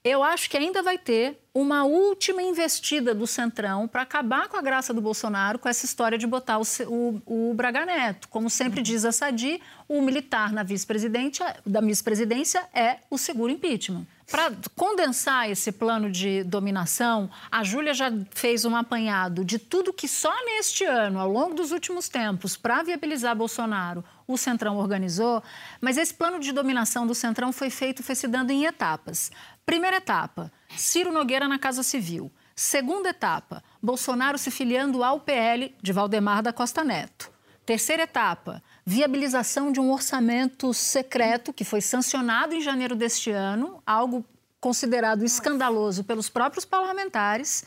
eu 0.05 0.23
acho 0.23 0.51
que 0.51 0.57
ainda 0.57 0.83
vai 0.83 0.99
ter 0.99 1.39
uma 1.55 1.85
última 1.85 2.43
investida 2.43 3.15
do 3.15 3.27
Centrão 3.27 3.87
para 3.87 4.03
acabar 4.03 4.49
com 4.49 4.57
a 4.57 4.63
graça 4.63 4.93
do 4.93 5.01
Bolsonaro 5.01 5.59
com 5.59 5.69
essa 5.69 5.85
história 5.85 6.19
de 6.19 6.27
botar 6.27 6.59
o, 6.59 6.63
o, 6.87 7.51
o 7.51 7.55
Braga 7.55 7.87
Neto. 7.87 8.29
Como 8.29 8.51
sempre 8.51 8.83
diz 8.83 9.05
a 9.05 9.13
Sadi, 9.13 9.61
o 9.89 10.03
militar 10.03 10.53
na 10.53 10.63
vice-presidência, 10.63 11.57
da 11.65 11.81
vice-presidência 11.81 12.67
é 12.75 12.99
o 13.11 13.17
seguro 13.17 13.53
impeachment. 13.53 14.07
Para 14.31 14.53
condensar 14.77 15.51
esse 15.51 15.71
plano 15.71 16.11
de 16.11 16.43
dominação, 16.45 17.31
a 17.51 17.63
Júlia 17.63 17.93
já 17.93 18.11
fez 18.31 18.65
um 18.65 18.75
apanhado 18.75 19.45
de 19.45 19.59
tudo 19.59 19.93
que 19.93 20.09
só 20.09 20.33
neste 20.45 20.85
ano, 20.85 21.19
ao 21.19 21.29
longo 21.29 21.55
dos 21.55 21.71
últimos 21.71 22.09
tempos, 22.09 22.57
para 22.57 22.83
viabilizar 22.83 23.37
Bolsonaro, 23.37 24.05
o 24.27 24.39
Centrão 24.39 24.79
organizou, 24.79 25.43
mas 25.81 25.99
esse 25.99 26.15
plano 26.15 26.39
de 26.39 26.53
dominação 26.53 27.07
do 27.07 27.15
Centrão 27.15 27.53
foi 27.53 27.69
feito, 27.69 28.03
foi 28.03 28.15
se 28.15 28.27
dando 28.27 28.51
em 28.51 28.65
etapas. 28.65 29.31
Primeira 29.67 29.99
etapa, 29.99 30.51
Ciro 30.77 31.13
Nogueira 31.13 31.47
na 31.47 31.59
Casa 31.59 31.83
Civil. 31.83 32.33
Segunda 32.55 33.11
etapa, 33.11 33.63
Bolsonaro 33.83 34.39
se 34.39 34.51
filiando 34.51 35.03
ao 35.03 35.21
PL 35.21 35.75
de 35.83 35.93
Valdemar 35.93 36.43
da 36.43 36.53
Costa 36.53 36.85
Neto. 36.85 37.31
Terceira 37.65 38.03
etapa, 38.03 38.63
viabilização 38.85 39.71
de 39.71 39.81
um 39.81 39.91
orçamento 39.91 40.73
secreto 40.75 41.53
que 41.53 41.65
foi 41.65 41.81
sancionado 41.81 42.55
em 42.55 42.61
janeiro 42.61 42.97
deste 42.97 43.31
ano, 43.31 43.83
algo 43.87 44.25
considerado 44.61 45.25
escandaloso 45.25 46.05
pelos 46.05 46.29
próprios 46.29 46.65
parlamentares. 46.65 47.65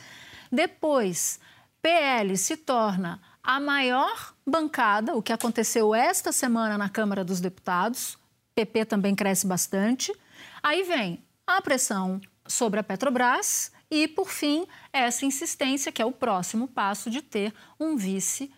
Depois, 0.50 1.40
PL 1.82 2.36
se 2.36 2.56
torna 2.56 3.20
a 3.42 3.60
maior 3.60 4.34
bancada, 4.46 5.14
o 5.14 5.22
que 5.22 5.32
aconteceu 5.32 5.94
esta 5.94 6.32
semana 6.32 6.76
na 6.76 6.88
Câmara 6.88 7.24
dos 7.24 7.40
Deputados. 7.40 8.18
PP 8.54 8.86
também 8.86 9.14
cresce 9.14 9.46
bastante. 9.46 10.12
Aí 10.62 10.82
vem 10.82 11.22
a 11.46 11.60
pressão 11.62 12.20
sobre 12.46 12.80
a 12.80 12.82
Petrobras 12.82 13.70
E, 13.90 14.08
por 14.08 14.30
fim, 14.30 14.66
essa 14.92 15.24
insistência, 15.24 15.92
que 15.92 16.02
é 16.02 16.04
o 16.04 16.10
próximo 16.10 16.66
passo 16.66 17.08
de 17.08 17.22
ter 17.22 17.54
um 17.78 17.96
vice 17.96 18.52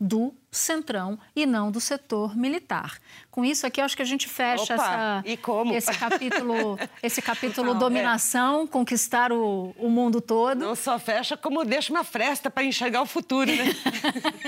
do 0.00 0.34
centrão 0.52 1.18
e 1.34 1.46
não 1.46 1.70
do 1.70 1.80
setor 1.80 2.36
militar. 2.36 2.98
Com 3.30 3.42
isso 3.42 3.66
aqui, 3.66 3.80
acho 3.80 3.96
que 3.96 4.02
a 4.02 4.04
gente 4.04 4.28
fecha 4.28 4.74
Opa, 4.74 4.84
essa, 4.84 5.22
e 5.24 5.36
como? 5.38 5.74
esse 5.74 5.90
capítulo, 5.94 6.78
esse 7.02 7.22
capítulo 7.22 7.74
dominação, 7.74 8.66
conquistar 8.66 9.32
o, 9.32 9.74
o 9.78 9.88
mundo 9.88 10.20
todo. 10.20 10.58
Não 10.58 10.74
só 10.74 10.98
fecha, 10.98 11.34
como 11.34 11.64
deixa 11.64 11.90
uma 11.90 12.04
fresta 12.04 12.50
para 12.50 12.62
enxergar 12.62 13.00
o 13.00 13.06
futuro, 13.06 13.50
né? 13.50 13.64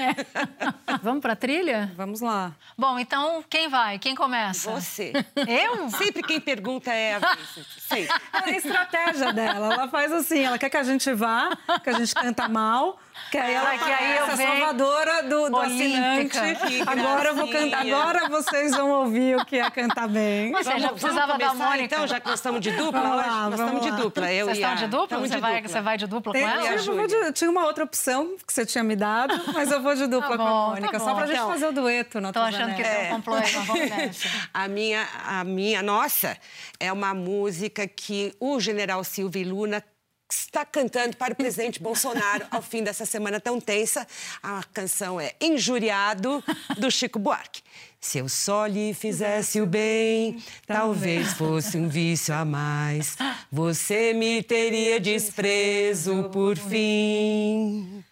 Vamos 1.03 1.23
para 1.23 1.33
a 1.33 1.37
trilha? 1.37 1.91
Vamos 1.97 2.21
lá. 2.21 2.53
Bom, 2.77 2.99
então 2.99 3.43
quem 3.49 3.69
vai? 3.69 3.99
Quem 3.99 4.15
começa? 4.15 4.71
Você. 4.71 5.13
Eu? 5.49 5.89
Sempre 5.89 6.23
quem 6.23 6.39
pergunta 6.39 6.93
é 6.93 7.15
a 7.15 7.19
Vincent. 7.19 7.67
Sempre. 7.79 8.15
É 8.33 8.39
a 8.39 8.51
estratégia 8.51 9.33
dela. 9.33 9.73
Ela 9.73 9.89
faz 9.89 10.13
assim, 10.13 10.41
ela 10.45 10.59
quer 10.59 10.69
que 10.69 10.77
a 10.77 10.83
gente 10.83 11.11
vá, 11.15 11.57
que 11.83 11.89
a 11.89 11.95
gente 11.95 12.15
canta 12.15 12.47
mal, 12.49 12.99
que 13.31 13.39
aí 13.39 13.55
ela 13.55 13.71
Ah, 13.71 13.79
que 13.79 13.91
aí 13.91 14.17
eu 14.17 14.25
a 14.25 14.35
venho 14.35 14.51
salvadora 14.51 15.23
do, 15.23 15.51
do 15.51 15.57
olímpica. 15.95 16.41
Agora 16.91 17.29
eu 17.31 17.35
vou 17.37 17.49
cantar, 17.49 17.81
agora 17.87 18.29
vocês 18.29 18.73
vão 18.73 18.91
ouvir 18.91 19.37
o 19.37 19.45
que 19.45 19.57
é 19.59 19.71
cantar 19.71 20.09
bem. 20.09 20.51
Mas 20.51 20.67
você 20.67 20.79
já 20.79 20.89
precisava 20.91 21.39
da 21.39 21.55
Mônica. 21.55 21.85
Então, 21.85 22.07
já 22.07 22.21
que 22.21 22.27
nós 22.27 22.39
estamos 22.39 22.61
de 22.61 22.71
dupla 22.73 23.01
Vamos 23.01 23.17
hoje, 23.19 23.29
lá, 23.29 23.51
nós 23.51 23.61
estamos 23.61 23.83
de 23.83 23.91
dupla. 23.93 24.33
Eu 24.33 24.47
Vocês 24.47 24.59
e 24.59 24.61
estão 24.61 24.73
a- 24.73 24.75
de 24.77 24.87
dupla? 24.89 25.19
Você 25.19 25.35
de 25.35 25.41
vai, 25.41 25.55
dupla. 25.55 25.69
você 25.69 25.81
vai 25.81 25.97
de 25.99 26.07
dupla 26.07 26.33
Tem- 26.33 26.43
com 26.43 26.49
ela? 26.49 26.67
eu, 26.75 27.07
de- 27.07 27.33
tinha 27.33 27.51
uma 27.51 27.65
outra 27.67 27.85
opção 27.85 28.37
que 28.47 28.53
você 28.53 28.65
tinha 28.67 28.83
me 28.85 28.97
dado, 28.97 29.35
mas 29.55 29.71
eu 29.71 29.83
vou 29.83 29.95
de 29.95 30.07
dupla 30.07 30.31
Tá 30.31 30.37
com 30.37 30.43
a 30.43 30.47
bom, 30.47 30.67
Mônica, 30.71 30.93
tá 30.93 30.99
só 30.99 31.07
bom. 31.11 31.17
pra 31.17 31.27
gente 31.27 31.37
Então, 31.37 31.49
fazer 31.51 31.67
o 31.67 31.73
dueto 31.73 32.21
Tô 32.33 32.39
achando 32.41 32.75
que 32.75 32.83
tem 32.83 33.07
um 33.13 33.17
complô. 33.17 33.35
A 34.53 34.69
minha, 34.69 35.07
a 35.27 35.45
minha, 35.45 35.83
nossa, 35.83 36.37
é 36.79 36.93
uma 36.93 37.15
música 37.15 37.87
que 37.87 38.33
o 38.41 38.59
general 38.61 39.03
Silvio 39.05 39.41
e 39.41 39.45
Luna 39.45 39.83
está 40.31 40.65
cantando 40.65 41.17
para 41.17 41.33
o 41.33 41.37
presidente 41.37 41.81
Bolsonaro 41.81 42.47
ao 42.51 42.63
fim 42.63 42.83
dessa 42.83 43.05
semana 43.05 43.41
tão 43.41 43.61
tensa. 43.61 44.07
A 44.43 44.63
canção 44.73 45.21
é 45.21 45.35
Injuriado, 45.41 46.43
do 46.79 46.91
Chico 46.91 47.19
Buarque. 47.19 47.63
Se 48.01 48.19
eu 48.19 48.29
só 48.29 48.67
lhe 48.67 48.93
fizesse 48.93 49.61
o 49.61 49.67
bem, 49.67 50.43
talvez 50.67 51.33
fosse 51.33 51.79
um 51.79 51.89
vício 51.89 52.35
a 52.35 52.45
mais. 52.45 53.17
Você 53.51 54.13
me 54.13 54.43
teria 54.43 55.01
desprezo 55.01 56.25
por 56.25 56.59
fim. 56.59 58.05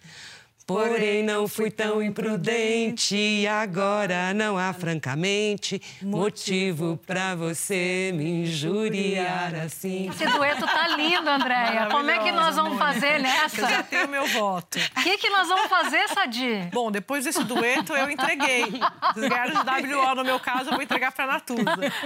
Porém, 0.66 1.22
não 1.22 1.48
fui 1.48 1.70
tão 1.70 2.02
imprudente 2.02 3.16
e 3.16 3.46
agora 3.46 4.32
não 4.32 4.56
há, 4.56 4.72
francamente, 4.72 5.80
motivo 6.00 6.98
pra 7.06 7.34
você 7.34 8.10
me 8.14 8.42
injuriar 8.42 9.54
assim. 9.54 10.08
Esse 10.08 10.26
dueto 10.26 10.64
tá 10.66 10.88
lindo, 10.96 11.28
Andréia. 11.28 11.88
Como 11.90 12.10
é 12.10 12.18
que 12.18 12.32
nós 12.32 12.56
vamos 12.56 12.78
fazer 12.78 13.16
Eu 13.16 13.24
já 13.24 13.42
nessa? 13.42 13.82
tenho 13.84 14.08
meu 14.08 14.26
voto. 14.28 14.78
O 14.96 15.00
que, 15.02 15.18
que 15.18 15.30
nós 15.30 15.48
vamos 15.48 15.66
fazer, 15.68 16.08
Sadi? 16.08 16.68
Bom, 16.72 16.90
depois 16.90 17.24
desse 17.24 17.42
dueto, 17.44 17.92
eu 17.94 18.08
entreguei. 18.10 18.64
Vocês 19.14 19.28
ganharam 19.28 19.54
de 19.64 19.94
WO, 19.94 20.14
no 20.14 20.24
meu 20.24 20.38
caso, 20.40 20.70
eu 20.70 20.74
vou 20.74 20.82
entregar 20.82 21.12
pra 21.12 21.26
Natuza. 21.26 21.62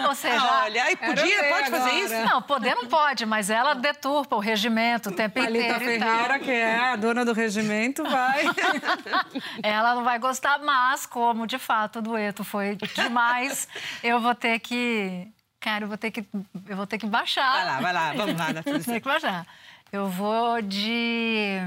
Ou 0.09 0.15
seja, 0.15 0.43
Olha, 0.65 0.83
aí 0.85 0.97
podia, 0.97 1.45
pode 1.45 1.71
fazer 1.71 1.91
agora. 1.91 2.05
isso? 2.05 2.15
não, 2.31 2.43
poder 2.43 2.75
não 2.75 2.87
pode, 2.87 3.27
mas 3.27 3.51
ela 3.51 3.75
deturpa 3.75 4.35
o 4.37 4.39
regimento 4.39 5.11
o 5.11 5.13
tempo 5.13 5.35
Thalita 5.41 5.77
inteiro 5.77 5.91
e 5.93 5.99
tal. 5.99 6.09
Ferreira, 6.09 6.39
que 6.39 6.51
é 6.51 6.79
a 6.79 6.97
dona 6.97 7.25
do 7.25 7.33
regimento, 7.33 8.03
vai. 8.05 8.46
Ela 9.63 9.95
não 9.95 10.05
vai 10.05 10.19
gostar, 10.19 10.59
mas 10.61 11.07
como 11.07 11.47
de 11.47 11.59
fato 11.59 11.99
o 11.99 12.03
dueto 12.03 12.45
foi 12.45 12.77
demais, 12.95 13.69
eu 14.03 14.21
vou 14.21 14.35
ter 14.35 14.59
que. 14.61 15.29
Cara, 15.61 15.85
eu 15.85 15.89
vou 15.89 15.99
ter 15.99 16.11
que. 16.11 16.25
Eu 16.69 16.77
vou 16.77 16.87
ter 16.87 16.99
que 16.99 17.07
baixar. 17.07 17.53
Vai 17.53 17.65
lá, 17.65 17.81
vai 17.81 17.93
lá, 17.93 18.13
vamos 18.13 18.37
lá, 18.39 18.53
Natuza. 18.55 18.85
Tem 18.93 19.01
que 19.01 19.09
baixar. 19.09 19.47
Eu 19.93 20.09
vou 20.09 20.61
de. 20.63 21.59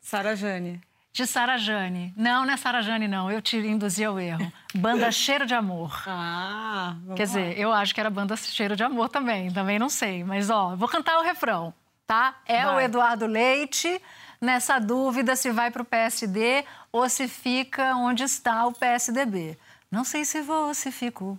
Sara 0.00 0.34
Jane. 0.36 0.80
De 1.12 1.26
Sara 1.26 1.58
Jane. 1.58 2.14
Não, 2.16 2.46
não 2.46 2.54
é 2.54 2.56
Sara 2.56 2.80
Jane, 2.80 3.06
não. 3.06 3.30
Eu 3.30 3.42
te 3.42 3.58
induzi 3.58 4.02
ao 4.02 4.18
erro. 4.18 4.50
Banda 4.74 5.10
Cheiro 5.12 5.44
de 5.44 5.52
Amor. 5.54 6.02
Ah, 6.06 6.94
vamos 7.02 7.16
Quer 7.16 7.22
lá. 7.24 7.26
dizer, 7.26 7.58
eu 7.58 7.70
acho 7.70 7.92
que 7.94 8.00
era 8.00 8.08
banda 8.08 8.34
Cheiro 8.36 8.74
de 8.74 8.82
Amor 8.82 9.10
também, 9.10 9.50
também 9.52 9.78
não 9.78 9.90
sei. 9.90 10.24
Mas, 10.24 10.48
ó, 10.48 10.74
vou 10.74 10.88
cantar 10.88 11.18
o 11.18 11.22
refrão, 11.22 11.74
tá? 12.06 12.36
É 12.46 12.66
o 12.66 12.72
Vai. 12.74 12.84
Eduardo 12.86 13.26
Leite, 13.26 14.00
nessa 14.42 14.80
dúvida 14.80 15.36
se 15.36 15.52
vai 15.52 15.70
pro 15.70 15.84
PSD 15.84 16.64
ou 16.90 17.08
se 17.08 17.28
fica 17.28 17.94
onde 17.94 18.24
está 18.24 18.66
o 18.66 18.72
PSDB. 18.72 19.56
Não 19.88 20.02
sei 20.02 20.24
se 20.24 20.42
vou 20.42 20.66
ou 20.66 20.74
se 20.74 20.90
fico. 20.90 21.38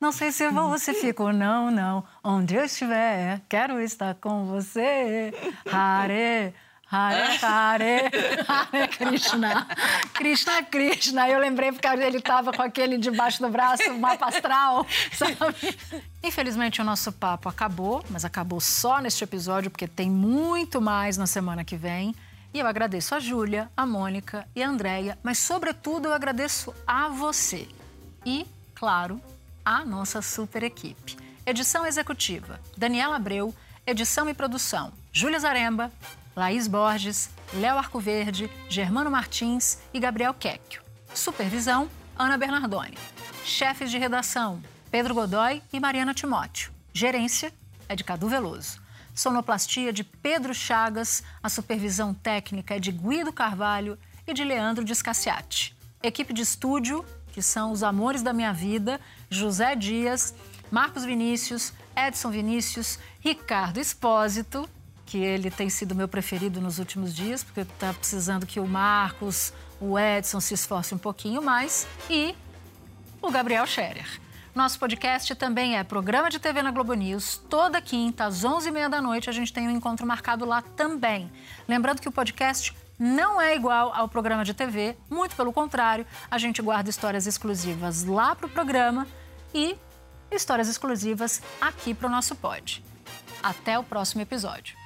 Não 0.00 0.10
sei 0.10 0.32
se 0.32 0.48
vou 0.50 0.70
ou 0.70 0.78
se 0.78 0.92
fico, 1.00 1.30
não, 1.30 1.70
não. 1.70 2.04
Onde 2.24 2.56
eu 2.56 2.64
estiver, 2.64 3.40
quero 3.48 3.80
estar 3.80 4.14
com 4.16 4.46
você. 4.46 5.32
Hare, 5.70 6.52
Hare, 6.90 7.38
Hare, 7.40 8.10
Hare 8.48 8.88
Krishna. 8.88 9.66
Krishna, 10.12 10.62
Krishna. 10.64 11.28
Eu 11.28 11.38
lembrei 11.38 11.70
porque 11.70 11.86
ele 11.86 12.18
estava 12.18 12.52
com 12.52 12.62
aquele 12.62 12.98
debaixo 12.98 13.40
do 13.40 13.48
braço, 13.48 13.94
mapa 13.96 14.26
astral, 14.26 14.84
sabe? 15.12 15.78
Infelizmente 16.24 16.80
o 16.80 16.84
nosso 16.84 17.12
papo 17.12 17.48
acabou, 17.48 18.02
mas 18.10 18.24
acabou 18.24 18.60
só 18.60 18.98
neste 19.00 19.22
episódio, 19.22 19.70
porque 19.70 19.86
tem 19.86 20.10
muito 20.10 20.80
mais 20.80 21.16
na 21.16 21.28
semana 21.28 21.62
que 21.62 21.76
vem. 21.76 22.12
E 22.52 22.58
eu 22.58 22.66
agradeço 22.66 23.14
a 23.14 23.20
Júlia, 23.20 23.70
a 23.76 23.86
Mônica 23.86 24.46
e 24.54 24.62
a 24.62 24.68
Andréia, 24.68 25.18
mas 25.22 25.38
sobretudo 25.38 26.08
eu 26.08 26.14
agradeço 26.14 26.74
a 26.86 27.08
você. 27.08 27.68
E, 28.26 28.46
claro, 28.74 29.20
a 29.64 29.84
nossa 29.84 30.20
super 30.20 30.62
equipe. 30.62 31.16
Edição 31.46 31.86
executiva: 31.86 32.60
Daniela 32.76 33.16
Abreu. 33.16 33.54
Edição 33.86 34.28
e 34.28 34.34
produção: 34.34 34.92
Júlia 35.12 35.38
Zaremba, 35.38 35.90
Laís 36.36 36.68
Borges, 36.68 37.30
Léo 37.54 37.78
Arcoverde, 37.78 38.50
Germano 38.68 39.10
Martins 39.10 39.78
e 39.92 39.98
Gabriel 39.98 40.34
Quecchio. 40.34 40.82
Supervisão: 41.14 41.88
Ana 42.18 42.36
Bernardoni. 42.36 42.98
Chefes 43.44 43.90
de 43.90 43.98
redação: 43.98 44.62
Pedro 44.90 45.14
Godoy 45.14 45.62
e 45.72 45.80
Mariana 45.80 46.14
Timóteo. 46.14 46.72
Gerência 46.92 47.52
é 47.88 47.96
de 47.96 48.04
Cadu 48.04 48.28
Veloso. 48.28 48.80
Sonoplastia 49.20 49.92
de 49.92 50.02
Pedro 50.02 50.54
Chagas. 50.54 51.22
A 51.42 51.50
supervisão 51.50 52.14
técnica 52.14 52.76
é 52.76 52.80
de 52.80 52.90
Guido 52.90 53.30
Carvalho 53.30 53.98
e 54.26 54.32
de 54.32 54.42
Leandro 54.42 54.82
Descaciati. 54.82 55.76
Equipe 56.02 56.32
de 56.32 56.40
estúdio, 56.40 57.04
que 57.30 57.42
são 57.42 57.70
os 57.70 57.82
amores 57.82 58.22
da 58.22 58.32
minha 58.32 58.50
vida, 58.50 58.98
José 59.28 59.76
Dias, 59.76 60.34
Marcos 60.70 61.04
Vinícius, 61.04 61.74
Edson 61.94 62.30
Vinícius, 62.30 62.98
Ricardo 63.20 63.78
Espósito, 63.78 64.66
que 65.04 65.18
ele 65.18 65.50
tem 65.50 65.68
sido 65.68 65.94
meu 65.94 66.08
preferido 66.08 66.58
nos 66.58 66.78
últimos 66.78 67.14
dias, 67.14 67.44
porque 67.44 67.60
está 67.60 67.92
precisando 67.92 68.46
que 68.46 68.58
o 68.58 68.66
Marcos, 68.66 69.52
o 69.78 69.98
Edson 69.98 70.40
se 70.40 70.54
esforcem 70.54 70.96
um 70.96 70.98
pouquinho 70.98 71.42
mais, 71.42 71.86
e 72.08 72.34
o 73.20 73.30
Gabriel 73.30 73.66
Scherer. 73.66 74.29
Nosso 74.54 74.80
podcast 74.80 75.32
também 75.36 75.78
é 75.78 75.84
programa 75.84 76.28
de 76.28 76.40
TV 76.40 76.60
na 76.60 76.72
Globo 76.72 76.92
News. 76.94 77.40
Toda 77.48 77.80
quinta, 77.80 78.24
às 78.24 78.44
11h30 78.44 78.88
da 78.88 79.00
noite, 79.00 79.30
a 79.30 79.32
gente 79.32 79.52
tem 79.52 79.68
um 79.68 79.70
encontro 79.70 80.04
marcado 80.04 80.44
lá 80.44 80.60
também. 80.60 81.30
Lembrando 81.68 82.00
que 82.00 82.08
o 82.08 82.12
podcast 82.12 82.76
não 82.98 83.40
é 83.40 83.54
igual 83.54 83.92
ao 83.94 84.08
programa 84.08 84.44
de 84.44 84.52
TV, 84.52 84.96
muito 85.08 85.36
pelo 85.36 85.52
contrário, 85.52 86.04
a 86.28 86.36
gente 86.36 86.60
guarda 86.60 86.90
histórias 86.90 87.28
exclusivas 87.28 88.04
lá 88.04 88.34
para 88.34 88.46
o 88.46 88.50
programa 88.50 89.06
e 89.54 89.76
histórias 90.32 90.68
exclusivas 90.68 91.40
aqui 91.60 91.94
para 91.94 92.08
o 92.08 92.10
nosso 92.10 92.34
pod. 92.34 92.84
Até 93.42 93.78
o 93.78 93.84
próximo 93.84 94.20
episódio. 94.20 94.79